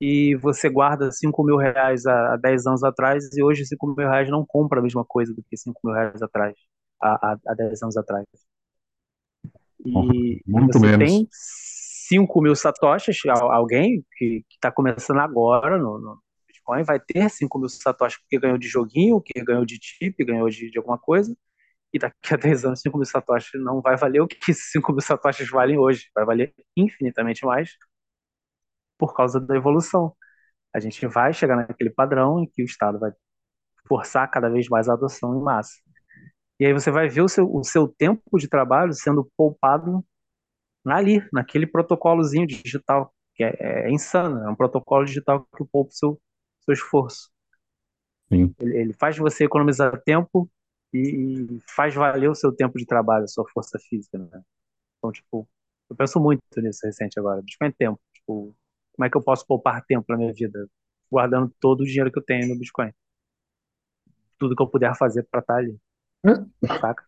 e 0.00 0.36
você 0.36 0.68
guarda 0.68 1.10
5 1.10 1.42
mil 1.44 1.56
reais 1.56 2.06
há, 2.06 2.34
há 2.34 2.36
10 2.36 2.66
anos 2.66 2.84
atrás, 2.84 3.24
e 3.36 3.42
hoje 3.42 3.64
5 3.64 3.86
mil 3.86 3.96
reais 3.96 4.30
não 4.30 4.44
compra 4.44 4.80
a 4.80 4.82
mesma 4.82 5.04
coisa 5.04 5.32
do 5.32 5.42
que 5.42 5.56
5 5.56 5.80
mil 5.84 5.94
reais 5.94 6.20
atrás, 6.20 6.54
há, 7.00 7.32
há, 7.32 7.38
há 7.46 7.54
10 7.54 7.82
anos 7.82 7.96
atrás. 7.96 8.26
E 9.84 10.42
Muito 10.46 10.78
você 10.78 10.86
menos. 10.86 11.10
tem 11.10 11.28
5 11.30 12.40
mil 12.42 12.54
satoshis, 12.54 13.18
alguém 13.26 14.04
que 14.16 14.44
está 14.50 14.70
começando 14.70 15.20
agora 15.20 15.78
no, 15.78 15.98
no, 15.98 16.18
Bitcoin 16.68 16.82
vai 16.84 17.00
ter 17.00 17.28
5 17.30 17.58
mil 17.58 17.68
satoshis 17.68 18.18
porque 18.20 18.38
ganhou 18.38 18.58
de 18.58 18.68
joguinho, 18.68 19.20
que 19.20 19.42
ganhou 19.42 19.64
de 19.64 19.78
chip, 19.80 20.24
ganhou 20.24 20.48
de, 20.50 20.70
de 20.70 20.78
alguma 20.78 20.98
coisa, 20.98 21.34
e 21.92 21.98
daqui 21.98 22.34
a 22.34 22.36
10 22.36 22.64
anos 22.64 22.80
5 22.80 22.96
mil 22.98 23.06
satoshis 23.06 23.60
não 23.62 23.80
vai 23.80 23.96
valer 23.96 24.20
o 24.20 24.28
que 24.28 24.52
5 24.54 24.92
mil 24.92 25.00
satoshis 25.00 25.48
valem 25.50 25.78
hoje, 25.78 26.10
vai 26.14 26.24
valer 26.24 26.54
infinitamente 26.76 27.44
mais, 27.46 27.70
por 28.98 29.14
causa 29.14 29.40
da 29.40 29.56
evolução. 29.56 30.14
A 30.74 30.80
gente 30.80 31.06
vai 31.06 31.32
chegar 31.34 31.56
naquele 31.56 31.90
padrão 31.90 32.40
em 32.42 32.46
que 32.48 32.62
o 32.62 32.66
Estado 32.66 32.98
vai 32.98 33.12
forçar 33.88 34.30
cada 34.30 34.50
vez 34.50 34.68
mais 34.68 34.88
a 34.88 34.94
adoção 34.94 35.36
em 35.36 35.42
massa. 35.42 35.74
E 36.60 36.66
aí 36.66 36.72
você 36.72 36.90
vai 36.90 37.08
ver 37.08 37.22
o 37.22 37.28
seu, 37.28 37.52
o 37.52 37.64
seu 37.64 37.88
tempo 37.88 38.38
de 38.38 38.48
trabalho 38.48 38.92
sendo 38.94 39.30
poupado 39.36 40.04
ali, 40.86 41.22
naquele 41.32 41.66
protocolozinho 41.66 42.46
digital, 42.46 43.14
que 43.34 43.44
é, 43.44 43.56
é 43.88 43.90
insano, 43.90 44.44
é 44.44 44.50
um 44.50 44.56
protocolo 44.56 45.04
digital 45.04 45.46
que 45.56 45.64
poupa 45.70 45.90
o 45.90 45.94
seu, 45.94 46.20
seu 46.68 46.74
esforço. 46.74 47.30
Sim. 48.28 48.54
Ele, 48.60 48.76
ele 48.76 48.92
faz 48.92 49.16
você 49.16 49.44
economizar 49.44 50.00
tempo 50.02 50.50
e, 50.92 50.98
e, 50.98 51.60
faz 51.74 51.94
valer 51.94 52.28
o 52.30 52.34
seu 52.34 52.52
tempo 52.52 52.78
de 52.78 52.86
trabalho, 52.86 53.24
a 53.24 53.28
sua 53.28 53.48
força 53.48 53.78
física, 53.78 54.18
né? 54.18 54.42
Então, 54.98 55.12
tipo, 55.12 55.48
eu 55.88 55.96
penso 55.96 56.20
muito 56.20 56.42
nisso 56.56 56.86
recente 56.86 57.18
agora. 57.18 57.42
Bitcoin 57.42 57.68
é 57.68 57.72
tempo. 57.72 58.00
Tipo, 58.12 58.54
como 58.92 59.06
é 59.06 59.10
que 59.10 59.16
eu 59.16 59.22
posso 59.22 59.46
poupar 59.46 59.84
tempo 59.86 60.04
na 60.08 60.16
minha 60.16 60.32
vida? 60.32 60.68
Guardando 61.10 61.52
todo 61.60 61.80
o 61.80 61.86
dinheiro 61.86 62.12
que 62.12 62.18
eu 62.18 62.24
tenho 62.24 62.48
no 62.48 62.58
Bitcoin. 62.58 62.92
Tudo 64.38 64.54
que 64.54 64.62
eu 64.62 64.68
puder 64.68 64.94
fazer 64.96 65.26
para 65.30 65.40
estar 65.40 65.54
tá 65.54 65.58
ali. 65.58 65.78
Saca? 66.80 67.04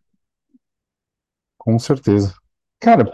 Com 1.59 1.79
certeza. 1.79 2.35
Cara, 2.81 3.05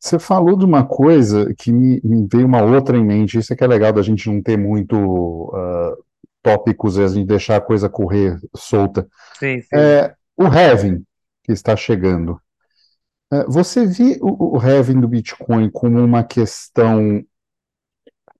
você 0.00 0.18
falou 0.18 0.56
de 0.56 0.64
uma 0.64 0.84
coisa 0.84 1.54
que 1.54 1.70
me, 1.70 2.00
me 2.02 2.26
veio 2.26 2.46
uma 2.46 2.62
outra 2.62 2.96
em 2.96 3.04
mente. 3.04 3.38
Isso 3.38 3.52
é 3.52 3.56
que 3.56 3.62
é 3.62 3.66
legal 3.66 3.92
da 3.92 4.00
gente 4.00 4.30
não 4.30 4.42
ter 4.42 4.56
muito 4.56 4.96
uh, 4.96 6.02
tópicos 6.42 6.96
e 6.96 7.02
a 7.02 7.08
gente 7.08 7.26
deixar 7.26 7.56
a 7.56 7.60
coisa 7.60 7.86
correr 7.86 8.40
solta. 8.56 9.06
Sim, 9.38 9.60
sim. 9.60 9.68
É, 9.74 10.14
o 10.34 10.44
halving 10.44 11.04
que 11.44 11.52
está 11.52 11.76
chegando. 11.76 12.40
É, 13.30 13.44
você 13.44 13.84
vê 13.84 14.18
o, 14.22 14.56
o 14.56 14.58
halving 14.58 15.00
do 15.00 15.06
Bitcoin 15.06 15.70
como 15.70 16.02
uma 16.02 16.24
questão 16.24 17.22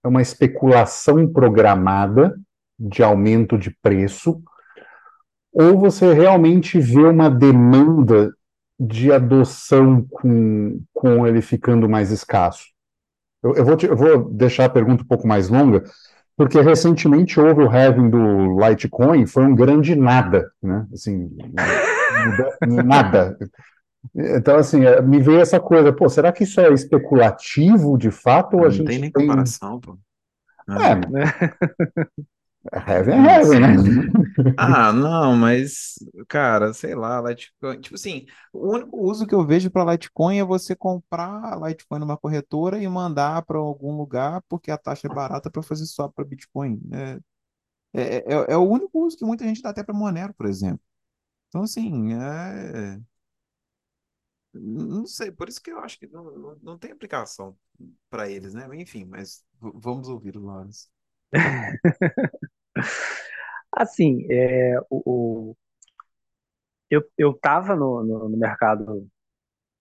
é 0.03 0.09
uma 0.09 0.23
especulação 0.23 1.31
programada 1.31 2.35
de 2.79 3.03
aumento 3.03 3.59
de 3.59 3.71
preço, 3.83 4.43
ou 5.53 5.79
você 5.79 6.15
realmente 6.15 6.81
vê 6.81 7.03
uma 7.03 7.29
demanda 7.29 8.33
de 8.81 9.13
adoção 9.13 10.03
com, 10.11 10.81
com 10.95 11.27
ele 11.27 11.43
ficando 11.43 11.89
mais 11.89 12.11
escasso? 12.11 12.67
Eu, 13.43 13.55
eu, 13.55 13.65
vou 13.65 13.77
te, 13.77 13.87
eu 13.87 13.97
vou 13.97 14.25
deixar 14.31 14.65
a 14.65 14.71
pergunta 14.71 15.03
um 15.03 15.07
pouco 15.07 15.27
mais 15.27 15.49
longa, 15.51 15.85
porque 16.37 16.61
recentemente 16.61 17.39
houve 17.39 17.63
o 17.63 17.69
halving 17.71 18.09
do 18.09 18.59
Litecoin, 18.59 19.27
foi 19.27 19.45
um 19.45 19.55
grande 19.55 19.95
nada, 19.95 20.51
né? 20.63 20.87
Assim, 20.93 21.31
nada. 22.85 23.37
Então, 24.15 24.57
assim, 24.57 24.85
é, 24.85 25.03
me 25.03 25.21
veio 25.21 25.41
essa 25.41 25.61
coisa, 25.61 25.93
pô, 25.93 26.09
será 26.09 26.33
que 26.33 26.45
isso 26.45 26.61
é 26.61 26.73
especulativo 26.73 27.99
de 27.99 28.11
fato 28.11 28.57
ou 28.57 28.61
a 28.61 28.65
Não 28.65 28.71
gente 28.71 28.87
tem 28.87 28.99
nem 28.99 29.11
tem... 29.11 29.27
comparação, 29.27 29.79
pô. 29.79 29.99
É, 30.71 30.75
Ah, 30.75 31.01
heaven 32.73 33.15
é 33.15 33.41
heaven, 33.41 33.61
né? 33.61 33.75
Ah, 34.57 34.93
não, 34.93 35.37
mas, 35.37 35.95
cara, 36.29 36.73
sei 36.73 36.95
lá, 36.95 37.21
Litecoin. 37.21 37.81
Tipo 37.81 37.95
assim, 37.95 38.27
o 38.53 38.75
único 38.75 38.97
uso 38.99 39.27
que 39.27 39.35
eu 39.35 39.45
vejo 39.47 39.71
para 39.71 39.91
Litecoin 39.93 40.39
é 40.39 40.45
você 40.45 40.75
comprar 40.77 41.59
Litecoin 41.61 41.99
numa 41.99 42.17
corretora 42.17 42.79
e 42.83 42.89
mandar 42.89 43.43
para 43.43 43.59
algum 43.59 43.97
lugar 43.97 44.43
porque 44.49 44.71
a 44.71 44.79
taxa 44.79 45.07
é 45.09 45.15
barata 45.15 45.51
para 45.51 45.63
fazer 45.63 45.87
swap 45.87 46.15
para 46.15 46.25
Bitcoin. 46.25 46.81
É, 46.93 47.21
é, 47.95 48.17
é, 48.19 48.53
é 48.53 48.57
o 48.57 48.63
único 48.63 49.07
uso 49.07 49.17
que 49.17 49.25
muita 49.25 49.45
gente 49.45 49.63
dá 49.63 49.71
até 49.71 49.83
para 49.83 49.95
Monero, 49.95 50.35
por 50.35 50.47
exemplo. 50.47 50.81
Então, 51.49 51.63
assim, 51.63 52.15
é. 52.15 53.01
Não 54.53 55.07
sei, 55.07 55.31
por 55.31 55.49
isso 55.49 55.63
que 55.63 55.71
eu 55.71 55.79
acho 55.79 55.99
que 55.99 56.07
não, 56.09 56.25
não, 56.25 56.57
não 56.63 56.79
tem 56.79 56.91
aplicação 56.91 57.57
para 58.11 58.29
eles, 58.29 58.53
né? 58.55 58.67
Enfim, 58.77 59.05
mas 59.05 59.45
vamos 59.61 60.09
ouvir 60.09 60.37
o 60.37 60.45
Lawrence. 60.45 60.89
Assim, 63.73 64.27
é, 64.31 64.79
o, 64.91 65.51
o- 65.53 65.57
eu, 66.91 67.03
eu 67.19 67.33
tava 67.35 67.75
no, 67.77 68.03
no, 68.05 68.29
no 68.29 68.37
mercado, 68.37 69.09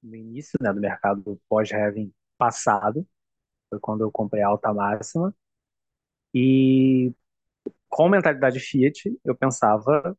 no 0.03 0.15
início, 0.15 0.57
né, 0.61 0.73
do 0.73 0.81
mercado 0.81 1.39
pós-halving 1.49 2.13
passado, 2.37 3.07
foi 3.69 3.79
quando 3.81 4.03
eu 4.03 4.11
comprei 4.11 4.43
a 4.43 4.49
alta 4.49 4.73
máxima, 4.73 5.35
e 6.33 7.11
com 7.89 8.09
mentalidade 8.09 8.59
Fiat, 8.59 9.09
eu 9.25 9.35
pensava 9.35 10.17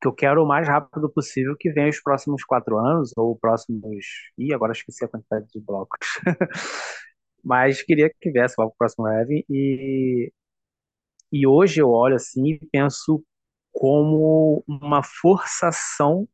que 0.00 0.06
eu 0.08 0.12
quero 0.12 0.42
o 0.42 0.46
mais 0.46 0.66
rápido 0.68 1.08
possível 1.10 1.56
que 1.58 1.70
venha 1.72 1.88
os 1.88 2.00
próximos 2.00 2.44
quatro 2.44 2.78
anos, 2.78 3.12
ou 3.16 3.36
próximos. 3.36 4.04
Ih, 4.38 4.52
agora 4.54 4.72
esqueci 4.72 5.04
a 5.04 5.08
quantidade 5.08 5.46
de 5.52 5.60
blocos. 5.60 5.98
Mas 7.44 7.82
queria 7.82 8.10
que 8.20 8.30
viesse 8.30 8.54
logo 8.58 8.72
o 8.72 8.76
próximo 8.78 9.08
Heavy. 9.08 9.44
E, 9.50 10.32
e 11.32 11.46
hoje 11.46 11.80
eu 11.80 11.90
olho 11.90 12.16
assim 12.16 12.46
e 12.48 12.60
penso 12.72 13.24
como 13.72 14.64
uma 14.66 15.02
forçação 15.02 16.28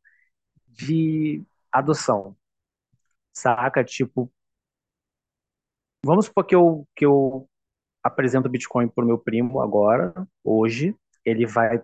de 0.67 1.43
adoção, 1.71 2.35
saca? 3.33 3.83
Tipo, 3.83 4.31
vamos 6.03 6.25
supor 6.25 6.45
que 6.45 6.55
eu, 6.55 6.87
que 6.95 7.05
eu 7.05 7.47
apresento 8.03 8.49
Bitcoin 8.49 8.87
pro 8.89 9.05
meu 9.05 9.19
primo 9.19 9.61
agora, 9.61 10.13
hoje, 10.43 10.95
ele 11.25 11.45
vai 11.47 11.83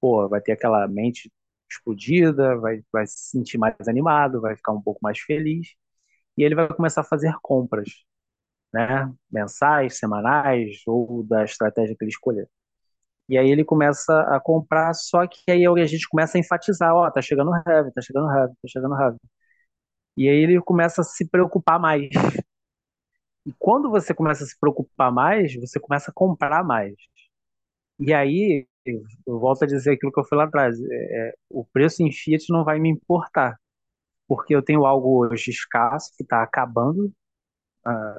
pô, 0.00 0.28
vai 0.28 0.40
ter 0.40 0.52
aquela 0.52 0.86
mente 0.88 1.30
explodida, 1.70 2.56
vai, 2.58 2.82
vai 2.92 3.06
se 3.06 3.30
sentir 3.30 3.58
mais 3.58 3.88
animado, 3.88 4.40
vai 4.40 4.56
ficar 4.56 4.72
um 4.72 4.82
pouco 4.82 5.00
mais 5.02 5.18
feliz, 5.20 5.68
e 6.38 6.44
ele 6.44 6.54
vai 6.54 6.68
começar 6.68 7.02
a 7.02 7.04
fazer 7.04 7.34
compras, 7.42 7.88
né? 8.74 9.10
Mensais, 9.30 9.98
semanais, 9.98 10.82
ou 10.86 11.22
da 11.24 11.44
estratégia 11.44 11.94
que 11.96 12.04
ele 12.04 12.10
escolher. 12.10 12.48
E 13.28 13.38
aí 13.38 13.50
ele 13.50 13.64
começa 13.64 14.20
a 14.22 14.40
comprar, 14.40 14.92
só 14.94 15.26
que 15.26 15.50
aí 15.50 15.66
a 15.66 15.86
gente 15.86 16.08
começa 16.08 16.38
a 16.38 16.40
enfatizar, 16.40 16.94
ó, 16.94 17.10
tá 17.10 17.22
chegando 17.22 17.52
heavy, 17.66 17.92
tá 17.92 18.02
chegando 18.02 18.30
heavy, 18.30 18.54
tá 18.62 18.68
chegando 18.68 19.00
heavy. 19.00 19.18
E 20.16 20.28
aí 20.28 20.36
ele 20.36 20.60
começa 20.60 21.00
a 21.02 21.04
se 21.04 21.28
preocupar 21.28 21.78
mais. 21.80 22.08
E 23.46 23.52
quando 23.58 23.90
você 23.90 24.14
começa 24.14 24.44
a 24.44 24.46
se 24.46 24.58
preocupar 24.58 25.12
mais, 25.12 25.54
você 25.54 25.78
começa 25.80 26.10
a 26.10 26.14
comprar 26.14 26.64
mais. 26.64 26.94
E 27.98 28.12
aí, 28.12 28.66
eu 29.26 29.38
volto 29.38 29.62
a 29.64 29.66
dizer 29.66 29.92
aquilo 29.92 30.12
que 30.12 30.20
eu 30.20 30.24
falei 30.24 30.44
lá 30.44 30.48
atrás, 30.48 30.76
é, 30.80 31.28
é, 31.30 31.34
o 31.50 31.64
preço 31.64 32.02
em 32.02 32.10
Fiat 32.12 32.44
não 32.50 32.64
vai 32.64 32.78
me 32.80 32.88
importar, 32.90 33.56
porque 34.28 34.54
eu 34.54 34.62
tenho 34.62 34.86
algo 34.86 35.26
hoje 35.26 35.50
escasso, 35.50 36.12
que 36.16 36.24
está 36.24 36.42
acabando, 36.42 37.12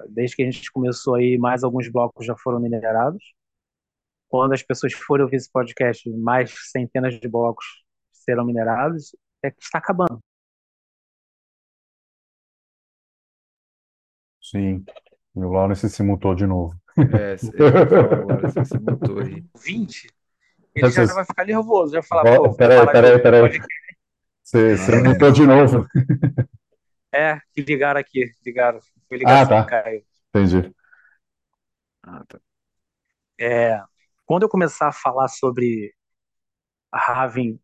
desde 0.10 0.36
que 0.36 0.44
a 0.44 0.52
gente 0.52 0.72
começou 0.72 1.16
aí, 1.16 1.38
mais 1.38 1.64
alguns 1.64 1.90
blocos 1.90 2.26
já 2.26 2.36
foram 2.38 2.60
minerados. 2.60 3.24
quando 4.28 4.54
as 4.54 4.64
pessoas 4.64 4.94
forem 4.94 5.24
ouvir 5.24 5.38
esse 5.38 5.52
podcast, 5.52 6.10
mais 6.12 6.54
centenas 6.72 7.20
de 7.20 7.28
blocos 7.28 7.66
serão 8.12 8.46
minerados, 8.46 9.16
é 9.44 9.52
que 9.52 9.62
está 9.62 9.78
acabando. 9.78 10.20
Sim. 14.42 14.86
E 15.36 15.40
o 15.40 15.50
Lawrence 15.50 15.90
se 15.90 16.04
mutou 16.04 16.36
de 16.36 16.46
novo. 16.46 16.76
É, 16.98 17.34
eu 17.34 17.72
falar 17.98 18.14
agora, 18.14 18.48
você 18.50 18.80
mutou 18.80 19.20
aí. 19.20 19.44
20, 19.66 20.08
ele 20.76 20.90
já 20.90 21.06
vai 21.14 21.26
ficar 21.26 21.46
nervoso, 21.46 21.94
já 21.94 22.00
vai 22.00 22.08
falar, 22.08 22.38
pô, 22.38 22.56
peraí, 22.56 22.86
peraí, 22.92 23.22
peraí. 23.22 23.60
Você, 24.44 24.78
você 24.78 25.02
mutou 25.02 25.32
de 25.32 25.46
novo. 25.46 25.88
É, 27.16 27.40
que 27.54 27.62
ligaram 27.62 28.00
aqui, 28.00 28.26
ligaram. 28.46 28.80
Foi 29.08 29.18
ligação 29.18 29.58
Ah, 29.58 29.64
tá. 29.64 29.64
que 29.64 29.70
caiu. 29.70 30.02
Entendi. 30.30 30.76
Ah, 32.04 32.24
tá. 32.28 32.40
É, 33.40 33.82
quando 34.26 34.44
eu 34.44 34.50
começar 34.50 34.88
a 34.90 34.92
falar 34.92 35.28
sobre 35.28 35.94
a 36.92 37.00
Raven 37.00 37.60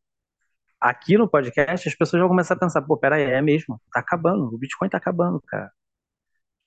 aqui 0.80 1.18
no 1.18 1.30
podcast, 1.30 1.88
as 1.90 1.96
pessoas 1.96 2.20
vão 2.22 2.30
começar 2.30 2.56
a 2.56 2.60
pensar, 2.60 2.82
pô, 2.82 2.98
peraí, 2.98 3.24
é 3.24 3.42
mesmo, 3.42 3.82
tá 3.94 4.00
acabando, 4.00 4.46
o 4.54 4.58
Bitcoin 4.58 4.90
tá 4.90 4.98
acabando, 4.98 5.42
cara. 5.48 5.72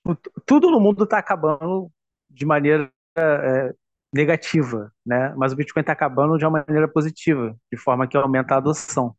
O- 0.05 0.15
Tudo 0.47 0.71
no 0.71 0.81
mundo 0.81 1.07
tá 1.07 1.19
acabando 1.19 1.91
de 2.31 2.45
maneira 2.47 2.91
é, 3.17 3.75
negativa, 4.13 4.93
né? 5.07 5.35
Mas 5.37 5.53
o 5.53 5.57
Bitcoin 5.57 5.83
tá 5.85 5.93
acabando 5.93 6.39
de 6.39 6.45
uma 6.45 6.65
maneira 6.67 6.89
positiva, 6.89 7.57
de 7.73 7.79
forma 7.79 8.07
que 8.09 8.17
aumenta 8.17 8.55
a 8.55 8.59
adoção. 8.59 9.15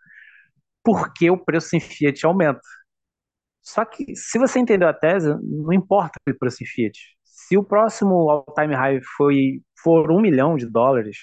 Porque 0.84 1.30
o 1.32 1.38
preço 1.38 1.76
em 1.76 1.80
fiat 1.80 2.26
aumenta. 2.26 2.61
Só 3.66 3.84
que 3.84 4.16
se 4.16 4.38
você 4.38 4.59
entendeu 4.59 4.88
a 4.88 4.93
tese, 4.93 5.28
não 5.43 5.74
importa 5.74 6.20
o 6.30 6.38
preço 6.38 6.63
em 6.63 6.68
fiat. 6.68 6.99
Se 7.24 7.57
o 7.57 7.63
próximo 7.63 8.30
all-time 8.30 8.76
high 8.76 9.01
foi, 9.18 9.61
for 9.82 10.11
um 10.11 10.22
milhão 10.22 10.55
de 10.55 10.68
dólares, 10.68 11.18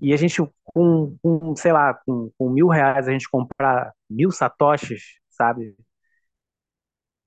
e 0.00 0.14
a 0.14 0.16
gente, 0.16 0.40
com, 0.64 1.16
com, 1.20 1.56
sei 1.56 1.72
lá, 1.72 1.94
com, 2.06 2.30
com 2.38 2.50
mil 2.50 2.68
reais, 2.68 3.08
a 3.08 3.12
gente 3.12 3.28
comprar 3.28 3.92
mil 4.08 4.30
satoshis, 4.30 5.02
sabe? 5.28 5.74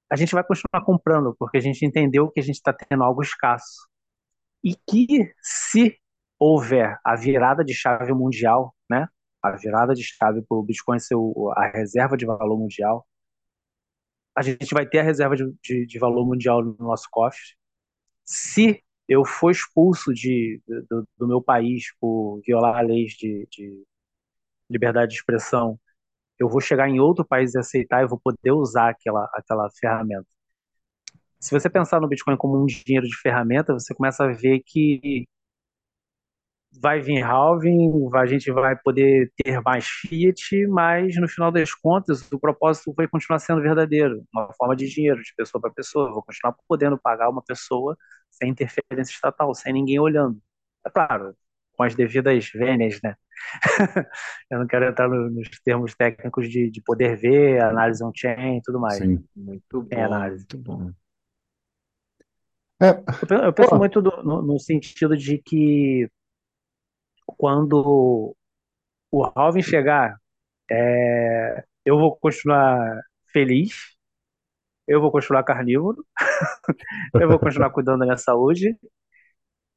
A 0.10 0.16
gente 0.16 0.34
vai 0.34 0.44
continuar 0.44 0.86
comprando, 0.86 1.36
porque 1.38 1.58
a 1.58 1.62
gente 1.62 1.86
entendeu 1.86 2.30
que 2.32 2.40
a 2.40 2.44
gente 2.44 2.56
está 2.56 2.72
tendo 2.74 3.04
algo 3.04 3.22
escasso. 3.22 3.88
E 4.64 4.76
que 4.90 5.34
se 5.42 5.98
houver 6.40 6.98
a 7.04 7.16
virada 7.16 7.64
de 7.64 7.74
chave 7.74 8.14
mundial, 8.14 8.74
né? 8.90 9.08
A 9.42 9.52
virada 9.52 9.94
de 9.94 10.04
chave 10.04 10.42
para 10.42 10.58
o 10.58 10.64
Bitcoin 10.64 11.00
ser 11.00 11.16
a 11.58 11.68
reserva 11.68 12.16
de 12.16 12.26
valor 12.26 12.58
mundial, 12.58 13.06
a 14.36 14.42
gente 14.42 14.74
vai 14.74 14.86
ter 14.86 15.00
a 15.00 15.04
reserva 15.04 15.36
de, 15.36 15.46
de, 15.64 15.86
de 15.86 16.00
valor 16.00 16.26
mundial 16.26 16.64
no 16.64 16.76
nosso 16.80 17.08
cofre. 17.12 17.42
Se 18.26 18.84
eu 19.08 19.26
for 19.26 19.52
expulso 19.52 20.14
de, 20.14 20.62
do, 20.90 21.08
do 21.18 21.28
meu 21.28 21.42
país 21.42 21.94
por 22.00 22.42
violar 22.46 22.84
leis 22.86 23.14
de, 23.14 23.48
de 23.52 23.84
liberdade 24.70 25.12
de 25.12 25.18
expressão, 25.18 25.80
eu 26.40 26.50
vou 26.50 26.62
chegar 26.62 26.90
em 26.90 27.00
outro 27.00 27.26
país 27.26 27.54
e 27.54 27.60
aceitar 27.60 28.04
e 28.04 28.08
vou 28.08 28.20
poder 28.20 28.52
usar 28.52 28.90
aquela, 28.90 29.30
aquela 29.34 29.70
ferramenta. 29.80 30.28
Se 31.40 31.52
você 31.52 31.70
pensar 31.70 32.00
no 32.00 32.08
Bitcoin 32.08 32.38
como 32.38 32.62
um 32.62 32.66
dinheiro 32.66 33.06
de 33.06 33.16
ferramenta, 33.18 33.74
você 33.74 33.94
começa 33.94 34.24
a 34.24 34.32
ver 34.32 34.62
que 34.66 35.28
vai 36.82 37.00
vir 37.00 37.22
halving, 37.24 37.92
a 38.16 38.26
gente 38.26 38.52
vai 38.52 38.76
poder 38.78 39.32
ter 39.38 39.62
mais 39.62 39.86
fiat, 39.88 40.68
mas 40.68 41.16
no 41.18 41.28
final 41.28 41.52
das 41.52 41.74
contas 41.74 42.30
o 42.32 42.40
propósito 42.40 42.94
vai 42.96 43.08
continuar 43.08 43.40
sendo 43.40 43.62
verdadeiro, 43.62 44.24
uma 44.34 44.52
forma 44.54 44.76
de 44.76 44.88
dinheiro, 44.90 45.22
de 45.22 45.34
pessoa 45.36 45.62
para 45.62 45.72
pessoa. 45.72 46.10
Eu 46.10 46.14
vou 46.14 46.24
continuar 46.24 46.56
podendo 46.68 46.98
pagar 46.98 47.30
uma 47.30 47.42
pessoa 47.44 47.98
sem 48.32 48.50
interferência 48.50 49.14
estatal, 49.14 49.54
sem 49.56 49.74
ninguém 49.74 50.00
olhando. 50.00 50.40
É 50.86 50.90
claro, 50.90 51.36
com 51.78 51.84
as 51.84 51.96
devidas 51.96 52.50
vênias, 52.54 53.00
né? 53.04 53.16
Eu 54.50 54.60
não 54.60 54.68
quero 54.68 54.86
entrar 54.86 55.08
no- 55.10 55.30
nos 55.30 55.50
termos 55.64 55.96
técnicos 55.96 56.50
de, 56.50 56.70
de 56.70 56.82
poder 56.82 57.16
ver, 57.18 57.62
análise 57.62 58.04
on-chain 58.04 58.58
e 58.58 58.62
tudo 58.62 58.80
mais. 58.80 59.00
Sim. 59.00 59.28
Muito 59.36 59.82
Tem 59.90 60.00
bom, 60.00 60.06
análise. 60.06 60.48
muito 60.50 60.58
bom. 60.58 60.94
É, 62.82 62.90
Eu 63.22 63.28
pe- 63.28 63.36
eu 63.48 63.54
penso 63.54 63.76
Pô. 63.76 63.78
muito 63.78 64.02
do- 64.02 64.24
no, 64.24 64.42
no 64.42 64.60
sentido 64.60 65.16
de 65.16 65.38
que 65.38 66.10
quando 67.26 68.36
o 69.12 69.32
halving 69.36 69.62
chegar, 69.62 70.18
é, 70.70 71.64
eu 71.86 71.98
vou 71.98 72.16
continuar 72.18 73.02
feliz, 73.32 73.96
eu 74.88 75.02
vou 75.02 75.12
continuar 75.12 75.44
carnívoro, 75.44 76.06
eu 77.16 77.28
vou 77.28 77.40
continuar 77.40 77.70
cuidando 77.72 78.00
da 78.00 78.06
minha 78.06 78.18
saúde, 78.18 78.78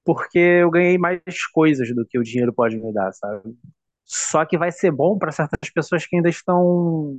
porque 0.05 0.39
eu 0.39 0.71
ganhei 0.71 0.99
mais 0.99 1.21
coisas 1.53 1.95
do 1.95 2.07
que 2.07 2.19
o 2.19 2.23
dinheiro 2.23 2.53
pode 2.53 2.79
me 2.79 2.93
dar, 2.93 3.13
sabe? 3.13 3.57
Só 4.05 4.45
que 4.47 4.57
vai 4.57 4.71
ser 4.71 4.93
bom 4.93 5.19
para 5.19 5.33
certas 5.33 5.71
pessoas 5.71 6.07
que 6.07 6.17
ainda 6.17 6.29
estão 6.29 7.19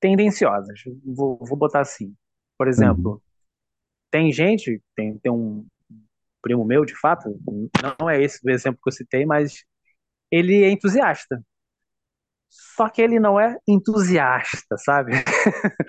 tendenciosas. 0.00 0.80
Vou, 1.04 1.38
vou 1.38 1.56
botar 1.56 1.80
assim. 1.80 2.14
Por 2.58 2.68
exemplo, 2.68 3.22
tem 4.10 4.32
gente, 4.32 4.82
tem, 4.94 5.18
tem 5.18 5.32
um 5.32 5.66
primo 6.44 6.64
meu, 6.64 6.84
de 6.84 6.94
fato, 6.94 7.34
não 7.98 8.10
é 8.10 8.22
esse 8.22 8.38
o 8.46 8.50
exemplo 8.50 8.78
que 8.82 8.90
eu 8.90 8.92
citei, 8.92 9.24
mas 9.24 9.64
ele 10.30 10.62
é 10.62 10.70
entusiasta. 10.70 11.42
Só 12.76 12.88
que 12.90 13.00
ele 13.00 13.18
não 13.18 13.40
é 13.40 13.56
entusiasta, 13.66 14.76
sabe? 14.78 15.12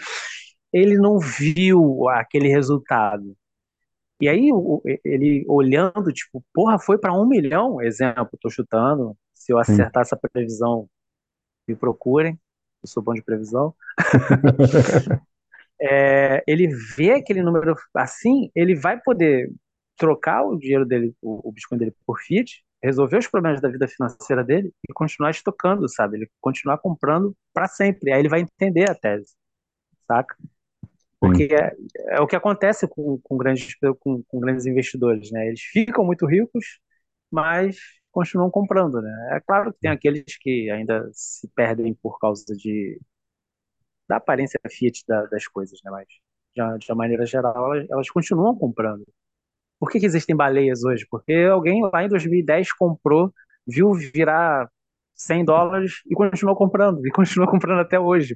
ele 0.71 0.97
não 0.97 1.19
viu 1.19 2.07
aquele 2.09 2.47
resultado. 2.47 3.35
E 4.21 4.29
aí, 4.29 4.49
ele 5.03 5.45
olhando, 5.47 6.13
tipo, 6.13 6.43
porra, 6.53 6.79
foi 6.79 6.97
para 6.97 7.13
um 7.13 7.27
milhão, 7.27 7.81
exemplo, 7.81 8.37
tô 8.41 8.49
chutando. 8.49 9.17
Se 9.33 9.51
eu 9.51 9.59
acertar 9.59 10.03
essa 10.03 10.17
previsão, 10.17 10.89
me 11.67 11.75
procurem, 11.75 12.39
eu 12.83 12.87
sou 12.89 13.03
bom 13.03 13.13
de 13.13 13.23
previsão. 13.23 13.75
É, 15.81 16.43
ele 16.47 16.67
vê 16.95 17.11
aquele 17.11 17.41
número 17.43 17.75
assim, 17.93 18.49
ele 18.55 18.75
vai 18.75 18.99
poder 19.01 19.51
trocar 19.97 20.43
o 20.45 20.57
dinheiro 20.57 20.85
dele, 20.85 21.15
o, 21.21 21.49
o 21.49 21.51
Bitcoin 21.51 21.77
dele 21.77 21.95
por 22.05 22.19
fiat, 22.21 22.63
resolver 22.83 23.17
os 23.17 23.27
problemas 23.27 23.61
da 23.61 23.69
vida 23.69 23.87
financeira 23.87 24.43
dele 24.43 24.71
e 24.89 24.93
continuar 24.93 25.31
estocando, 25.31 25.87
sabe? 25.89 26.17
Ele 26.17 26.31
continuar 26.41 26.77
comprando 26.79 27.35
para 27.53 27.67
sempre. 27.67 28.11
Aí 28.11 28.19
ele 28.19 28.29
vai 28.29 28.41
entender 28.41 28.89
a 28.89 28.95
tese, 28.95 29.33
saca? 30.07 30.35
Porque 31.19 31.45
é, 31.51 31.75
é 32.17 32.21
o 32.21 32.27
que 32.27 32.35
acontece 32.35 32.87
com, 32.87 33.19
com 33.23 33.37
grandes, 33.37 33.75
com, 33.99 34.23
com 34.23 34.39
grandes 34.39 34.65
investidores, 34.65 35.31
né? 35.31 35.47
Eles 35.47 35.61
ficam 35.61 36.05
muito 36.05 36.25
ricos, 36.25 36.79
mas 37.31 37.77
continuam 38.11 38.51
comprando, 38.51 39.01
né? 39.01 39.29
É 39.37 39.41
claro 39.41 39.73
que 39.73 39.79
tem 39.81 39.91
aqueles 39.91 40.37
que 40.39 40.69
ainda 40.71 41.09
se 41.13 41.47
perdem 41.55 41.93
por 41.95 42.19
causa 42.19 42.45
de 42.55 42.99
da 44.07 44.17
aparência 44.17 44.59
fiat 44.69 45.03
da- 45.07 45.25
das 45.27 45.47
coisas, 45.47 45.79
né? 45.83 45.91
Mas 45.91 46.07
de 46.55 46.61
uma, 46.61 46.77
de 46.77 46.93
maneira 46.93 47.25
geral, 47.25 47.73
elas, 47.73 47.89
elas 47.89 48.09
continuam 48.09 48.55
comprando. 48.57 49.05
Por 49.85 49.91
que 49.91 49.99
que 49.99 50.05
existem 50.07 50.35
baleias 50.35 50.83
hoje? 50.83 51.05
Porque 51.07 51.31
alguém 51.31 51.79
lá 51.93 52.03
em 52.03 52.09
2010 52.09 52.73
comprou, 52.73 53.31
viu 53.67 53.93
virar 53.93 54.67
100 55.13 55.45
dólares 55.45 56.01
e 56.09 56.15
continuou 56.15 56.55
comprando, 56.55 57.05
e 57.05 57.11
continua 57.11 57.45
comprando 57.47 57.81
até 57.81 57.99
hoje. 57.99 58.35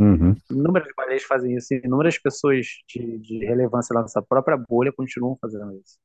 Uhum. 0.00 0.34
Inúmeras 0.50 0.88
baleias 0.96 1.22
fazem 1.22 1.54
isso, 1.54 1.74
inúmeras 1.74 2.18
pessoas 2.18 2.66
de, 2.88 3.18
de 3.18 3.44
relevância 3.44 3.92
na 3.92 4.00
nossa 4.00 4.22
própria 4.22 4.56
bolha 4.56 4.90
continuam 4.90 5.36
fazendo 5.38 5.70
isso. 5.74 5.98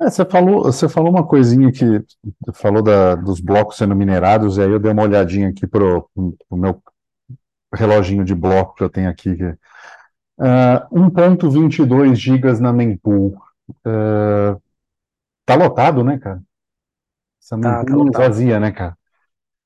É, 0.00 0.08
você 0.08 0.24
falou, 0.24 0.62
você 0.62 0.88
falou 0.88 1.10
uma 1.10 1.26
coisinha 1.26 1.70
que 1.70 1.84
falou 2.54 2.82
da, 2.82 3.14
dos 3.14 3.40
blocos 3.40 3.76
sendo 3.76 3.94
minerados, 3.94 4.56
e 4.56 4.62
aí 4.62 4.70
eu 4.70 4.78
dei 4.78 4.90
uma 4.90 5.02
olhadinha 5.02 5.50
aqui 5.50 5.66
pro, 5.66 6.08
pro 6.14 6.56
meu 6.56 6.82
reloginho 7.74 8.24
de 8.24 8.34
bloco 8.34 8.74
que 8.74 8.82
eu 8.82 8.88
tenho 8.88 9.10
aqui. 9.10 9.36
que, 9.36 9.54
ah, 10.40 10.88
1.22 10.90 12.14
gigas 12.14 12.58
na 12.58 12.72
mempool. 12.72 13.36
Ah, 13.84 14.56
tá 15.46 15.54
lotado, 15.56 16.04
né, 16.04 16.18
cara? 16.18 16.42
Essa 17.40 17.56
Tá, 17.60 17.84
tá 17.84 17.96
mempool 17.96 17.96
lotado. 17.96 18.32
vazia, 18.32 18.60
né, 18.60 18.70
cara? 18.72 18.96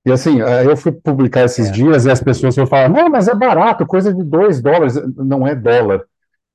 E 0.07 0.13
assim, 0.13 0.43
aí 0.43 0.67
eu 0.67 0.77
fui 0.77 0.93
publicar 0.93 1.45
esses 1.45 1.71
É. 1.71 1.73
dias 1.73 2.07
e 2.07 2.11
as 2.11 2.23
pessoas 2.23 2.55
foram 2.55 2.69
falar, 2.69 2.89
não, 2.91 3.09
mas 3.11 3.29
é 3.29 3.35
barato, 3.35 3.87
coisa 3.87 4.15
de 4.15 4.25
2 4.25 4.63
dólares. 4.63 4.95
Não 5.17 5.47
é 5.47 5.55
dólar. 5.55 6.05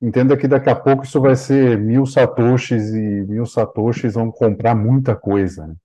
Entenda 0.02 0.38
que 0.38 0.48
daqui 0.48 0.70
a 0.70 0.76
pouco 0.76 1.04
isso 1.06 1.22
vai 1.22 1.36
ser 1.36 1.78
mil 1.80 2.06
satoshis 2.06 2.94
e 2.94 3.00
mil 3.28 3.46
satoshis 3.46 4.16
vão 4.16 4.32
comprar 4.32 4.76
muita 4.76 5.16
coisa, 5.16 5.68
né? 5.68 5.76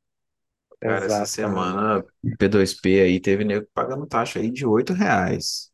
Cara, 0.81 1.07
essa 1.07 1.25
Exatamente. 1.25 1.27
semana 1.27 2.05
P2P 2.39 3.01
aí 3.01 3.21
teve 3.21 3.45
nego 3.45 3.67
pagando 3.75 4.07
taxa 4.07 4.39
aí 4.41 4.51
de 4.51 4.67
8 4.67 4.93
reais. 4.93 5.73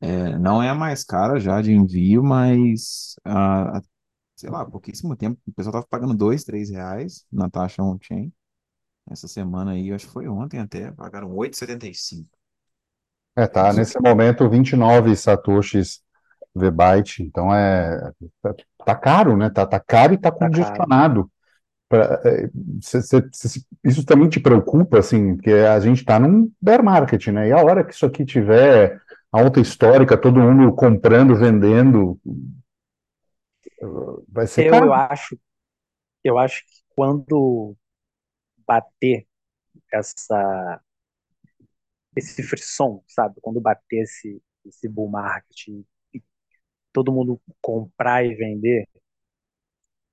É, 0.00 0.38
não 0.38 0.62
é 0.62 0.68
a 0.68 0.74
mais 0.74 1.02
cara 1.04 1.38
já 1.40 1.60
de 1.62 1.72
envio, 1.72 2.22
mas 2.22 3.16
ah, 3.24 3.80
sei 4.36 4.50
lá, 4.50 4.64
pouquíssimo 4.64 5.16
tempo 5.16 5.40
o 5.46 5.52
pessoal 5.52 5.72
tava 5.72 5.86
pagando 5.88 6.14
2, 6.14 6.44
3 6.44 6.70
reais 6.70 7.24
na 7.32 7.48
taxa 7.48 7.82
on-chain. 7.82 8.32
Essa 9.10 9.26
semana 9.26 9.72
aí, 9.72 9.88
eu 9.88 9.94
acho 9.94 10.06
que 10.06 10.12
foi 10.12 10.28
ontem 10.28 10.58
até, 10.58 10.90
pagaram 10.90 11.30
8,75. 11.34 12.26
É, 13.36 13.46
tá 13.46 13.72
nesse 13.72 14.00
momento 14.00 14.48
29 14.48 15.14
satoshis 15.14 16.02
V-byte, 16.54 17.22
então 17.22 17.54
é 17.54 18.10
tá, 18.42 18.54
tá 18.84 18.94
caro, 18.94 19.36
né? 19.36 19.50
Tá, 19.50 19.66
tá 19.66 19.78
caro 19.78 20.14
e 20.14 20.18
tá 20.18 20.30
caro. 20.30 20.50
congestionado. 20.50 21.30
pra, 21.88 22.20
é, 22.24 22.48
cê, 22.80 23.02
cê, 23.02 23.28
cê, 23.32 23.60
isso 23.84 24.04
também 24.04 24.28
te 24.28 24.40
preocupa, 24.40 24.98
assim, 24.98 25.36
porque 25.36 25.52
a 25.52 25.78
gente 25.80 25.98
está 25.98 26.18
num 26.18 26.50
bear 26.60 26.82
market, 26.82 27.28
né? 27.28 27.48
E 27.48 27.52
a 27.52 27.62
hora 27.62 27.84
que 27.84 27.92
isso 27.92 28.06
aqui 28.06 28.24
tiver 28.24 29.00
alta 29.30 29.60
histórica, 29.60 30.16
todo 30.16 30.40
mundo 30.40 30.74
comprando, 30.74 31.36
vendendo, 31.36 32.18
vai 34.28 34.46
ser 34.46 34.64
Eu, 34.64 34.66
caro. 34.66 34.86
eu 34.86 34.92
acho, 34.92 35.38
eu 36.24 36.38
acho 36.38 36.62
que 36.66 36.82
quando 36.96 37.76
bater 38.66 39.26
essa, 39.92 40.82
esse 42.16 42.42
frisson, 42.42 43.02
sabe? 43.08 43.40
Quando 43.40 43.60
bater 43.60 44.02
esse, 44.02 44.42
esse 44.64 44.88
bull 44.88 45.08
market 45.10 45.68
e 45.68 46.22
todo 46.92 47.12
mundo 47.12 47.40
comprar 47.60 48.24
e 48.24 48.34
vender, 48.34 48.88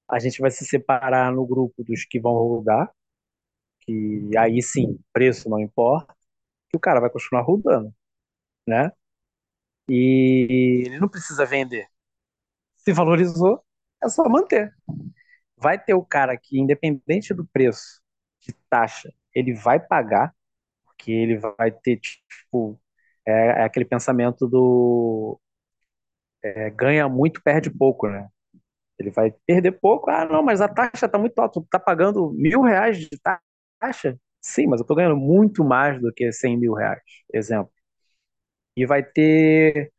a 0.09 0.19
gente 0.19 0.39
vai 0.41 0.51
se 0.51 0.65
separar 0.65 1.31
no 1.31 1.45
grupo 1.45 1.83
dos 1.83 2.05
que 2.05 2.19
vão 2.19 2.33
rodar, 2.33 2.91
que 3.81 4.31
aí 4.37 4.61
sim, 4.63 4.99
preço 5.13 5.49
não 5.49 5.59
importa, 5.59 6.15
que 6.69 6.77
o 6.77 6.81
cara 6.81 7.01
vai 7.01 7.09
continuar 7.11 7.43
rodando, 7.43 7.93
né? 8.67 8.91
E 9.89 10.83
ele 10.85 10.99
não 10.99 11.09
precisa 11.09 11.45
vender. 11.45 11.87
Se 12.85 12.91
valorizou, 12.93 13.63
é 14.03 14.09
só 14.09 14.27
manter. 14.29 14.73
Vai 15.57 15.79
ter 15.83 15.93
o 15.93 16.05
cara 16.05 16.37
que, 16.37 16.59
independente 16.59 17.33
do 17.33 17.45
preço 17.47 18.01
de 18.41 18.53
taxa, 18.69 19.13
ele 19.35 19.53
vai 19.53 19.79
pagar, 19.79 20.33
porque 20.85 21.11
ele 21.11 21.37
vai 21.37 21.71
ter, 21.71 21.99
tipo, 21.99 22.79
é, 23.27 23.61
é 23.61 23.63
aquele 23.63 23.85
pensamento 23.85 24.47
do 24.47 25.39
é, 26.43 26.69
ganha 26.69 27.07
muito, 27.09 27.41
perde 27.41 27.69
pouco, 27.69 28.07
né? 28.09 28.27
Ele 28.99 29.11
vai 29.11 29.31
perder 29.47 29.73
pouco. 29.73 30.09
Ah, 30.11 30.25
não, 30.25 30.43
mas 30.43 30.61
a 30.61 30.67
taxa 30.69 31.05
está 31.07 31.17
muito 31.19 31.37
alta. 31.39 31.61
Tu 31.61 31.67
tá 31.69 31.79
pagando 31.79 32.31
mil 32.33 32.61
reais 32.63 32.99
de 32.99 33.09
taxa? 33.81 34.17
Sim, 34.41 34.67
mas 34.67 34.79
eu 34.81 34.83
estou 34.83 34.95
ganhando 34.97 35.17
muito 35.17 35.63
mais 35.65 36.01
do 36.01 36.13
que 36.13 36.31
100 36.31 36.57
mil 36.59 36.73
reais, 36.73 37.01
exemplo. 37.33 37.71
E 38.75 38.85
vai 38.85 39.03
ter 39.03 39.91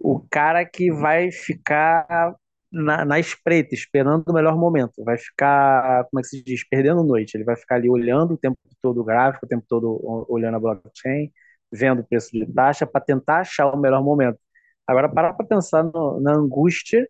o 0.00 0.20
cara 0.30 0.64
que 0.64 0.90
vai 0.92 1.30
ficar 1.30 2.34
na, 2.72 3.04
na 3.04 3.18
espreita, 3.20 3.74
esperando 3.74 4.28
o 4.28 4.32
melhor 4.32 4.56
momento. 4.56 5.04
Vai 5.04 5.18
ficar, 5.18 6.04
como 6.04 6.20
é 6.20 6.22
que 6.22 6.28
se 6.28 6.42
diz, 6.42 6.66
perdendo 6.68 7.04
noite. 7.04 7.36
Ele 7.36 7.44
vai 7.44 7.56
ficar 7.56 7.76
ali 7.76 7.90
olhando 7.90 8.34
o 8.34 8.38
tempo 8.38 8.58
todo 8.80 9.00
o 9.00 9.04
gráfico, 9.04 9.46
o 9.46 9.48
tempo 9.48 9.64
todo 9.68 10.00
olhando 10.28 10.56
a 10.56 10.60
blockchain, 10.60 11.32
vendo 11.72 12.00
o 12.00 12.04
preço 12.06 12.30
de 12.32 12.46
taxa 12.52 12.86
para 12.86 13.00
tentar 13.00 13.40
achar 13.40 13.66
o 13.66 13.78
melhor 13.78 14.02
momento. 14.02 14.38
Agora, 14.86 15.08
para 15.08 15.34
para 15.34 15.46
pensar 15.46 15.84
no, 15.84 16.20
na 16.20 16.34
angústia 16.34 17.08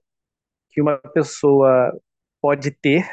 que 0.71 0.81
uma 0.83 0.99
pessoa 0.99 1.99
pode 2.41 2.71
ter 2.71 3.09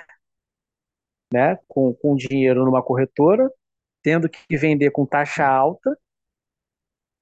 né, 1.32 1.57
com, 1.67 1.93
com 1.93 2.15
dinheiro 2.15 2.65
numa 2.65 2.84
corretora, 2.84 3.49
tendo 4.01 4.30
que 4.30 4.57
vender 4.57 4.91
com 4.91 5.05
taxa 5.05 5.45
alta 5.45 5.97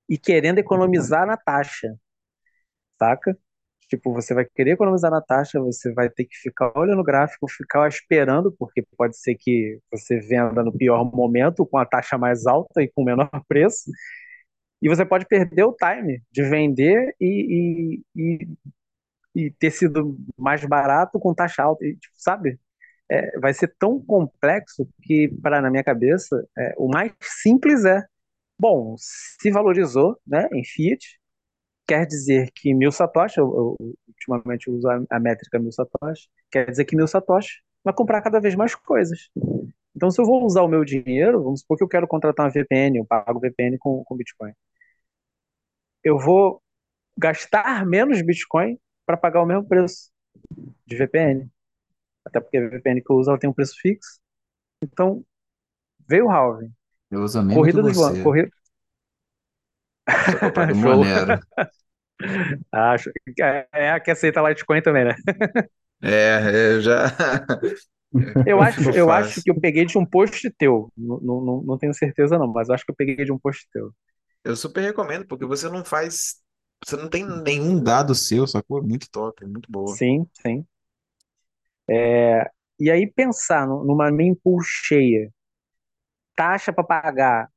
e 0.09 0.17
querendo 0.17 0.59
economizar 0.59 1.25
na 1.25 1.37
taxa, 1.37 1.97
saca? 2.99 3.37
Tipo, 3.89 4.13
você 4.13 4.33
vai 4.33 4.45
querer 4.45 4.71
economizar 4.71 5.11
na 5.11 5.21
taxa, 5.21 5.59
você 5.59 5.93
vai 5.93 6.09
ter 6.09 6.25
que 6.25 6.35
ficar 6.37 6.71
olhando 6.77 7.01
o 7.01 7.03
gráfico, 7.03 7.47
ficar 7.47 7.87
esperando, 7.87 8.51
porque 8.51 8.83
pode 8.97 9.17
ser 9.17 9.35
que 9.35 9.79
você 9.91 10.19
venda 10.19 10.63
no 10.63 10.73
pior 10.75 11.03
momento, 11.05 11.65
com 11.65 11.77
a 11.77 11.85
taxa 11.85 12.17
mais 12.17 12.47
alta 12.47 12.81
e 12.81 12.89
com 12.89 13.03
menor 13.03 13.29
preço, 13.47 13.91
e 14.81 14.89
você 14.89 15.05
pode 15.05 15.25
perder 15.25 15.63
o 15.63 15.73
time 15.73 16.21
de 16.31 16.43
vender 16.43 17.15
e, 17.19 18.01
e, 18.15 18.39
e, 19.35 19.47
e 19.47 19.51
ter 19.51 19.71
sido 19.71 20.17
mais 20.37 20.63
barato 20.65 21.19
com 21.19 21.33
taxa 21.33 21.63
alta, 21.63 21.85
e, 21.85 21.95
tipo, 21.95 22.13
sabe? 22.17 22.59
É, 23.09 23.39
vai 23.39 23.53
ser 23.53 23.73
tão 23.79 23.99
complexo 24.03 24.87
que, 25.03 25.29
para 25.41 25.61
na 25.61 25.69
minha 25.69 25.83
cabeça, 25.83 26.43
é, 26.57 26.73
o 26.77 26.87
mais 26.87 27.13
simples 27.21 27.85
é, 27.85 28.03
bom, 28.59 28.95
se 28.97 29.51
valorizou 29.51 30.19
né, 30.27 30.47
em 30.53 30.63
Fiat, 30.63 31.19
quer 31.87 32.05
dizer 32.05 32.51
que 32.53 32.73
mil 32.73 32.91
satoshi, 32.91 33.39
eu, 33.39 33.77
eu 33.79 33.95
ultimamente 34.07 34.69
uso 34.69 34.87
a, 34.89 35.03
a, 35.09 35.19
métrica 35.19 35.59
mil 35.59 35.71
satoshi, 35.71 36.29
quer 36.51 36.69
dizer 36.69 36.85
que 36.85 36.95
mil 36.95 37.07
satoshi 37.07 37.61
vai 37.83 37.93
comprar 37.93 38.21
cada 38.21 38.39
vez 38.39 38.55
mais 38.55 38.73
coisas. 38.75 39.29
Então, 39.95 40.11
se 40.11 40.19
eu 40.19 40.25
vou 40.25 40.43
usar 40.43 40.61
o 40.63 40.67
meu 40.67 40.83
dinheiro, 40.83 41.43
vamos 41.43 41.61
supor 41.61 41.77
que 41.77 41.83
eu 41.83 41.87
quero 41.87 42.07
contratar 42.07 42.45
uma 42.45 42.51
VPN, 42.51 42.97
eu 42.97 43.05
pago 43.05 43.39
VPN 43.39 43.77
com, 43.77 44.03
com 44.03 44.17
Bitcoin. 44.17 44.51
Eu 46.03 46.19
vou 46.19 46.61
gastar 47.17 47.85
menos 47.85 48.21
Bitcoin 48.21 48.77
para 49.05 49.15
pagar 49.15 49.41
o 49.41 49.45
mesmo 49.45 49.65
preço 49.65 50.11
de 50.85 50.95
VPN. 50.95 51.49
Até 52.25 52.39
porque 52.41 52.57
a 52.57 52.67
VPN 52.67 53.01
que 53.01 53.11
eu 53.11 53.15
uso 53.15 53.29
ela 53.29 53.39
tem 53.39 53.49
um 53.49 53.53
preço 53.53 53.75
fixo. 53.79 54.19
Então, 54.83 55.23
veio 56.07 56.25
o 56.25 56.29
halving. 56.29 56.71
Eu 57.09 57.21
uso 57.21 57.39
a 57.39 57.43
mesma 57.43 57.59
Corrida 57.59 57.81
que 57.81 57.87
dos 57.87 57.97
você. 57.97 58.23
Corrida... 58.23 58.49
Show. 60.75 61.05
Monero. 61.09 61.39
Acho. 62.71 63.09
É, 63.41 63.67
é 63.73 63.91
a 63.91 63.99
que 63.99 64.11
aceita 64.11 64.41
Litecoin 64.41 64.81
também, 64.81 65.05
né? 65.05 65.15
É, 66.01 66.75
eu 66.75 66.81
já. 66.81 67.05
Eu 68.45 68.61
acho, 68.61 68.89
eu 68.93 69.11
acho 69.11 69.41
que 69.41 69.49
eu 69.49 69.59
peguei 69.59 69.85
de 69.85 69.97
um 69.97 70.05
post 70.05 70.49
teu. 70.51 70.91
Não, 70.95 71.19
não, 71.19 71.63
não- 71.63 71.77
tenho 71.77 71.93
certeza, 71.93 72.37
não, 72.37 72.47
mas 72.51 72.69
eu 72.69 72.75
acho 72.75 72.85
que 72.85 72.91
eu 72.91 72.95
peguei 72.95 73.15
de 73.25 73.31
um 73.31 73.39
post 73.39 73.67
teu. 73.71 73.91
Eu 74.43 74.55
super 74.55 74.81
recomendo, 74.81 75.25
porque 75.27 75.45
você 75.45 75.69
não 75.69 75.83
faz. 75.83 76.35
Você 76.85 76.95
não 76.95 77.09
tem 77.09 77.25
nenhum 77.43 77.81
dado 77.81 78.13
seu, 78.13 78.45
sacou? 78.47 78.83
Muito 78.83 79.09
top, 79.09 79.45
muito 79.45 79.71
boa. 79.71 79.97
Sim, 79.97 80.29
sim. 80.33 80.67
E 82.79 82.89
aí 82.89 83.05
pensar 83.05 83.67
nu- 83.67 83.83
numa 83.83 84.09
mempool 84.11 84.61
cheia, 84.63 85.29
taxa 86.35 86.73
para 86.73 86.83
pagar, 86.83 87.49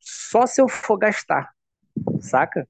só 0.00 0.46
se 0.46 0.62
eu 0.62 0.68
for 0.68 0.98
gastar, 0.98 1.53
saca? 2.20 2.68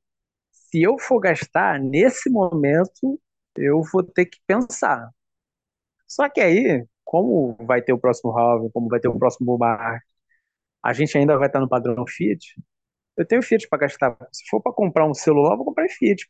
Se 0.51 0.83
eu 0.83 0.99
for 0.99 1.20
gastar, 1.20 1.81
nesse 1.81 2.31
momento, 2.31 3.20
eu 3.57 3.83
vou 3.93 4.03
ter 4.03 4.27
que 4.27 4.39
pensar. 4.47 5.11
Só 6.07 6.29
que 6.29 6.41
aí, 6.41 6.87
como 7.05 7.57
vai 7.66 7.83
ter 7.83 7.93
o 7.93 7.99
próximo 7.99 8.37
halving, 8.37 8.70
como 8.70 8.89
vai 8.89 9.01
ter 9.01 9.09
o 9.09 9.18
próximo 9.18 9.47
bull 9.47 9.59
a 10.83 10.93
gente 10.93 11.16
ainda 11.16 11.37
vai 11.39 11.47
estar 11.49 11.61
no 11.61 11.68
padrão 11.68 12.07
Fiat. 12.07 12.61
Eu 13.16 13.27
tenho 13.27 13.43
Fiat 13.43 13.68
para 13.68 13.81
gastar. 13.81 14.16
Se 14.33 14.45
for 14.51 14.61
para 14.62 14.72
comprar 14.72 15.07
um 15.07 15.14
celular, 15.14 15.53
eu 15.53 15.57
vou 15.59 15.66
comprar 15.66 15.89
Fiat. 15.89 16.29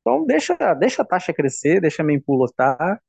Então 0.00 0.24
deixa, 0.26 0.56
deixa 0.74 1.02
a 1.02 1.04
taxa 1.04 1.32
crescer, 1.34 1.80
deixa 1.80 2.02
a 2.02 2.04
mempool 2.04 2.36
lotar. 2.38 3.00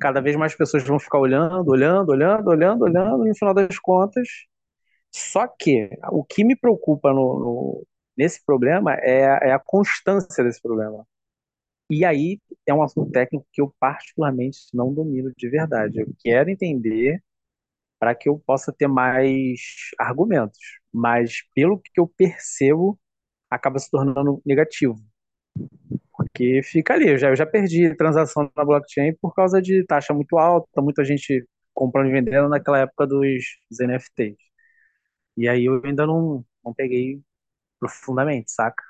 Cada 0.00 0.20
vez 0.20 0.36
mais 0.36 0.54
pessoas 0.54 0.82
vão 0.82 0.98
ficar 0.98 1.18
olhando, 1.18 1.68
olhando, 1.70 2.10
olhando, 2.10 2.48
olhando, 2.48 2.82
olhando, 2.82 3.26
e 3.26 3.28
no 3.28 3.34
final 3.36 3.54
das 3.54 3.78
contas. 3.78 4.28
Só 5.12 5.46
que 5.48 5.90
o 6.12 6.24
que 6.24 6.44
me 6.44 6.56
preocupa 6.56 7.12
no, 7.12 7.38
no- 7.40 7.86
nesse 8.16 8.44
problema 8.44 8.94
é, 8.96 9.48
é 9.50 9.52
a 9.52 9.58
constância 9.58 10.44
desse 10.44 10.60
problema. 10.62 11.06
E 11.90 12.04
aí 12.04 12.40
é 12.66 12.74
um 12.74 12.82
assunto 12.82 13.10
técnico 13.12 13.46
que 13.52 13.60
eu 13.60 13.74
particularmente 13.80 14.58
não 14.74 14.94
domino 14.94 15.32
de 15.36 15.48
verdade. 15.48 16.00
Eu 16.00 16.08
quero 16.20 16.50
entender 16.50 17.22
para 17.98 18.14
que 18.14 18.28
eu 18.28 18.38
possa 18.46 18.72
ter 18.72 18.88
mais 18.88 19.60
argumentos, 19.98 20.58
mas 20.92 21.42
pelo 21.54 21.80
que 21.80 22.00
eu 22.00 22.08
percebo, 22.08 22.98
acaba 23.50 23.78
se 23.78 23.90
tornando 23.90 24.42
negativo, 24.46 24.96
porque 26.12 26.62
fica 26.62 26.94
ali. 26.94 27.08
Eu 27.08 27.18
já, 27.18 27.28
eu 27.30 27.36
já 27.36 27.46
perdi 27.46 27.94
transação 27.96 28.50
na 28.56 28.64
blockchain 28.64 29.14
por 29.20 29.34
causa 29.34 29.60
de 29.60 29.84
taxa 29.86 30.12
muito 30.14 30.38
alta, 30.38 30.80
muita 30.82 31.04
gente 31.04 31.46
comprando 31.74 32.08
e 32.08 32.12
vendendo 32.12 32.48
naquela 32.48 32.78
época 32.80 33.06
dos 33.06 33.24
NFTs. 33.80 34.49
E 35.40 35.48
aí 35.48 35.64
eu 35.66 35.82
ainda 35.84 36.06
não, 36.06 36.44
não 36.64 36.74
peguei 36.74 37.22
profundamente, 37.80 38.52
saca? 38.52 38.82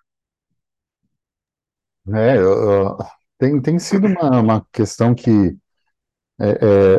É, 2.15 2.37
eu- 2.39 2.43
eu- 2.73 2.99
tem, 3.39 3.61
tem 3.61 3.79
sido 3.79 4.07
uma, 4.07 4.41
uma 4.41 4.67
questão 4.73 5.15
que 5.15 5.57
é, 6.41 6.51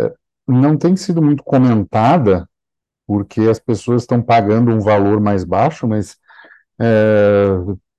é, 0.07 0.13
não 0.47 0.77
tem 0.77 0.95
sido 0.95 1.21
muito 1.21 1.43
comentada, 1.43 2.49
porque 3.07 3.41
as 3.43 3.59
pessoas 3.59 4.03
estão 4.03 4.21
pagando 4.23 4.71
um 4.71 4.79
valor 4.81 5.21
mais 5.21 5.43
baixo, 5.45 5.87
mas 5.87 6.17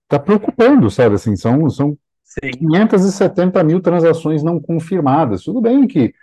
está 0.04 0.18
preocupando, 0.18 0.90
sabe? 0.90 1.14
Assim, 1.16 1.36
são, 1.36 1.68
são 1.70 1.96
Sim, 2.24 2.52
570 2.58 3.62
mil 3.64 3.80
transações 3.80 4.42
não 4.42 4.60
confirmadas. 4.60 5.42
Tudo 5.44 5.60
bem 5.60 5.86
que 5.86 6.14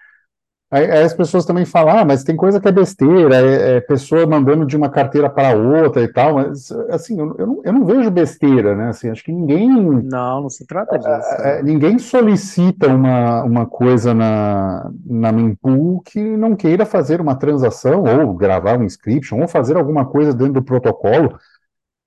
aí, 0.71 0.89
aí 0.91 1.03
as 1.03 1.13
pessoas 1.13 1.45
também 1.45 1.65
falam, 1.65 1.99
ah, 1.99 2.05
mas 2.05 2.23
tem 2.23 2.35
coisa 2.35 2.59
que 2.59 2.67
é 2.67 2.71
besteira, 2.71 3.35
é, 3.35 3.77
é 3.77 3.81
pessoa 3.81 4.25
mandando 4.25 4.65
de 4.65 4.75
uma 4.77 4.89
carteira 4.89 5.29
para 5.29 5.55
outra 5.55 6.03
e 6.03 6.07
tal, 6.07 6.35
mas 6.35 6.71
assim, 6.89 7.19
eu, 7.19 7.35
eu 7.37 7.47
não, 7.47 7.61
eu 7.63 7.73
não 7.73 7.85
vejo 7.85 8.11
besteira, 8.11 8.75
né? 8.75 8.89
Assim, 8.89 9.09
acho 9.09 9.23
que 9.23 9.31
ninguém 9.31 9.69
não, 9.69 10.41
não 10.41 10.49
se 10.49 10.65
trata 10.65 10.97
disso. 10.97 11.09
é, 11.41 11.63
ninguém 11.63 11.97
solicita 11.99 12.87
uma, 12.87 13.43
uma 13.43 13.65
coisa 13.65 14.13
na, 14.13 14.91
na 15.05 15.31
mempool 15.31 16.01
que 16.01 16.19
não 16.19 16.55
queira 16.55 16.85
fazer 16.85 17.21
uma 17.21 17.35
transação, 17.35 18.03
ou 18.03 18.33
gravar 18.33 18.77
um 18.79 18.83
inscription, 18.83 19.41
ou 19.41 19.47
fazer 19.47 19.77
alguma 19.77 20.05
coisa 20.05 20.33
dentro 20.33 20.53
do 20.53 20.63
protocolo. 20.63 21.37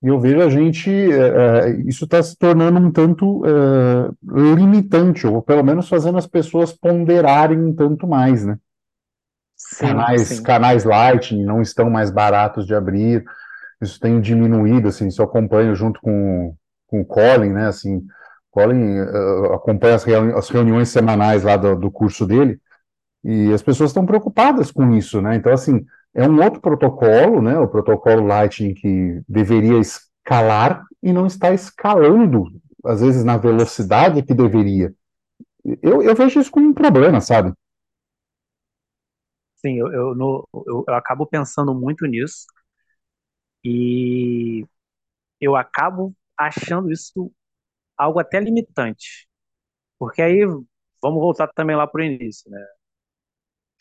E 0.03 0.09
eu 0.09 0.19
vejo 0.19 0.41
a 0.41 0.49
gente, 0.49 0.91
é, 0.91 1.69
é, 1.69 1.71
isso 1.87 2.05
está 2.05 2.21
se 2.21 2.37
tornando 2.37 2.79
um 2.79 2.91
tanto 2.91 3.43
é, 3.47 4.11
limitante, 4.57 5.27
ou 5.27 5.41
pelo 5.41 5.63
menos 5.63 5.89
fazendo 5.89 6.19
as 6.19 6.27
pessoas 6.27 6.73
ponderarem 6.73 7.59
um 7.59 7.73
tanto 7.73 8.07
mais, 8.07 8.45
né? 8.45 8.59
Sim, 9.57 9.87
Canais, 9.87 10.21
sim, 10.23 10.43
canais 10.43 10.85
Lightning 10.85 11.45
não 11.45 11.63
estão 11.63 11.89
mais 11.89 12.11
baratos 12.11 12.67
de 12.67 12.75
abrir, 12.75 13.25
isso 13.81 13.99
tem 14.01 14.21
diminuído, 14.21 14.89
assim, 14.89 15.09
se 15.09 15.21
eu 15.21 15.25
acompanho 15.25 15.75
junto 15.75 16.01
com, 16.01 16.55
com 16.89 17.01
o 17.01 17.05
Colin, 17.05 17.51
né, 17.51 17.69
assim, 17.69 18.05
Colin 18.51 19.01
uh, 19.01 19.53
acompanha 19.55 19.95
as, 19.95 20.03
reuni 20.03 20.33
as, 20.33 20.49
reuniões 20.49 20.89
semanais 20.89 21.45
lá 21.45 21.57
do, 21.57 21.77
do 21.77 21.91
curso 21.93 22.27
dele, 22.27 22.61
e 23.23 23.53
as 23.53 23.63
pessoas 23.63 23.91
estão 23.91 24.05
preocupadas 24.05 24.73
com 24.73 24.95
isso, 24.97 25.23
né, 25.23 25.37
então, 25.37 25.53
assim, 25.53 25.87
é 26.15 26.29
um 26.29 26.43
outro 26.43 26.61
protocolo, 26.61 27.41
né, 27.43 27.59
o 27.59 27.69
protocolo 27.69 28.27
Lightning 28.27 28.75
que 28.75 29.23
deveria 29.29 29.79
escalar 29.79 30.85
e 31.03 31.13
não 31.13 31.27
está 31.27 31.53
escalando, 31.53 32.45
às 32.85 33.01
vezes, 33.01 33.25
na 33.25 33.37
velocidade 33.39 34.23
que 34.23 34.35
deveria. 34.35 34.95
Eu, 35.83 36.03
eu 36.03 36.15
vejo 36.17 36.41
isso 36.41 36.51
como 36.51 36.69
um 36.69 36.75
problema, 36.75 37.21
sabe? 37.21 37.53
sim, 39.57 39.79
eu, 39.79 39.93
eu, 39.93 40.15
no- 40.15 40.49
eu, 40.67 40.85
eu 40.89 40.95
acabo 40.95 41.27
pensando 41.27 41.75
muito 41.75 42.07
nisso 42.07 42.47
e 43.65 44.67
eu 45.41 45.57
acabo 45.57 46.15
achando 46.39 46.93
isso 46.93 47.33
algo 47.99 48.21
até 48.21 48.41
limitante. 48.41 49.29
Porque 49.99 50.23
aí, 50.23 50.41
vamos 51.03 51.21
voltar 51.21 51.49
também 51.55 51.77
lá 51.77 51.87
para 51.87 52.03
o 52.03 52.05
início, 52.05 52.51
né? 52.51 52.61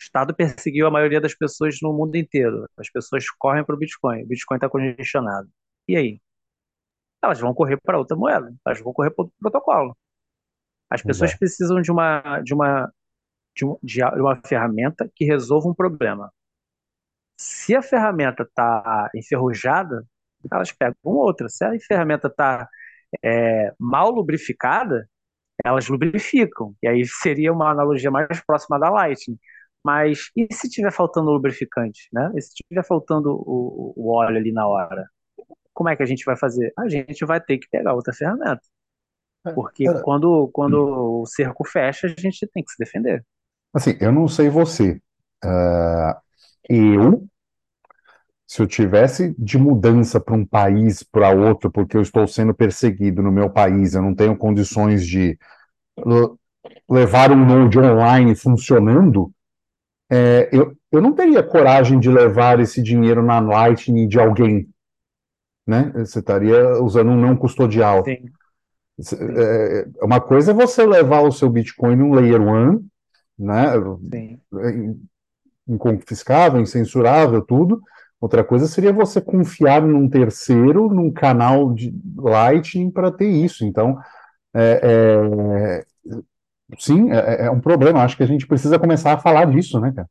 O 0.01 0.03
Estado 0.03 0.35
perseguiu 0.35 0.87
a 0.87 0.91
maioria 0.91 1.21
das 1.21 1.35
pessoas 1.35 1.77
no 1.81 1.93
mundo 1.93 2.15
inteiro. 2.17 2.67
As 2.77 2.89
pessoas 2.91 3.29
correm 3.39 3.63
para 3.63 3.75
o 3.75 3.77
Bitcoin. 3.79 4.23
O 4.23 4.27
Bitcoin 4.27 4.57
está 4.57 4.69
congestionado. 4.69 5.49
E 5.87 5.95
aí? 5.95 6.21
Elas 7.23 7.39
vão 7.39 7.53
correr 7.53 7.77
para 7.81 7.97
outra 7.97 8.15
moeda. 8.17 8.53
Elas 8.65 8.79
vão 8.81 8.93
correr 8.93 9.11
para 9.11 9.23
outro 9.23 9.35
protocolo. 9.39 9.97
As 10.89 11.01
pessoas 11.03 11.31
Exato. 11.31 11.39
precisam 11.39 11.81
de 11.81 11.91
uma, 11.91 12.41
de 12.41 12.53
uma, 12.53 12.93
de 13.55 13.65
um- 13.65 13.77
de 13.83 14.03
uma 14.03 14.37
ferramenta 14.45 15.09
que 15.15 15.25
resolva 15.25 15.69
um 15.69 15.75
problema. 15.75 16.31
Se 17.37 17.75
a 17.75 17.81
ferramenta 17.81 18.43
está 18.43 19.09
enferrujada, 19.15 20.05
elas 20.51 20.71
pegam 20.71 20.95
outra. 21.03 21.49
Se 21.49 21.63
a 21.65 21.71
ferramenta 21.87 22.27
está 22.27 22.67
mal 23.79 24.11
lubrificada, 24.11 25.07
elas 25.65 25.87
lubrificam. 25.89 26.75
E 26.83 26.87
aí 26.87 27.05
seria 27.05 27.53
uma 27.53 27.71
analogia 27.71 28.11
mais 28.11 28.41
próxima 28.45 28.79
da 28.79 28.89
Lightning. 28.89 29.39
Mas 29.83 30.29
e 30.35 30.47
se 30.53 30.69
tiver 30.69 30.91
faltando 30.91 31.31
lubrificante, 31.31 32.07
né? 32.13 32.31
E 32.35 32.41
se 32.41 32.53
tiver 32.55 32.85
faltando 32.85 33.31
o, 33.31 33.93
o 33.97 34.13
óleo 34.15 34.37
ali 34.37 34.51
na 34.51 34.67
hora? 34.67 35.07
Como 35.73 35.89
é 35.89 35.95
que 35.97 36.03
a 36.03 36.05
gente 36.07 36.25
vai 36.25 36.37
fazer? 36.37 36.73
A 36.79 36.89
gente 36.89 37.25
vai 37.25 37.41
ter 37.41 37.57
que 37.59 37.69
pegar 37.69 37.93
outra 37.95 38.13
ferramenta. 38.13 38.61
Porque 39.53 39.89
É, 39.89 40.01
quando, 40.01 40.49
quando 40.53 41.21
o 41.23 41.25
cerco 41.27 41.65
fecha, 41.65 42.07
a 42.07 42.21
gente 42.21 42.47
tem 42.53 42.63
que 42.63 42.71
se 42.71 42.77
defender. 42.79 43.25
Assim, 43.73 43.97
eu 44.01 44.11
não 44.11 44.27
sei 44.27 44.49
você, 44.49 45.01
ah, 45.43 46.21
eu 46.69 47.27
Se 48.47 48.61
eu 48.61 48.67
tivesse 48.67 49.33
de 49.37 49.57
mudança 49.57 50.19
para 50.19 50.35
um 50.35 50.45
país, 50.45 51.03
para 51.03 51.29
outro, 51.31 51.71
porque 51.71 51.95
eu 51.95 52.01
estou 52.01 52.27
sendo 52.27 52.53
perseguido 52.53 53.21
no 53.21 53.31
meu 53.31 53.49
país, 53.49 53.93
eu 53.93 54.01
não 54.01 54.13
tenho 54.13 54.35
condições 54.37 55.07
de 55.07 55.37
l- 56.05 56.35
levar 56.89 57.31
um 57.31 57.45
node 57.45 57.79
online 57.79 58.35
funcionando, 58.35 59.31
é, 60.11 60.49
eu, 60.51 60.75
eu 60.91 61.01
não 61.01 61.13
teria 61.13 61.41
coragem 61.41 61.99
de 61.99 62.09
levar 62.09 62.59
esse 62.59 62.83
dinheiro 62.83 63.23
na 63.23 63.39
Lightning 63.39 64.07
de 64.07 64.19
alguém, 64.19 64.67
né? 65.65 65.91
Você 65.95 66.19
estaria 66.19 66.81
usando 66.81 67.11
um 67.11 67.19
não 67.19 67.35
custodial. 67.35 68.03
Sim, 68.03 68.29
sim, 68.99 69.15
É, 69.19 69.87
uma 70.01 70.19
coisa 70.19 70.51
é 70.51 70.53
você 70.53 70.85
levar 70.85 71.21
o 71.21 71.31
seu 71.31 71.49
Bitcoin 71.49 71.95
num 71.95 72.13
Layer 72.13 72.41
one, 72.41 72.85
né? 73.39 73.67
sim, 74.11 74.39
inconfiscável, 75.67 76.59
incensurável, 76.59 77.41
tudo. 77.41 77.81
Outra 78.19 78.43
coisa 78.43 78.67
seria 78.67 78.93
você 78.93 79.19
confiar 79.19 79.81
num 79.81 80.09
terceiro, 80.09 80.89
num 80.89 81.11
canal 81.11 81.73
de 81.73 81.93
Lightning 82.17 82.91
para 82.91 83.11
ter 83.11 83.29
isso. 83.29 83.65
Então, 83.65 83.97
é, 84.53 84.81
é, 84.83 85.85
sim, 86.77 87.11
é, 87.11 87.45
é 87.45 87.51
um 87.51 87.59
problema. 87.59 88.03
Acho 88.03 88.17
que 88.17 88.23
a 88.23 88.27
gente 88.27 88.47
precisa 88.47 88.79
começar 88.79 89.13
a 89.13 89.17
falar 89.17 89.45
disso, 89.45 89.79
né, 89.79 89.91
cara? 89.91 90.07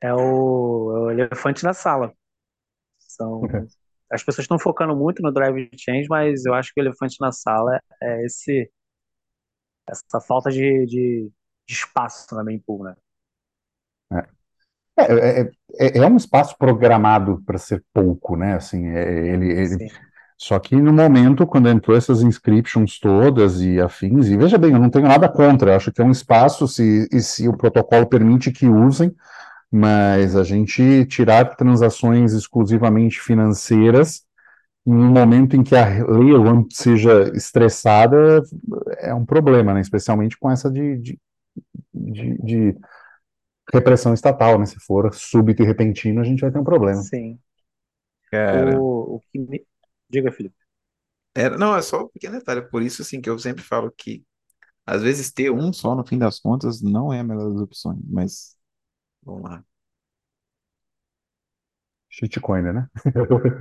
é 0.00 0.12
o, 0.14 0.96
é 0.96 1.00
o 1.00 1.10
elefante 1.10 1.64
na 1.64 1.72
sala. 1.72 2.12
São, 2.98 3.42
as 4.10 4.22
pessoas 4.22 4.44
estão 4.44 4.58
focando 4.58 4.96
muito 4.96 5.22
no 5.22 5.32
drive 5.32 5.68
change, 5.76 6.06
mas 6.08 6.44
eu 6.44 6.54
acho 6.54 6.72
que 6.72 6.80
o 6.80 6.84
elefante 6.84 7.16
na 7.20 7.32
sala 7.32 7.80
é 8.02 8.24
esse, 8.24 8.70
essa 9.88 10.20
falta 10.20 10.50
de, 10.50 10.86
de, 10.86 11.30
de 11.66 11.74
espaço 11.74 12.34
na 12.34 12.44
mempool, 12.44 12.84
né? 12.84 12.96
É, 14.12 15.02
é, 15.02 15.40
é, 15.40 15.50
é 15.78 15.98
é 15.98 16.06
um 16.06 16.16
espaço 16.16 16.56
programado 16.58 17.42
para 17.44 17.58
ser 17.58 17.84
pouco, 17.92 18.36
né? 18.36 18.54
Assim, 18.54 18.86
é, 18.88 19.28
ele, 19.28 19.52
ele, 19.52 19.78
Sim, 19.78 19.88
só 20.38 20.58
que 20.60 20.76
no 20.76 20.92
momento, 20.92 21.46
quando 21.46 21.68
entrou 21.68 21.96
essas 21.96 22.22
inscriptions 22.22 23.00
todas 23.00 23.60
e 23.60 23.80
afins, 23.80 24.28
e 24.28 24.36
veja 24.36 24.58
bem, 24.58 24.72
eu 24.72 24.78
não 24.80 24.90
tenho 24.90 25.08
nada 25.08 25.28
contra, 25.28 25.72
eu 25.72 25.76
acho 25.76 25.92
que 25.92 26.00
é 26.00 26.04
um 26.04 26.12
espaço, 26.12 26.68
se, 26.68 27.08
e 27.12 27.20
se 27.20 27.48
o 27.48 27.56
protocolo 27.56 28.06
permite 28.08 28.52
que 28.52 28.66
usem, 28.68 29.14
mas 29.70 30.36
a 30.36 30.44
gente 30.44 31.06
tirar 31.06 31.56
transações 31.56 32.32
exclusivamente 32.32 33.20
financeiras 33.20 34.22
em 34.86 34.92
um 34.94 35.08
momento 35.12 35.56
em 35.56 35.62
que 35.62 35.76
a 35.76 35.86
lei 36.08 36.34
One 36.34 36.66
seja 36.72 37.30
estressada 37.34 38.42
é 38.98 39.14
um 39.14 39.26
problema, 39.26 39.74
né? 39.74 39.80
Especialmente 39.80 40.38
com 40.38 40.50
essa 40.50 40.70
de, 40.70 40.98
de, 40.98 41.20
de, 41.94 42.38
de 42.42 42.76
repressão 43.72 44.14
estatal, 44.14 44.58
né? 44.58 44.66
Se 44.66 44.78
for 44.80 45.12
súbito 45.14 45.62
e 45.62 45.66
repentino, 45.66 46.20
a 46.20 46.24
gente 46.24 46.40
vai 46.40 46.50
ter 46.50 46.58
um 46.58 46.64
problema. 46.64 47.08
sim. 47.08 47.38
Cara, 48.30 48.78
O, 48.80 49.16
o 49.16 49.20
que 49.32 49.38
me... 49.38 49.66
Diga, 50.10 50.32
Felipe. 50.32 50.56
era, 51.34 51.56
não, 51.58 51.76
é 51.76 51.82
só 51.82 52.04
um 52.04 52.08
pequeno 52.08 52.38
detalhe. 52.38 52.62
Por 52.70 52.82
isso, 52.82 53.02
assim, 53.02 53.20
que 53.20 53.30
eu 53.30 53.38
sempre 53.38 53.62
falo 53.62 53.90
que, 53.92 54.24
às 54.86 55.02
vezes, 55.02 55.32
ter 55.32 55.50
um 55.52 55.72
só, 55.72 55.94
no 55.94 56.06
fim 56.06 56.18
das 56.18 56.40
contas, 56.40 56.82
não 56.82 57.12
é 57.12 57.20
a 57.20 57.24
melhor 57.24 57.52
das 57.52 57.62
opções. 57.62 58.00
Mas, 58.08 58.56
vamos 59.22 59.44
lá. 59.50 59.64
Shitcoin, 62.10 62.62
né? 62.72 62.88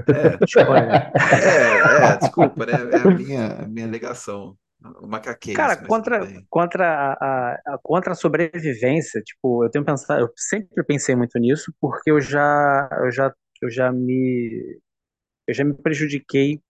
É, 0.10 0.38
Bitcoin, 0.38 0.86
né? 0.88 1.00
é, 1.44 2.14
é, 2.14 2.18
desculpa, 2.18 2.66
né? 2.66 2.74
É 2.96 3.02
a 3.04 3.10
minha, 3.10 3.64
a 3.64 3.68
minha 3.68 3.86
alegação. 3.86 4.58
O 5.02 5.08
Cara, 5.54 5.76
macaquês, 5.76 5.80
mas 5.80 5.98
tudo 5.98 6.16
contra, 6.16 6.20
bem. 6.20 6.48
contra 6.50 6.86
a, 7.14 7.54
a- 7.54 7.74
a- 7.76 7.80
contra 7.82 8.12
a 8.12 8.16
sobrevivência, 8.16 9.22
tipo, 9.24 9.64
eu 9.64 9.72
tenho 9.72 9.84
pensado, 9.86 10.22
eu 10.22 10.30
sempre 10.38 10.84
pensei 10.84 11.16
muito 11.16 11.38
nisso, 11.40 11.74
porque 11.82 12.12
eu 12.12 12.22
já, 12.22 12.90
eu 13.04 13.12
já, 13.12 13.34
eu 13.62 13.70
já 13.72 13.92
me, 13.92 14.80
eu 15.48 15.54
já 15.54 15.64
me 15.64 15.74
prejudiquei 15.74 16.62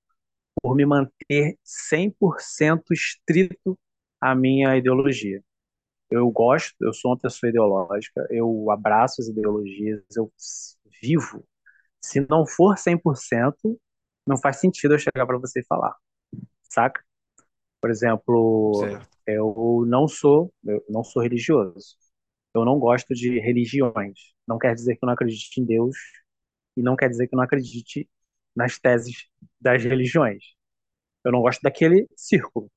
por 0.61 0.75
me 0.75 0.85
manter 0.85 1.57
100% 1.63 2.93
estrito 2.93 3.77
à 4.21 4.35
minha 4.35 4.77
ideologia. 4.77 5.43
Eu 6.09 6.29
gosto, 6.31 6.75
eu 6.81 6.93
sou 6.93 7.11
uma 7.11 7.19
pessoa 7.19 7.49
ideológica, 7.49 8.27
eu 8.31 8.71
abraço 8.71 9.21
as 9.21 9.27
ideologias, 9.27 10.03
eu 10.15 10.31
vivo. 11.01 11.45
Se 12.01 12.25
não 12.29 12.45
for 12.45 12.77
100%, 12.77 13.79
não 14.27 14.37
faz 14.37 14.57
sentido 14.59 14.95
eu 14.95 14.99
chegar 14.99 15.25
para 15.27 15.37
você 15.39 15.61
e 15.61 15.65
falar, 15.65 15.95
saca? 16.63 17.03
Por 17.81 17.89
exemplo, 17.89 18.81
Certo. 18.81 19.17
eu 19.27 19.85
não 19.87 20.07
sou, 20.07 20.53
eu 20.65 20.83
não 20.89 21.03
sou 21.03 21.21
religioso. 21.21 21.97
Eu 22.53 22.65
não 22.65 22.79
gosto 22.79 23.13
de 23.13 23.39
religiões. 23.39 24.33
Não 24.47 24.57
quer 24.57 24.73
dizer 24.75 24.95
que 24.95 25.03
eu 25.03 25.07
não 25.07 25.13
acredite 25.13 25.61
em 25.61 25.65
Deus 25.65 25.95
e 26.77 26.81
não 26.83 26.95
quer 26.95 27.09
dizer 27.09 27.27
que 27.27 27.35
eu 27.35 27.37
não 27.37 27.43
acredite 27.45 28.09
nas 28.57 28.79
teses 28.79 29.27
das 29.61 29.83
religiões. 29.83 30.43
Eu 31.25 31.31
não 31.33 31.41
gosto 31.41 31.61
daquele 31.61 32.07
círculo. 32.15 32.71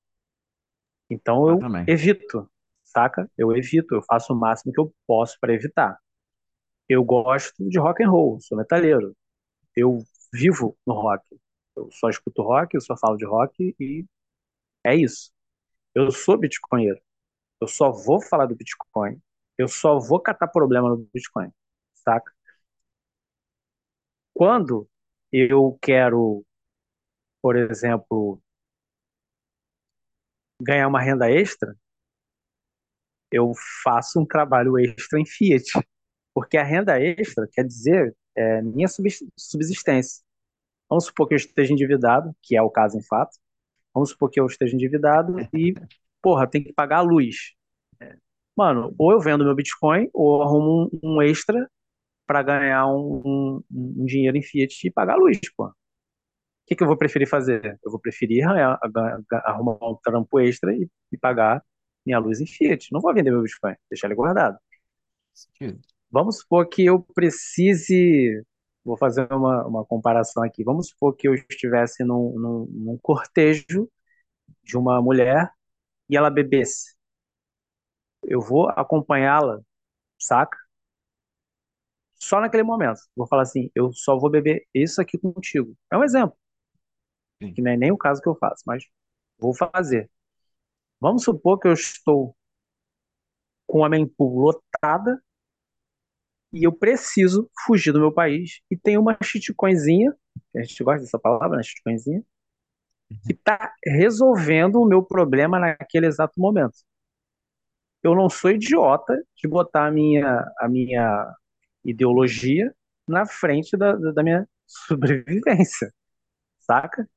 Então 1.09 1.49
Eu 1.49 1.59
eu 1.59 1.59
evito, 1.87 2.49
saca? 2.83 3.29
Eu 3.37 3.55
evito, 3.55 3.95
eu 3.95 4.01
faço 4.03 4.33
o 4.33 4.35
máximo 4.35 4.71
que 4.73 4.79
eu 4.79 4.93
posso 5.07 5.37
para 5.39 5.53
evitar. 5.53 5.97
Eu 6.89 7.03
gosto 7.03 7.53
de 7.69 7.79
rock 7.79 8.03
and 8.03 8.09
roll, 8.09 8.39
sou 8.41 8.57
metaleiro. 8.57 9.15
Eu 9.75 9.99
vivo 10.33 10.77
no 10.87 10.93
rock. 10.95 11.25
Eu 11.75 11.89
só 11.91 12.09
escuto 12.09 12.43
rock, 12.43 12.75
eu 12.75 12.81
só 12.81 12.97
falo 12.97 13.17
de 13.17 13.25
rock 13.25 13.75
e 13.79 14.05
é 14.85 14.95
isso. 14.95 15.31
Eu 15.95 16.11
sou 16.11 16.37
bitcoinheiro. 16.37 17.01
Eu 17.61 17.67
só 17.67 17.91
vou 17.91 18.21
falar 18.21 18.47
do 18.47 18.55
Bitcoin. 18.55 19.21
Eu 19.57 19.67
só 19.67 19.99
vou 19.99 20.19
catar 20.19 20.47
problema 20.47 20.89
no 20.89 20.97
Bitcoin, 21.13 21.51
saca? 21.95 22.31
Quando 24.33 24.89
eu 25.31 25.77
quero, 25.81 26.45
por 27.41 27.55
exemplo, 27.55 28.41
ganhar 30.61 30.87
uma 30.87 31.01
renda 31.01 31.29
extra, 31.29 31.75
eu 33.31 33.53
faço 33.83 34.19
um 34.19 34.25
trabalho 34.25 34.77
extra 34.77 35.19
em 35.19 35.25
Fiat, 35.25 35.65
porque 36.33 36.57
a 36.57 36.63
renda 36.63 36.99
extra 36.99 37.47
quer 37.51 37.65
dizer 37.65 38.15
é, 38.35 38.61
minha 38.61 38.87
subsistência. 39.37 40.23
Vamos 40.89 41.05
supor 41.05 41.27
que 41.27 41.33
eu 41.33 41.37
esteja 41.37 41.73
endividado, 41.73 42.35
que 42.41 42.55
é 42.55 42.61
o 42.61 42.69
caso 42.69 42.97
em 42.97 43.03
fato. 43.03 43.37
Vamos 43.93 44.09
supor 44.11 44.29
que 44.29 44.39
eu 44.39 44.45
esteja 44.45 44.75
endividado 44.75 45.39
e, 45.53 45.73
porra, 46.21 46.47
tem 46.47 46.63
que 46.63 46.73
pagar 46.73 46.97
a 46.97 47.01
luz. 47.01 47.53
Mano, 48.55 48.93
ou 48.97 49.11
eu 49.11 49.19
vendo 49.19 49.43
meu 49.45 49.55
Bitcoin, 49.55 50.09
ou 50.13 50.43
arrumo 50.43 50.89
um, 51.01 51.15
um 51.17 51.21
extra 51.21 51.69
para 52.25 52.43
ganhar 52.43 52.87
um, 52.87 53.21
um, 53.25 53.63
um, 53.71 54.05
dinheiro 54.05 54.37
em 54.37 54.41
Fiat 54.41 54.87
e 54.87 54.91
pagar 54.91 55.13
a 55.15 55.17
luz, 55.17 55.39
pô. 55.55 55.65
O 55.67 55.73
que, 56.65 56.75
que 56.75 56.83
eu 56.83 56.87
vou 56.87 56.97
preferir 56.97 57.27
fazer? 57.27 57.77
Eu 57.83 57.91
vou 57.91 57.99
preferir 57.99 58.45
arrumar 59.45 59.77
um 59.81 59.97
trampo 60.01 60.39
extra 60.39 60.73
e, 60.73 60.89
e 61.11 61.17
pagar 61.17 61.63
minha 62.05 62.19
luz 62.19 62.39
em 62.39 62.47
Fiat. 62.47 62.87
Não 62.91 63.01
vou 63.01 63.13
vender 63.13 63.31
meu 63.31 63.41
Bitcoin, 63.41 63.75
deixar 63.89 64.07
ele 64.07 64.15
guardado. 64.15 64.57
Vamos 66.09 66.39
supor 66.39 66.67
que 66.67 66.85
eu 66.85 67.01
precise. 67.13 68.43
Vou 68.83 68.97
fazer 68.97 69.31
uma, 69.31 69.65
uma 69.67 69.85
comparação 69.85 70.43
aqui. 70.43 70.63
Vamos 70.63 70.89
supor 70.89 71.15
que 71.15 71.27
eu 71.27 71.35
estivesse 71.35 72.03
num, 72.03 72.33
num, 72.39 72.65
num 72.71 72.97
cortejo 73.01 73.89
de 74.63 74.77
uma 74.77 75.01
mulher 75.01 75.51
e 76.09 76.17
ela 76.17 76.29
bebesse. 76.29 76.95
Eu 78.23 78.41
vou 78.41 78.69
acompanhá-la, 78.69 79.61
saca? 80.19 80.57
Só 82.21 82.39
naquele 82.39 82.63
momento. 82.63 83.01
Vou 83.15 83.27
falar 83.27 83.41
assim: 83.43 83.71
eu 83.73 83.91
só 83.91 84.17
vou 84.17 84.29
beber 84.29 84.67
isso 84.73 85.01
aqui 85.01 85.17
contigo. 85.17 85.75
É 85.91 85.97
um 85.97 86.03
exemplo. 86.03 86.37
Sim. 87.41 87.53
Que 87.53 87.61
não 87.61 87.71
é 87.71 87.77
nem 87.77 87.91
o 87.91 87.97
caso 87.97 88.21
que 88.21 88.29
eu 88.29 88.35
faço, 88.35 88.63
mas 88.65 88.85
vou 89.39 89.55
fazer. 89.55 90.09
Vamos 90.99 91.23
supor 91.23 91.59
que 91.59 91.67
eu 91.67 91.73
estou 91.73 92.35
com 93.65 93.83
a 93.83 93.89
mempool 93.89 94.39
lotada 94.39 95.21
e 96.53 96.63
eu 96.65 96.71
preciso 96.71 97.49
fugir 97.65 97.91
do 97.91 97.99
meu 97.99 98.13
país 98.13 98.61
e 98.69 98.77
tem 98.77 98.97
uma 98.97 99.17
shitcoinzinha, 99.23 100.15
a 100.55 100.61
gente 100.61 100.83
gosta 100.83 101.01
dessa 101.01 101.17
palavra, 101.17 101.57
né, 101.57 101.63
shitcoinzinha, 101.63 102.23
uhum. 103.09 103.17
que 103.25 103.33
está 103.33 103.73
resolvendo 103.85 104.75
o 104.75 104.85
meu 104.85 105.01
problema 105.03 105.59
naquele 105.59 106.05
exato 106.07 106.39
momento. 106.39 106.75
Eu 108.03 108.15
não 108.15 108.29
sou 108.29 108.51
idiota 108.51 109.15
de 109.35 109.47
botar 109.47 109.87
a 109.87 109.91
minha, 109.91 110.45
a 110.59 110.67
minha 110.67 111.35
ideologia 111.83 112.73
na 113.07 113.25
frente 113.25 113.75
da, 113.77 113.93
da 113.93 114.23
minha 114.23 114.47
sobrevivência, 114.65 115.93
saca? 116.59 117.07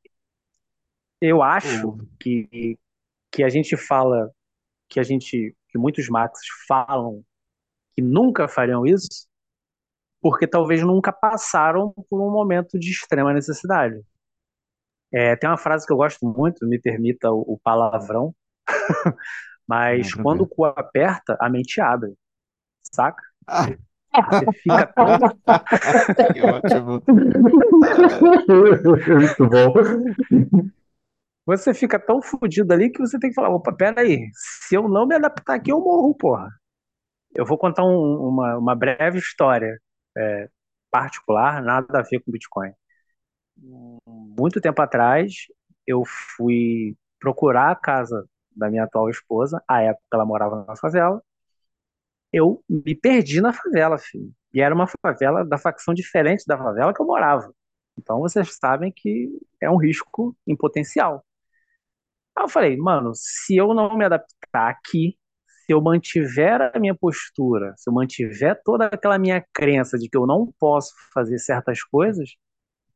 Eu 1.21 1.43
acho 1.43 1.89
uhum. 1.89 2.09
que, 2.21 2.79
que 3.31 3.43
a 3.43 3.49
gente 3.49 3.77
fala, 3.77 4.31
que 4.89 5.01
a 5.01 5.03
gente, 5.03 5.57
que 5.69 5.79
muitos 5.79 6.09
Max 6.09 6.41
falam 6.69 7.25
que 7.95 8.03
nunca 8.03 8.49
fariam 8.49 8.85
isso, 8.85 9.29
porque 10.21 10.47
talvez 10.47 10.83
nunca 10.83 11.13
passaram 11.13 11.93
por 12.11 12.21
um 12.21 12.31
momento 12.31 12.79
de 12.79 12.91
extrema 12.91 13.33
necessidade. 13.33 14.03
É, 15.13 15.37
tem 15.37 15.49
uma 15.49 15.57
frase 15.57 15.87
que 15.87 15.93
eu 15.93 15.97
gosto 15.97 16.27
muito, 16.27 16.67
me 16.67 16.81
permita 16.81 17.31
o, 17.31 17.55
o 17.55 17.61
palavrão, 17.63 18.35
mas 19.67 20.13
quando 20.13 20.43
o 20.43 20.49
cu 20.49 20.65
aperta, 20.65 21.37
a 21.41 21.49
mente 21.49 21.81
abre, 21.81 22.15
saca? 22.93 23.23
Ah. 23.47 23.67
Você 24.15 24.47
fica 24.63 24.87
tão... 24.87 25.07
que 26.33 26.41
ótimo. 26.43 27.03
Muito 28.49 29.49
bom. 29.49 29.75
Você 31.47 31.75
fica 31.75 31.99
tão 31.99 32.23
fodido 32.23 32.73
ali 32.73 32.91
que 32.91 33.01
você 33.01 33.19
tem 33.19 33.31
que 33.31 33.35
falar, 33.35 33.51
opa, 33.51 33.73
pera 33.73 34.01
aí, 34.01 34.31
se 34.33 34.75
eu 34.75 34.89
não 34.89 35.07
me 35.07 35.15
adaptar 35.15 35.55
aqui, 35.57 35.71
eu 35.71 35.81
morro, 35.81 36.15
porra. 36.15 36.49
Eu 37.35 37.45
vou 37.45 37.59
contar 37.59 37.85
um, 37.85 38.29
uma, 38.29 38.57
uma 38.59 38.75
breve 38.75 39.19
história 39.19 39.79
é, 40.17 40.49
particular, 40.91 41.63
nada 41.63 41.99
a 42.01 42.03
ver 42.03 42.21
com 42.21 42.33
Bitcoin. 42.33 42.73
Muito 44.39 44.61
tempo 44.61 44.81
atrás, 44.83 45.33
eu 45.87 46.03
fui 46.37 46.97
procurar 47.21 47.71
a 47.73 47.77
casa 47.77 48.27
da 48.57 48.71
minha 48.71 48.85
atual 48.85 49.11
esposa, 49.11 49.63
à 49.69 49.83
época 49.83 50.05
ela 50.13 50.25
morava 50.25 50.65
na 50.67 50.77
favela. 50.77 51.23
Eu 52.35 52.65
me 52.69 52.97
perdi 52.97 53.41
na 53.41 53.53
favela, 53.53 53.97
filho. 53.97 54.33
E 54.53 54.61
era 54.61 54.75
uma 54.75 54.89
favela 54.89 55.45
da 55.45 55.57
facção 55.57 55.95
diferente 55.95 56.45
da 56.47 56.59
favela 56.59 56.93
que 56.93 57.01
eu 57.01 57.07
morava. 57.07 57.55
Então 57.97 58.19
vocês 58.21 58.57
sabem 58.59 58.93
que 58.93 59.31
é 59.61 59.71
um 59.71 59.77
risco 59.77 60.37
em 60.45 60.57
potencial. 60.57 61.25
Aí 62.37 62.45
eu 62.45 62.49
falei, 62.49 62.77
mano, 62.77 63.13
se 63.15 63.57
eu 63.57 63.73
não 63.75 63.97
me 63.97 64.05
adaptar 64.05 64.69
aqui, 64.69 65.17
se 65.65 65.73
eu 65.73 65.81
mantiver 65.81 66.73
a 66.75 66.79
minha 66.81 66.95
postura, 66.95 67.73
se 67.77 67.89
eu 67.89 67.95
mantiver 67.95 68.61
toda 68.65 68.87
aquela 68.87 69.19
minha 69.19 69.45
crença 69.55 69.97
de 69.99 70.09
que 70.09 70.17
eu 70.17 70.27
não 70.27 70.53
posso 70.59 70.93
fazer 71.13 71.39
certas 71.39 71.83
coisas, 71.85 72.31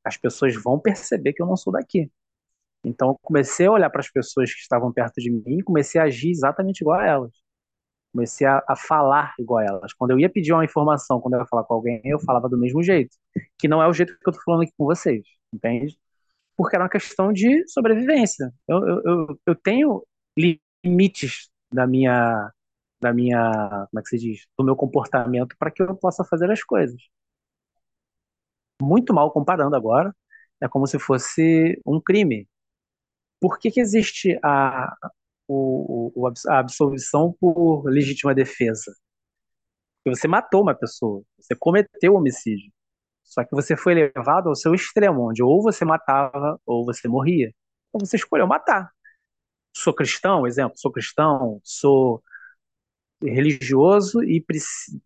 as 0.05 0.17
pessoas 0.17 0.57
vão 0.57 0.81
perceber 0.81 1.33
que 1.33 1.43
eu 1.43 1.47
não 1.47 1.57
sou 1.57 1.73
daqui. 1.73 2.11
Então 2.85 3.11
eu 3.11 3.19
comecei 3.23 3.67
a 3.67 3.73
olhar 3.73 3.91
para 3.91 4.01
as 4.01 4.11
pessoas 4.11 4.53
que 4.55 4.61
estavam 4.61 4.93
perto 4.93 5.21
de 5.21 5.31
mim 5.31 5.59
e 5.61 5.63
comecei 5.63 6.01
a 6.01 6.05
agir 6.05 6.31
exatamente 6.31 6.81
igual 6.83 7.01
a 7.01 7.07
elas. 7.07 7.48
Comecei 8.13 8.47
a, 8.47 8.63
a, 8.67 8.77
falar 8.77 9.35
igual 9.39 9.61
elas. 9.61 9.93
Quando 9.95 10.13
eu 10.13 10.19
ia 10.19 10.31
pedir 10.31 10.53
uma 10.53 10.65
informação, 10.65 11.21
quando 11.21 11.35
eu 11.35 11.41
ia 11.41 11.47
falar 11.47 11.65
com 11.65 11.75
alguém, 11.75 12.01
eu 12.05 12.19
falava 12.21 12.49
do 12.49 12.59
mesmo 12.59 12.83
jeito. 12.83 13.17
Que 13.59 13.69
não 13.69 13.83
é 13.83 13.89
o 13.89 13.93
jeito 13.93 14.13
que 14.19 14.29
eu 14.29 14.31
estou 14.31 14.45
falando 14.45 14.63
aqui 14.63 14.73
com 14.77 14.85
vocês, 14.87 15.23
entende? 15.53 15.99
Porque 16.57 16.77
era 16.77 16.85
uma 16.85 16.91
questão 16.91 17.33
de 17.33 17.67
sobrevivência. 17.69 18.53
Eu, 18.69 18.79
eu, 18.87 19.03
eu, 19.05 19.41
eu 19.47 19.55
tenho 19.57 20.05
limites 20.37 21.51
da 21.73 21.87
minha 21.87 22.51
da 23.01 23.13
minha, 23.13 23.87
como 23.91 24.01
é 24.01 24.03
que 24.03 24.09
se 24.09 24.19
diz, 24.19 24.47
do 24.59 24.65
meu 24.65 24.77
comportamento 24.77 25.57
para 25.59 25.71
que 25.71 25.83
eu 25.83 25.97
possa 25.97 26.25
fazer 26.25 26.51
as 26.51 26.63
coisas. 26.65 27.01
Muito 28.83 29.13
mal 29.15 29.31
comparando 29.33 29.75
agora, 29.77 30.15
é 30.61 30.69
como 30.69 30.87
se 30.87 30.99
fosse 30.99 31.81
um 31.87 32.01
crime. 32.01 32.49
Por 33.41 33.59
que, 33.59 33.71
que 33.71 33.81
existe 33.81 34.39
a, 34.43 34.97
o, 35.49 36.31
a 36.49 36.59
absolvição 36.59 37.35
por 37.41 37.85
legítima 37.87 38.35
defesa? 38.35 38.95
Porque 40.05 40.17
você 40.17 40.29
matou 40.29 40.63
uma 40.63 40.75
pessoa, 40.75 41.23
você 41.39 41.55
cometeu 41.57 42.15
homicídio. 42.15 42.73
Só 43.25 43.45
que 43.45 43.55
você 43.55 43.77
foi 43.77 43.95
levado 43.95 44.49
ao 44.49 44.57
seu 44.57 44.75
extremo, 44.75 45.29
onde 45.31 45.43
ou 45.43 45.63
você 45.63 45.85
matava 45.85 46.59
ou 46.67 46.85
você 46.85 47.09
morria. 47.09 47.53
Então 47.89 48.07
você 48.07 48.17
escolheu 48.17 48.47
matar. 48.47 48.91
Sou 49.77 49.95
cristão, 49.95 50.47
exemplo, 50.47 50.79
sou 50.79 50.91
cristão, 50.93 51.61
sou 51.63 52.23
religioso 53.23 54.23
e 54.23 54.45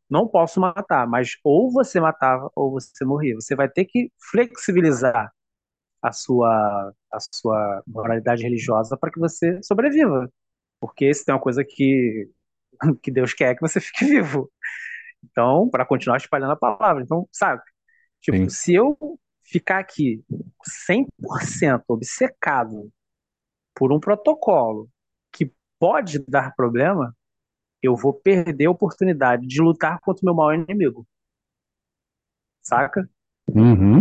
não 0.08 0.28
posso 0.28 0.60
matar, 0.60 1.06
mas 1.06 1.36
ou 1.42 1.70
você 1.72 2.00
matava 2.00 2.50
ou 2.54 2.70
você 2.72 3.04
morria. 3.04 3.34
Você 3.34 3.56
vai 3.56 3.68
ter 3.68 3.86
que 3.86 4.12
flexibilizar 4.30 5.32
a 6.02 6.12
sua, 6.12 6.92
a 7.12 7.18
sua 7.34 7.82
moralidade 7.86 8.42
religiosa 8.42 8.96
para 8.96 9.10
que 9.10 9.20
você 9.20 9.60
sobreviva. 9.62 10.28
Porque 10.80 11.14
se 11.14 11.24
tem 11.24 11.34
uma 11.34 11.40
coisa 11.40 11.64
que, 11.64 12.28
que 13.02 13.10
Deus 13.10 13.32
quer 13.32 13.52
é 13.52 13.54
que 13.54 13.60
você 13.60 13.80
fique 13.80 14.04
vivo. 14.06 14.50
Então, 15.24 15.68
para 15.70 15.86
continuar 15.86 16.16
espalhando 16.16 16.52
a 16.52 16.56
palavra. 16.56 17.02
Então, 17.02 17.28
sabe? 17.32 17.62
Tipo, 18.20 18.38
Sim. 18.38 18.48
se 18.48 18.74
eu 18.74 18.96
ficar 19.44 19.78
aqui 19.78 20.24
100% 20.88 21.84
obcecado 21.88 22.90
por 23.74 23.92
um 23.92 24.00
protocolo 24.00 24.88
que 25.32 25.52
pode 25.78 26.18
dar 26.26 26.54
problema, 26.54 27.16
eu 27.82 27.96
vou 27.96 28.14
perder 28.14 28.66
a 28.66 28.70
oportunidade 28.70 29.46
de 29.46 29.60
lutar 29.60 29.98
contra 30.00 30.22
o 30.22 30.26
meu 30.26 30.34
maior 30.34 30.54
inimigo. 30.54 31.06
Saca? 32.62 33.08
Uhum. 33.48 33.98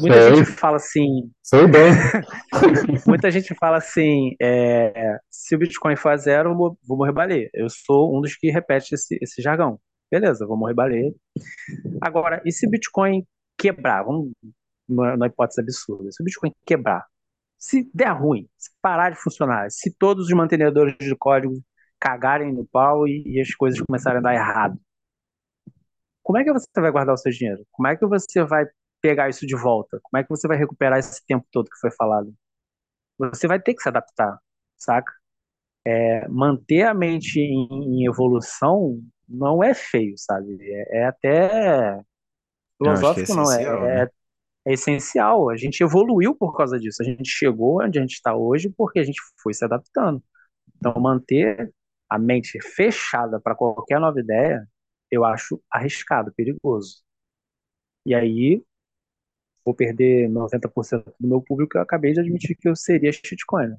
Muita 0.00 0.20
Sei. 0.20 0.36
gente 0.36 0.52
fala 0.52 0.76
assim. 0.76 1.30
Sei 1.42 1.66
bem. 1.66 1.92
muita 3.06 3.30
gente 3.30 3.54
fala 3.54 3.78
assim: 3.78 4.34
é, 4.40 5.18
se 5.30 5.54
o 5.54 5.58
Bitcoin 5.58 5.96
for 5.96 6.10
a 6.10 6.16
zero, 6.16 6.50
eu 6.50 6.76
vou 6.86 6.96
morrer 6.96 7.12
baleia. 7.12 7.50
Eu 7.54 7.68
sou 7.68 8.16
um 8.16 8.20
dos 8.20 8.36
que 8.36 8.50
repete 8.50 8.94
esse, 8.94 9.18
esse 9.20 9.42
jargão. 9.42 9.80
Beleza, 10.10 10.46
vou 10.46 10.56
morrer 10.56 10.74
baleia. 10.74 11.12
Agora, 12.00 12.42
e 12.44 12.52
se 12.52 12.66
o 12.66 12.70
Bitcoin 12.70 13.26
quebrar? 13.58 14.04
Vamos 14.04 14.32
na 14.88 15.26
hipótese 15.26 15.60
absurda. 15.60 16.10
Se 16.12 16.22
o 16.22 16.24
Bitcoin 16.24 16.52
quebrar, 16.66 17.06
se 17.58 17.90
der 17.94 18.10
ruim, 18.10 18.48
se 18.58 18.70
parar 18.82 19.10
de 19.10 19.16
funcionar, 19.16 19.70
se 19.70 19.90
todos 19.96 20.26
os 20.26 20.32
mantenedores 20.32 20.96
de 20.98 21.16
código 21.16 21.54
cagarem 21.98 22.52
no 22.52 22.66
pau 22.66 23.06
e, 23.06 23.22
e, 23.24 23.40
as 23.40 23.54
coisas 23.54 23.80
começarem 23.80 24.18
a 24.18 24.22
dar 24.22 24.34
errado. 24.34 24.78
Como 26.22 26.38
é 26.38 26.44
que 26.44 26.52
você 26.52 26.66
vai 26.76 26.90
guardar 26.90 27.14
o 27.14 27.18
seu 27.18 27.30
dinheiro? 27.30 27.64
Como 27.70 27.86
é 27.88 27.96
que 27.96 28.04
você 28.06 28.44
vai 28.44 28.66
pegar 29.02 29.28
isso 29.28 29.46
de 29.46 29.56
volta? 29.56 29.98
Como 30.02 30.18
é 30.18 30.22
que 30.22 30.30
você 30.30 30.46
vai 30.48 30.56
recuperar 30.56 30.98
esse 30.98 31.24
tempo 31.26 31.46
todo 31.50 31.68
que 31.68 31.78
foi 31.78 31.90
falado? 31.90 32.32
Você 33.18 33.46
vai 33.46 33.60
ter 33.60 33.74
que 33.74 33.82
se 33.82 33.88
adaptar, 33.88 34.38
saca? 34.78 35.12
É, 35.84 36.28
manter 36.28 36.82
a 36.82 36.94
mente 36.94 37.40
em, 37.40 37.68
em, 37.72 38.06
evolução 38.06 39.00
não 39.28 39.62
é 39.62 39.74
feio, 39.74 40.14
sabe? 40.16 40.56
É, 40.60 41.00
é 41.00 41.04
até 41.06 42.00
filosófico, 42.78 43.34
não, 43.34 43.52
é, 43.52 43.64
não 43.64 43.84
é, 43.84 44.04
né? 44.04 44.10
é, 44.66 44.72
essencial. 44.72 45.50
A 45.50 45.56
gente 45.56 45.82
evoluiu 45.82 46.34
por 46.34 46.56
causa 46.56 46.78
disso. 46.78 47.02
A 47.02 47.04
gente 47.04 47.28
chegou 47.28 47.82
onde 47.82 47.98
a 47.98 48.02
gente 48.02 48.14
está 48.14 48.34
hoje 48.34 48.72
porque 48.76 49.00
a 49.00 49.04
gente 49.04 49.20
foi 49.42 49.52
se 49.52 49.64
adaptando. 49.64 50.22
Então, 50.76 50.94
manter 51.00 51.72
a 52.08 52.18
mente 52.18 52.60
fechada 52.60 53.40
para 53.40 53.54
qualquer 53.54 53.98
nova 53.98 54.20
ideia, 54.20 54.66
eu 55.10 55.24
acho 55.24 55.60
arriscado, 55.70 56.32
perigoso. 56.34 57.02
E 58.06 58.14
aí 58.14 58.62
vou 59.64 59.74
perder 59.74 60.28
90% 60.28 61.04
do 61.20 61.28
meu 61.28 61.40
público, 61.40 61.76
eu 61.78 61.82
acabei 61.82 62.12
de 62.12 62.20
admitir 62.20 62.56
que 62.56 62.68
eu 62.68 62.76
seria 62.76 63.12
shitcoin. 63.12 63.74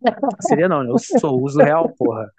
Seria 0.40 0.68
não, 0.68 0.82
né? 0.82 0.90
Eu 0.90 0.98
sou 0.98 1.42
uso 1.42 1.58
real, 1.58 1.90
porra. 1.96 2.30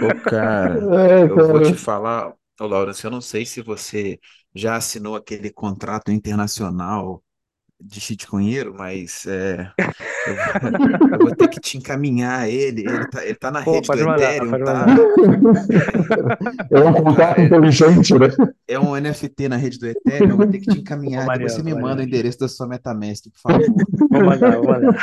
Ô, 0.00 0.14
cara, 0.14 0.74
É, 0.96 1.22
eu 1.28 1.36
vou 1.46 1.60
te 1.60 1.74
falar, 1.76 2.34
ô, 2.60 2.66
Laurence, 2.66 3.04
eu 3.04 3.10
não 3.10 3.20
sei 3.20 3.44
se 3.44 3.60
você 3.60 4.18
já 4.54 4.76
assinou 4.76 5.16
aquele 5.16 5.50
contrato 5.52 6.10
internacional 6.10 7.22
de 7.80 8.00
shitcoinheiro, 8.00 8.74
mas 8.76 9.24
é, 9.26 9.72
eu 9.78 10.34
vou, 10.34 11.10
eu 11.12 11.18
vou 11.18 11.34
ter 11.34 11.48
que 11.48 11.60
te 11.60 11.78
encaminhar 11.78 12.48
ele. 12.48 12.82
Ele 12.82 13.06
tá, 13.08 13.24
ele 13.24 13.34
tá 13.34 13.50
na 13.50 13.62
Pô, 13.62 13.72
rede 13.72 13.82
do 13.82 13.86
pode 13.86 14.04
mandar, 14.04 14.34
Ethereum, 14.34 14.50
pode 14.50 14.64
tá? 14.64 14.86
É 16.70 16.80
um 16.80 17.40
é, 17.40 17.44
inteligente, 17.44 18.18
né? 18.18 18.28
é 18.68 18.78
um 18.78 18.94
NFT 18.94 19.48
na 19.48 19.56
rede 19.56 19.78
do 19.78 19.86
Ethereum, 19.86 20.30
eu 20.30 20.36
vou 20.36 20.46
ter 20.46 20.58
que 20.58 20.70
te 20.70 20.78
encaminhar. 20.80 21.26
Depois 21.26 21.52
você 21.52 21.62
me 21.62 21.74
manda 21.74 22.02
o 22.02 22.04
endereço 22.04 22.38
da 22.38 22.48
sua 22.48 22.66
MetaMask, 22.66 23.24
por 23.32 23.40
favor. 23.40 23.66
Vou 24.10 24.24
mandar, 24.24 24.56
vou 24.56 24.66
mandar. 24.66 24.96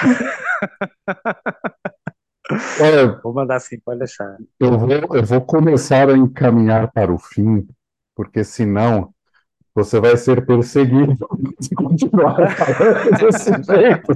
Olha, 2.80 3.19
Vou 3.23 3.34
mandar 3.34 3.59
sim, 3.59 3.80
pode 3.80 3.99
deixar. 3.99 4.38
eu 4.59 4.78
vou, 4.78 4.89
eu 4.89 5.23
vou 5.23 5.41
começar 5.41 6.09
a 6.09 6.17
encaminhar 6.17 6.91
para 6.91 7.13
o 7.13 7.17
fim, 7.17 7.67
porque 8.15 8.43
senão 8.43 9.13
você 9.78 9.99
vai 9.99 10.17
ser 10.17 10.45
perseguido 10.45 11.15
se 11.59 11.73
continuar 11.75 12.36
falando 12.55 13.17
desse 13.17 13.51
jeito. 13.63 14.13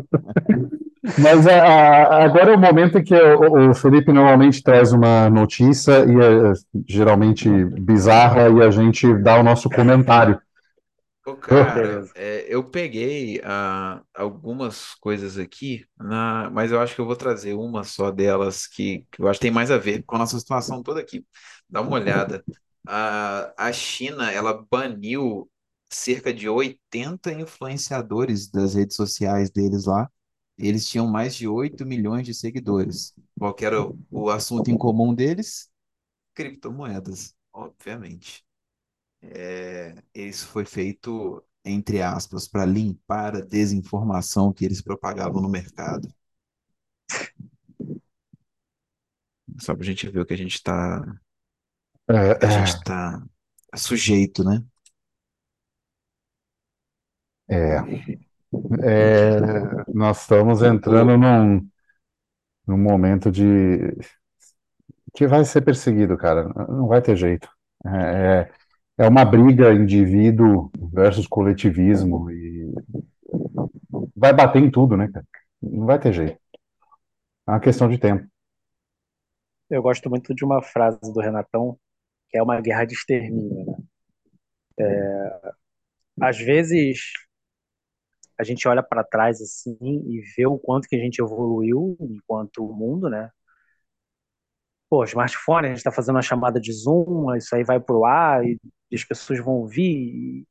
Mas 1.17 1.47
a- 1.47 1.63
a- 1.63 2.23
agora 2.25 2.51
é 2.53 2.55
o 2.55 2.59
momento 2.59 2.97
em 2.97 3.03
que 3.03 3.15
o, 3.15 3.71
o 3.71 3.73
Felipe 3.73 4.11
normalmente 4.11 4.61
traz 4.63 4.93
uma 4.93 5.29
notícia, 5.29 6.05
e 6.05 6.11
é 6.19 6.53
geralmente 6.87 7.49
bizarra, 7.65 8.49
e 8.49 8.61
a 8.61 8.69
gente 8.69 9.11
dá 9.21 9.39
o 9.39 9.43
nosso 9.43 9.69
comentário. 9.69 10.39
Ô, 11.25 11.35
cara, 11.37 12.09
é, 12.15 12.45
eu 12.49 12.63
peguei 12.63 13.39
ah, 13.43 14.01
algumas 14.15 14.95
coisas 14.95 15.37
aqui, 15.37 15.85
na, 15.99 16.49
mas 16.49 16.71
eu 16.71 16.79
acho 16.81 16.95
que 16.95 17.01
eu 17.01 17.05
vou 17.05 17.15
trazer 17.15 17.53
uma 17.53 17.83
só 17.83 18.09
delas 18.09 18.65
que, 18.67 19.05
que 19.11 19.21
eu 19.21 19.27
acho 19.27 19.39
que 19.39 19.43
tem 19.45 19.51
mais 19.51 19.69
a 19.69 19.77
ver 19.77 20.03
com 20.03 20.15
a 20.15 20.19
nossa 20.19 20.39
situação 20.39 20.81
toda 20.81 20.99
aqui. 20.99 21.23
Dá 21.69 21.81
uma 21.81 21.91
olhada. 21.93 22.43
A, 22.87 23.53
a 23.67 23.71
China, 23.71 24.31
ela 24.31 24.65
baniu 24.71 25.47
cerca 25.91 26.33
de 26.33 26.49
80 26.49 27.33
influenciadores 27.33 28.49
das 28.49 28.75
redes 28.75 28.95
sociais 28.95 29.49
deles 29.51 29.85
lá. 29.85 30.09
Eles 30.57 30.87
tinham 30.87 31.07
mais 31.07 31.35
de 31.35 31.47
8 31.47 31.85
milhões 31.85 32.25
de 32.25 32.33
seguidores. 32.33 33.13
Qual 33.37 33.55
era 33.61 33.81
o, 33.81 33.99
o 34.09 34.29
assunto 34.29 34.69
em 34.71 34.77
comum 34.77 35.13
deles? 35.13 35.69
Criptomoedas, 36.33 37.35
obviamente. 37.53 38.45
É, 39.21 39.95
isso 40.15 40.47
foi 40.47 40.65
feito, 40.65 41.43
entre 41.65 42.01
aspas, 42.01 42.47
para 42.47 42.65
limpar 42.65 43.35
a 43.37 43.41
desinformação 43.41 44.53
que 44.53 44.65
eles 44.65 44.81
propagavam 44.81 45.41
no 45.41 45.49
mercado. 45.49 46.07
Só 49.59 49.73
para 49.75 49.83
a 49.83 49.85
gente 49.85 50.09
ver 50.09 50.19
o 50.21 50.25
que 50.25 50.33
a 50.33 50.37
gente 50.37 50.55
está 50.55 51.01
É, 52.09 52.45
a 52.45 52.49
gente 52.49 52.77
é, 52.77 52.83
tá 52.83 53.23
sujeito, 53.75 54.43
né? 54.43 54.63
É, 57.51 57.77
é, 58.83 59.39
nós 59.93 60.21
estamos 60.21 60.61
entrando 60.61 61.17
num, 61.17 61.67
num 62.67 62.77
momento 62.77 63.31
de 63.31 63.95
que 65.13 65.27
vai 65.27 65.43
ser 65.43 65.61
perseguido, 65.61 66.17
cara. 66.17 66.47
Não 66.69 66.87
vai 66.87 67.01
ter 67.01 67.15
jeito. 67.15 67.49
É, 67.85 67.89
é 67.89 68.51
é 69.01 69.07
uma 69.07 69.25
briga 69.25 69.73
indivíduo 69.73 70.69
versus 70.93 71.25
coletivismo 71.25 72.29
e 72.29 72.71
vai 74.15 74.31
bater 74.31 74.61
em 74.61 74.69
tudo, 74.69 74.95
né, 74.95 75.09
cara? 75.11 75.25
Não 75.59 75.87
vai 75.87 75.99
ter 75.99 76.13
jeito. 76.13 76.37
É 77.47 77.51
uma 77.51 77.59
questão 77.59 77.89
de 77.89 77.97
tempo. 77.97 78.27
Eu 79.71 79.81
gosto 79.81 80.07
muito 80.07 80.35
de 80.35 80.45
uma 80.45 80.61
frase 80.61 80.99
do 81.01 81.19
Renatão, 81.19 81.79
que 82.29 82.37
é 82.37 82.43
uma 82.43 82.61
guerra 82.61 82.85
de 82.85 82.93
extermínio, 82.93 83.65
né? 83.65 83.77
Às 86.21 86.37
vezes 86.37 87.11
a 88.41 88.43
gente 88.43 88.67
olha 88.67 88.83
para 88.83 89.03
trás 89.03 89.41
assim 89.41 89.77
e 89.81 90.21
vê 90.35 90.47
o 90.47 90.57
quanto 90.59 90.87
que 90.87 90.95
a 90.95 90.99
gente 90.99 91.19
evoluiu 91.21 91.95
enquanto 92.01 92.63
mundo, 92.73 93.09
né? 93.09 93.29
Pô, 94.89 95.03
smartphone, 95.05 95.67
a 95.67 95.69
gente 95.69 95.77
está 95.77 95.91
fazendo 95.91 96.15
uma 96.15 96.21
chamada 96.21 96.59
de 96.59 96.71
Zoom, 96.73 97.33
isso 97.35 97.55
aí 97.55 97.63
vai 97.63 97.79
pro 97.79 98.03
ar 98.05 98.43
e 98.45 98.59
as 98.93 99.03
pessoas 99.05 99.39
vão 99.39 99.53
ouvir. 99.55 99.83
E, 99.83 100.47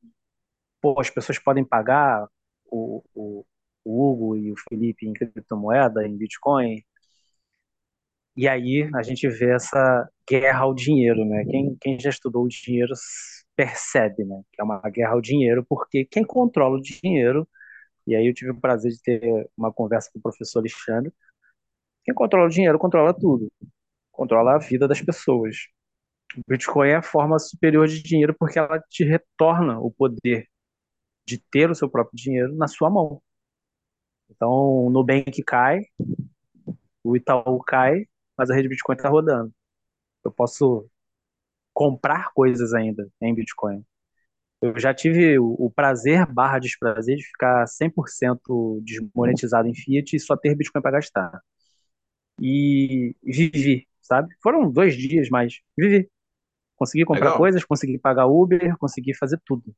pô, 0.80 1.00
as 1.00 1.10
pessoas 1.10 1.38
podem 1.38 1.64
pagar 1.64 2.26
o, 2.66 3.02
o, 3.14 3.46
o 3.84 4.10
Hugo 4.12 4.36
e 4.36 4.52
o 4.52 4.56
Felipe 4.68 5.06
em 5.06 5.12
criptomoeda, 5.12 6.06
em 6.06 6.16
Bitcoin. 6.16 6.82
E 8.36 8.48
aí 8.48 8.88
a 8.94 9.02
gente 9.02 9.28
vê 9.28 9.54
essa 9.54 10.08
guerra 10.28 10.60
ao 10.60 10.74
dinheiro, 10.74 11.24
né? 11.24 11.44
Quem, 11.44 11.76
quem 11.80 11.98
já 12.00 12.10
estudou 12.10 12.44
o 12.44 12.48
dinheiro 12.48 12.94
percebe, 13.56 14.24
né? 14.24 14.42
Que 14.52 14.60
é 14.62 14.64
uma 14.64 14.80
guerra 14.90 15.12
ao 15.12 15.20
dinheiro, 15.20 15.64
porque 15.68 16.04
quem 16.06 16.24
controla 16.24 16.78
o 16.78 16.82
dinheiro, 16.82 17.46
e 18.10 18.16
aí 18.16 18.26
eu 18.26 18.34
tive 18.34 18.50
o 18.50 18.60
prazer 18.60 18.92
de 18.92 19.02
ter 19.02 19.48
uma 19.56 19.72
conversa 19.72 20.10
com 20.12 20.18
o 20.18 20.22
professor 20.22 20.60
Alexandre, 20.60 21.12
quem 22.04 22.14
controla 22.14 22.46
o 22.46 22.50
dinheiro 22.50 22.78
controla 22.78 23.14
tudo, 23.14 23.50
controla 24.10 24.56
a 24.56 24.58
vida 24.58 24.88
das 24.88 25.00
pessoas. 25.00 25.56
O 26.36 26.42
Bitcoin 26.48 26.88
é 26.90 26.96
a 26.96 27.02
forma 27.02 27.38
superior 27.38 27.86
de 27.88 28.02
dinheiro 28.02 28.34
porque 28.38 28.58
ela 28.58 28.80
te 28.80 29.04
retorna 29.04 29.78
o 29.80 29.90
poder 29.90 30.48
de 31.26 31.38
ter 31.38 31.70
o 31.70 31.74
seu 31.74 31.88
próprio 31.90 32.16
dinheiro 32.16 32.54
na 32.56 32.68
sua 32.68 32.90
mão. 32.90 33.22
Então, 34.30 34.50
o 34.50 34.90
Nubank 34.90 35.42
cai, 35.44 35.80
o 37.04 37.16
Itaú 37.16 37.58
cai, 37.60 38.06
mas 38.36 38.50
a 38.50 38.54
rede 38.54 38.68
Bitcoin 38.68 38.96
está 38.96 39.08
rodando. 39.08 39.52
Eu 40.24 40.32
posso 40.32 40.88
comprar 41.72 42.32
coisas 42.32 42.74
ainda 42.74 43.08
em 43.20 43.34
Bitcoin. 43.34 43.84
Eu 44.62 44.78
já 44.78 44.92
tive 44.92 45.38
o, 45.38 45.54
o 45.58 45.70
prazer 45.70 46.26
barra 46.26 46.58
desprazer 46.58 47.16
de 47.16 47.24
ficar 47.24 47.66
100% 47.66 48.82
desmonetizado 48.82 49.68
em 49.68 49.74
Fiat 49.74 50.14
e 50.14 50.20
só 50.20 50.36
ter 50.36 50.54
Bitcoin 50.54 50.82
para 50.82 50.92
gastar. 50.92 51.40
E, 52.40 53.14
e 53.22 53.32
vivi, 53.32 53.86
sabe? 54.02 54.34
Foram 54.42 54.70
dois 54.70 54.94
dias, 54.94 55.28
mas 55.30 55.60
vivi. 55.76 56.10
Consegui 56.76 57.04
comprar 57.04 57.26
legal. 57.26 57.38
coisas, 57.38 57.64
consegui 57.64 57.98
pagar 57.98 58.26
Uber, 58.26 58.76
consegui 58.78 59.14
fazer 59.14 59.40
tudo. 59.44 59.74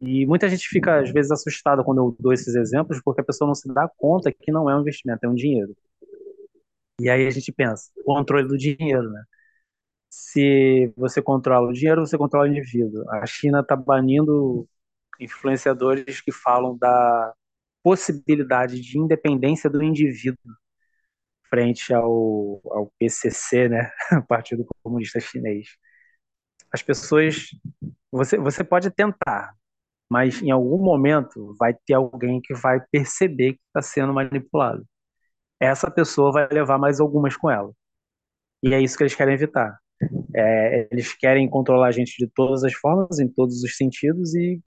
E 0.00 0.26
muita 0.26 0.48
gente 0.48 0.66
fica, 0.68 1.00
às 1.00 1.10
vezes, 1.10 1.30
assustada 1.30 1.82
quando 1.84 1.98
eu 1.98 2.16
dou 2.18 2.32
esses 2.32 2.54
exemplos, 2.54 3.00
porque 3.02 3.20
a 3.20 3.24
pessoa 3.24 3.48
não 3.48 3.54
se 3.54 3.72
dá 3.72 3.88
conta 3.96 4.32
que 4.32 4.52
não 4.52 4.68
é 4.68 4.76
um 4.76 4.80
investimento, 4.80 5.24
é 5.24 5.28
um 5.28 5.34
dinheiro. 5.34 5.74
E 7.00 7.08
aí 7.08 7.26
a 7.26 7.30
gente 7.30 7.50
pensa, 7.52 7.90
controle 8.04 8.46
do 8.46 8.58
dinheiro, 8.58 9.10
né? 9.10 9.22
Se 10.10 10.92
você 10.96 11.22
controla 11.22 11.68
o 11.70 11.72
dinheiro, 11.72 12.06
você 12.06 12.18
controla 12.18 12.46
o 12.46 12.50
indivíduo. 12.50 13.08
A 13.10 13.26
China 13.26 13.60
está 13.60 13.76
banindo 13.76 14.68
influenciadores 15.20 16.20
que 16.20 16.32
falam 16.32 16.76
da 16.78 17.34
possibilidade 17.82 18.80
de 18.80 18.98
independência 18.98 19.70
do 19.70 19.82
indivíduo 19.82 20.38
frente 21.48 21.92
ao, 21.92 22.60
ao 22.66 22.92
PCC, 22.98 23.68
né? 23.68 23.90
Partido 24.28 24.64
Comunista 24.82 25.20
Chinês. 25.20 25.76
As 26.72 26.82
pessoas, 26.82 27.50
você, 28.10 28.38
você 28.38 28.64
pode 28.64 28.90
tentar, 28.90 29.54
mas 30.10 30.42
em 30.42 30.50
algum 30.50 30.78
momento 30.82 31.54
vai 31.58 31.74
ter 31.74 31.94
alguém 31.94 32.40
que 32.42 32.54
vai 32.54 32.80
perceber 32.92 33.54
que 33.54 33.60
está 33.68 33.82
sendo 33.82 34.14
manipulado. 34.14 34.86
Essa 35.60 35.90
pessoa 35.90 36.32
vai 36.32 36.48
levar 36.50 36.78
mais 36.78 37.00
algumas 37.00 37.36
com 37.36 37.50
ela. 37.50 37.72
E 38.62 38.74
é 38.74 38.80
isso 38.80 38.96
que 38.96 39.04
eles 39.04 39.14
querem 39.14 39.34
evitar. 39.34 39.78
É, 40.34 40.88
eles 40.90 41.14
querem 41.14 41.48
controlar 41.48 41.88
a 41.88 41.92
gente 41.92 42.16
de 42.18 42.26
todas 42.34 42.64
as 42.64 42.72
formas, 42.74 43.18
em 43.18 43.28
todos 43.28 43.62
os 43.62 43.76
sentidos, 43.76 44.34
e 44.34 44.60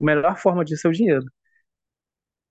a 0.00 0.04
melhor 0.04 0.36
forma 0.38 0.64
disso 0.64 0.86
é 0.86 0.90
o 0.90 0.92
dinheiro. 0.92 1.24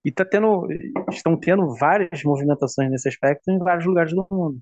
E 0.06 0.12
tá 0.12 0.26
tendo, 0.26 0.68
estão 1.12 1.40
tendo 1.40 1.76
várias 1.78 2.24
movimentações 2.24 2.92
nesse 2.92 3.08
aspecto 3.08 3.50
em 3.50 3.58
vários 3.60 3.86
lugares 3.86 4.14
do 4.14 4.28
mundo. 4.30 4.60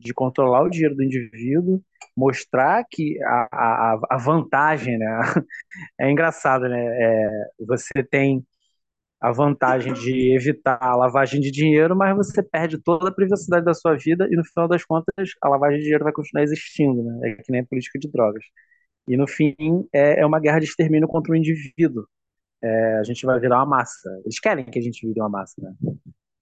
De 0.00 0.14
controlar 0.14 0.62
o 0.64 0.70
dinheiro 0.70 0.96
do 0.96 1.04
indivíduo, 1.04 1.82
mostrar 2.16 2.84
que 2.90 3.18
a, 3.24 3.94
a, 3.94 4.00
a 4.12 4.18
vantagem, 4.18 4.98
né? 4.98 5.06
É 6.00 6.10
engraçado, 6.10 6.68
né? 6.68 6.78
É, 6.86 7.30
você 7.66 8.04
tem 8.04 8.44
a 9.20 9.32
vantagem 9.32 9.92
de 9.94 10.34
evitar 10.34 10.78
a 10.80 10.94
lavagem 10.96 11.40
de 11.40 11.50
dinheiro, 11.50 11.96
mas 11.96 12.16
você 12.16 12.42
perde 12.42 12.78
toda 12.78 13.08
a 13.08 13.12
privacidade 13.14 13.64
da 13.64 13.74
sua 13.74 13.96
vida 13.96 14.28
e 14.30 14.36
no 14.36 14.44
final 14.44 14.68
das 14.68 14.84
contas 14.84 15.30
a 15.42 15.48
lavagem 15.48 15.78
de 15.78 15.84
dinheiro 15.84 16.04
vai 16.04 16.12
continuar 16.12 16.44
existindo, 16.44 17.02
né? 17.02 17.30
É 17.30 17.34
que 17.36 17.50
nem 17.52 17.62
a 17.62 17.66
política 17.66 17.98
de 17.98 18.10
drogas. 18.10 18.44
E 19.08 19.16
no 19.16 19.26
fim 19.26 19.56
é, 19.92 20.20
é 20.20 20.26
uma 20.26 20.40
guerra 20.40 20.60
de 20.60 20.66
extermínio 20.66 21.08
contra 21.08 21.32
o 21.32 21.36
indivíduo. 21.36 22.06
É, 22.62 22.98
a 22.98 23.04
gente 23.04 23.24
vai 23.26 23.38
virar 23.40 23.58
uma 23.58 23.66
massa. 23.66 24.10
Eles 24.24 24.40
querem 24.40 24.64
que 24.66 24.78
a 24.78 24.82
gente 24.82 25.06
vire 25.06 25.20
uma 25.20 25.28
massa, 25.28 25.54
né? 25.62 25.74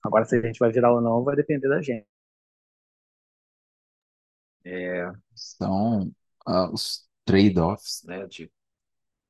Agora 0.03 0.25
se 0.25 0.37
a 0.37 0.43
gente 0.43 0.59
vai 0.59 0.71
virar 0.73 0.93
ou 0.93 1.01
não 1.01 1.25
vai 1.25 1.37
depender 1.37 1.69
da 1.69 1.81
gente. 1.83 2.07
É, 4.65 5.11
são 5.35 6.11
ah, 6.47 6.71
os 6.71 7.07
trade-offs, 7.25 8.03
né, 8.05 8.27
de 8.27 8.51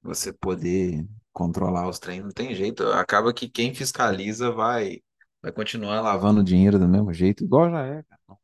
você 0.05 0.33
poder 0.33 1.07
controlar 1.33 1.89
os 1.89 1.99
trem, 1.99 2.21
não 2.23 2.31
tem 2.31 2.55
jeito. 2.55 2.85
Acaba 2.89 3.33
que 3.35 3.49
quem 3.49 3.75
fiscaliza 3.75 4.51
vai, 4.53 5.03
vai 5.43 5.53
continuar 5.53 6.01
lavando 6.03 6.45
dinheiro 6.45 6.79
do 6.79 6.89
mesmo 6.89 7.13
jeito, 7.13 7.45
igual 7.45 7.71
já 7.71 7.87
é, 7.87 8.03
cara. 8.05 8.39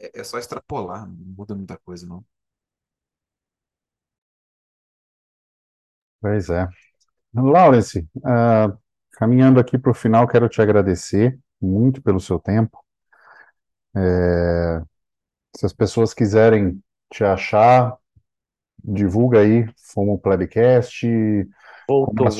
É, 0.00 0.20
é 0.20 0.24
só 0.24 0.38
extrapolar, 0.38 1.06
não 1.06 1.14
muda 1.36 1.54
muita 1.54 1.76
coisa, 1.78 2.06
não. 2.06 2.24
Pois 6.20 6.48
é. 6.48 6.66
Lawrence, 7.34 8.08
ah, 8.24 8.76
caminhando 9.12 9.60
aqui 9.60 9.78
para 9.78 9.90
o 9.90 9.94
final, 9.94 10.28
quero 10.28 10.48
te 10.48 10.62
agradecer 10.62 11.38
muito 11.60 12.02
pelo 12.02 12.20
seu 12.20 12.38
tempo. 12.38 12.78
É, 13.96 14.82
se 15.56 15.66
as 15.66 15.72
pessoas 15.72 16.14
quiserem 16.14 16.82
te 17.12 17.24
achar, 17.24 17.96
divulga 18.84 19.40
aí, 19.40 19.66
Fomo 19.76 20.18
Plebcast, 20.18 21.06
Voltou. 21.88 22.30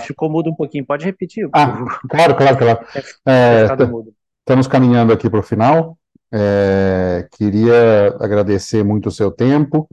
Ficou 0.00 0.30
mudo 0.30 0.50
um 0.50 0.54
pouquinho. 0.54 0.86
Pode 0.86 1.04
repetir, 1.04 1.48
Ah, 1.52 1.84
claro, 2.08 2.34
claro, 2.36 2.56
claro. 2.56 2.78
É, 3.26 3.86
mudo. 3.86 4.12
estamos 4.40 4.66
caminhando 4.66 5.12
aqui 5.12 5.28
para 5.28 5.40
o 5.40 5.42
final. 5.42 5.98
É, 6.32 7.26
queria 7.32 8.16
agradecer 8.20 8.82
muito 8.84 9.08
o 9.08 9.12
seu 9.12 9.30
tempo. 9.30 9.88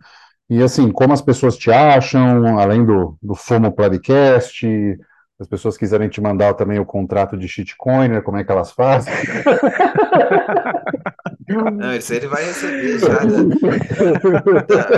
E 0.50 0.64
assim, 0.64 0.92
como 0.92 1.14
as 1.14 1.22
pessoas 1.22 1.58
te 1.58 1.72
acham, 1.72 2.58
além 2.58 2.84
do, 2.84 3.18
do 3.22 3.36
Fomo 3.36 3.72
Plebcast, 3.72 4.60
se 4.60 4.98
as 5.40 5.48
pessoas 5.48 5.78
quiserem 5.78 6.10
te 6.10 6.20
mandar 6.20 6.54
também 6.56 6.80
o 6.80 6.86
contrato 6.86 7.38
de 7.38 7.48
shitcoiner, 7.48 8.24
como 8.24 8.38
é 8.38 8.44
que 8.44 8.52
elas 8.52 8.72
fazem? 8.72 9.14
Não, 11.48 11.96
isso 11.96 12.12
aí 12.14 12.20
ele 12.20 12.28
vai 12.28 12.46
receber 12.46 13.00
já 13.00 13.08
da, 13.08 13.24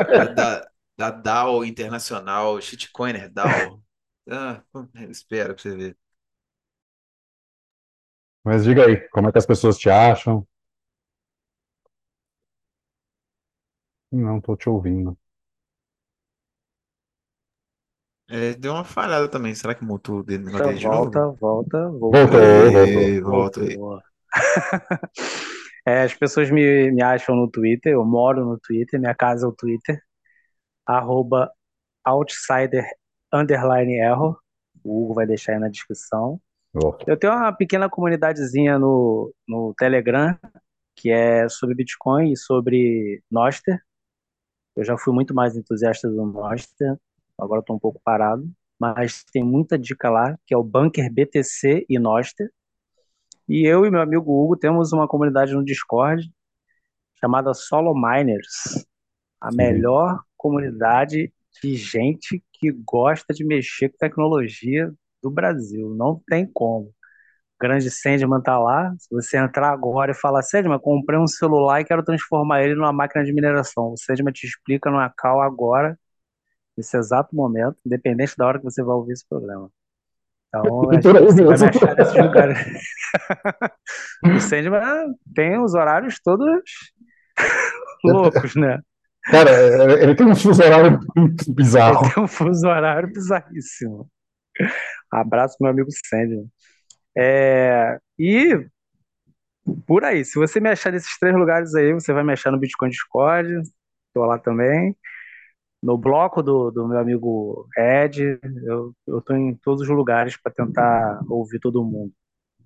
da, 0.04 0.26
da, 0.34 0.71
da 1.02 1.10
DAO 1.12 1.66
Internacional, 1.66 2.62
Shitcoiner 2.62 3.30
DAO. 3.32 3.82
Ah, 4.30 4.64
espera 5.10 5.54
pra 5.54 5.62
você 5.62 5.76
ver. 5.76 5.98
Mas 8.44 8.64
diga 8.64 8.86
aí, 8.86 8.98
como 9.10 9.30
é 9.30 9.32
que 9.32 9.38
as 9.40 9.46
pessoas 9.48 9.78
te 9.80 9.90
acham? 9.90 10.46
Não 14.10 14.38
estou 14.38 14.56
te 14.56 14.70
ouvindo. 14.70 15.18
É, 18.30 18.54
deu 18.56 18.74
uma 18.74 18.84
falhada 18.86 19.28
também. 19.30 19.54
Será 19.54 19.76
que 19.76 19.84
mutou 19.84 20.20
o 20.20 20.24
dedo 20.24 20.50
Volta, 20.50 20.62
dele 20.62 20.80
de 20.80 20.90
novo? 20.90 21.12
volta, 21.12 21.32
volta, 21.40 21.90
voltou. 21.90 22.40
Voltou, 22.40 22.72
voltou. 22.72 23.12
Aê, 23.12 23.22
volta 23.22 23.62
aí. 23.62 23.78
Voltou. 23.78 24.02
É, 25.86 26.04
as 26.04 26.14
pessoas 26.14 26.50
me, 26.52 26.92
me 26.92 27.02
acham 27.04 27.36
no 27.36 27.50
Twitter, 27.50 27.94
eu 27.94 28.06
moro 28.06 28.46
no 28.46 28.60
Twitter, 28.60 29.00
minha 29.00 29.16
casa 29.16 29.46
é 29.46 29.50
o 29.50 29.52
Twitter, 29.54 30.00
arroba 30.86 31.52
outsider 32.04 32.86
underline 33.34 33.94
error. 33.94 34.38
O 34.84 35.04
Hugo 35.04 35.14
vai 35.14 35.26
deixar 35.26 35.54
aí 35.54 35.60
na 35.60 35.70
descrição. 35.70 36.42
Ó, 36.74 36.98
Eu 37.06 37.18
tenho 37.18 37.34
uma 37.34 37.52
pequena 37.52 37.90
comunidadezinha 37.90 38.80
no, 38.80 39.34
no 39.48 39.74
Telegram, 39.78 40.38
que 40.96 41.12
é 41.12 41.48
sobre 41.50 41.76
Bitcoin 41.76 42.32
e 42.32 42.38
sobre 42.38 43.22
Noster. 43.30 43.80
Eu 44.76 44.84
já 44.84 44.98
fui 44.98 45.14
muito 45.14 45.34
mais 45.34 45.56
entusiasta 45.56 46.10
do 46.10 46.26
Noster, 46.26 46.98
agora 47.38 47.60
estou 47.60 47.76
um 47.76 47.80
pouco 47.80 48.00
parado, 48.04 48.50
mas 48.80 49.24
tem 49.26 49.44
muita 49.44 49.78
dica 49.78 50.10
lá, 50.10 50.38
que 50.46 50.54
é 50.54 50.58
o 50.58 50.64
Bunker 50.64 51.12
BTC 51.12 51.86
e 51.90 52.00
Noster. 52.00 52.50
E 53.48 53.68
eu 53.68 53.86
e 53.86 53.92
meu 53.92 54.02
amigo 54.02 54.32
Hugo 54.32 54.56
temos 54.56 54.94
uma 54.94 55.08
comunidade 55.08 55.54
no 55.54 55.64
Discord 55.64 56.32
chamada 57.20 57.54
Solo 57.54 57.94
Miners, 57.94 58.88
a 59.40 59.52
Sim. 59.52 59.58
melhor 59.58 60.24
comunidade 60.42 61.32
de 61.62 61.76
gente 61.76 62.44
que 62.52 62.72
gosta 62.72 63.32
de 63.32 63.46
mexer 63.46 63.90
com 63.90 63.98
tecnologia 63.98 64.92
do 65.22 65.30
Brasil. 65.30 65.94
Não 65.96 66.20
tem 66.28 66.50
como. 66.52 66.88
O 66.88 66.94
grande 67.62 67.92
Sandman 67.92 68.42
tá 68.42 68.58
lá. 68.58 68.92
Se 68.98 69.08
você 69.12 69.38
entrar 69.38 69.70
agora 69.72 70.12
e 70.12 70.16
falar, 70.16 70.42
Sandman, 70.42 70.80
comprei 70.80 71.20
um 71.20 71.28
celular 71.28 71.80
e 71.80 71.86
quero 71.86 72.04
transformar 72.04 72.64
ele 72.64 72.74
numa 72.74 72.92
máquina 72.92 73.24
de 73.24 73.32
mineração. 73.32 73.92
O 73.92 73.98
Sandman 73.98 74.34
te 74.34 74.48
explica 74.48 74.90
numa 74.90 75.12
call 75.16 75.42
agora, 75.42 75.96
nesse 76.76 76.98
exato 76.98 77.36
momento, 77.36 77.78
independente 77.86 78.36
da 78.36 78.48
hora 78.48 78.58
que 78.58 78.66
você 78.66 78.82
vai 78.84 78.96
ouvir 78.96 79.14
esse 79.14 79.28
programa. 79.30 79.70
Então, 80.48 80.64
você 80.82 81.12
vai 81.12 81.22
me 81.22 81.44
mesmo. 81.44 81.68
achar 81.68 81.96
nesses 81.96 82.18
lugares. 82.18 82.58
O 84.24 84.40
Sandman 84.40 85.16
tem 85.36 85.62
os 85.62 85.74
horários 85.74 86.16
todos 86.24 86.64
loucos, 88.04 88.56
né? 88.56 88.80
Cara, 89.26 90.02
ele 90.02 90.16
tem 90.16 90.28
um 90.28 90.36
fuso 90.36 90.62
horário 90.64 91.00
muito 91.16 91.54
bizarro. 91.54 92.04
Ele 92.06 92.14
tem 92.14 92.24
um 92.24 92.28
fuso 92.28 92.68
horário 92.68 93.12
bizarríssimo. 93.12 94.10
Abraço, 95.12 95.58
meu 95.60 95.72
amigo 95.72 95.90
Sandman. 96.10 96.48
É, 97.18 98.00
e 98.18 98.68
por 99.86 100.04
aí, 100.04 100.24
se 100.26 100.36
você 100.40 100.60
me 100.60 100.70
achar 100.70 100.92
nesses 100.92 101.18
três 101.20 101.36
lugares 101.36 101.76
aí, 101.76 101.94
você 101.94 102.14
vai 102.14 102.24
me 102.24 102.34
achar 102.34 102.52
no 102.52 102.60
Bitcoin 102.60 102.90
Discord, 102.90 103.48
tô 104.14 104.26
lá 104.26 104.38
também. 104.40 104.96
No 105.84 105.98
bloco 105.98 106.44
do, 106.44 106.72
do 106.72 106.88
meu 106.88 107.00
amigo 107.00 107.68
Ed, 107.78 108.40
eu, 108.66 108.94
eu 109.08 109.22
tô 109.22 109.36
em 109.36 109.56
todos 109.56 109.84
os 109.84 109.90
lugares 109.90 110.38
para 110.38 110.52
tentar 110.54 111.22
ouvir 111.30 111.60
todo 111.60 111.84
mundo. 111.86 112.14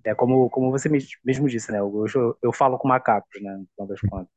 É 0.04 0.14
como, 0.14 0.50
como 0.50 0.70
você 0.72 0.88
mes- 0.88 1.08
mesmo 1.24 1.48
disse, 1.48 1.72
né? 1.72 1.80
Eu, 1.80 2.06
eu, 2.14 2.38
eu 2.42 2.52
falo 2.52 2.78
com 2.78 2.88
macacos, 2.88 3.42
né? 3.42 3.52
No 3.56 3.66
final 3.76 3.88
das 3.88 4.02
contas. 4.02 4.28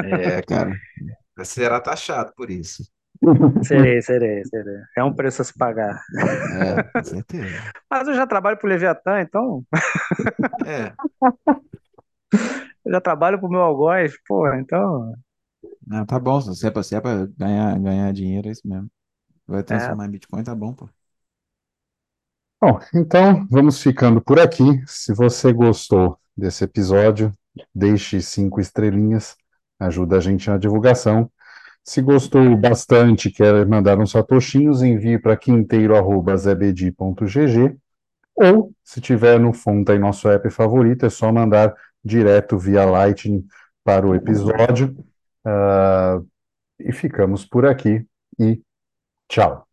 É, 0.00 0.42
cara. 0.42 0.78
Será 1.44 1.80
taxado 1.80 2.32
por 2.36 2.50
isso. 2.50 2.84
Serei, 3.60 4.02
serei, 4.02 4.44
serei. 4.44 4.80
É 4.96 5.04
um 5.04 5.14
preço 5.14 5.42
a 5.42 5.44
se 5.44 5.56
pagar. 5.56 5.96
É, 6.48 6.82
com 6.84 7.02
certeza. 7.04 7.64
Mas 7.90 8.08
eu 8.08 8.14
já 8.14 8.26
trabalho 8.26 8.58
pro 8.58 8.68
Leviatã, 8.68 9.20
então. 9.20 9.64
É, 10.64 10.96
Eu 12.84 12.92
já 12.92 13.00
trabalho 13.00 13.38
pro 13.38 13.48
meu 13.48 13.60
algoz, 13.60 14.12
pô, 14.26 14.52
então. 14.54 15.12
não, 15.86 16.04
tá 16.06 16.18
bom. 16.18 16.40
Se 16.40 16.66
é 16.66 16.70
pra, 16.70 16.82
se 16.82 16.94
é 16.94 17.00
pra 17.00 17.26
ganhar, 17.26 17.78
ganhar 17.80 18.12
dinheiro, 18.12 18.48
é 18.48 18.52
isso 18.52 18.66
mesmo. 18.66 18.90
Vai 19.46 19.62
transformar 19.64 20.06
em 20.06 20.10
Bitcoin, 20.12 20.44
tá 20.44 20.54
bom, 20.54 20.74
pô. 20.74 20.88
Bom, 22.60 22.78
então 22.94 23.46
vamos 23.50 23.82
ficando 23.82 24.20
por 24.22 24.38
aqui. 24.38 24.62
Se 24.86 25.12
você 25.14 25.52
gostou 25.52 26.18
desse 26.36 26.64
episódio, 26.64 27.32
deixe 27.74 28.20
cinco 28.20 28.60
estrelinhas, 28.60 29.36
ajuda 29.78 30.16
a 30.16 30.20
gente 30.20 30.48
na 30.48 30.58
divulgação. 30.58 31.30
Se 31.84 32.00
gostou 32.00 32.56
bastante, 32.56 33.30
quer 33.30 33.66
mandar 33.66 33.98
uns 33.98 34.12
satoshinhos, 34.12 34.82
envie 34.82 35.18
para 35.18 35.36
quinteiro.zebedi.gg 35.36 37.76
ou, 38.34 38.72
se 38.82 39.00
tiver 39.00 39.38
no 39.38 39.52
Fonta 39.52 39.94
em 39.94 39.98
nosso 39.98 40.28
app 40.28 40.48
favorito, 40.50 41.06
é 41.06 41.10
só 41.10 41.32
mandar 41.32 41.74
direto 42.04 42.58
via 42.58 42.84
Lightning 42.84 43.44
para 43.84 44.06
o 44.06 44.14
episódio. 44.14 44.96
Ah, 45.44 46.20
e 46.78 46.92
ficamos 46.92 47.44
por 47.44 47.66
aqui 47.66 48.06
e 48.38 48.60
tchau. 49.28 49.66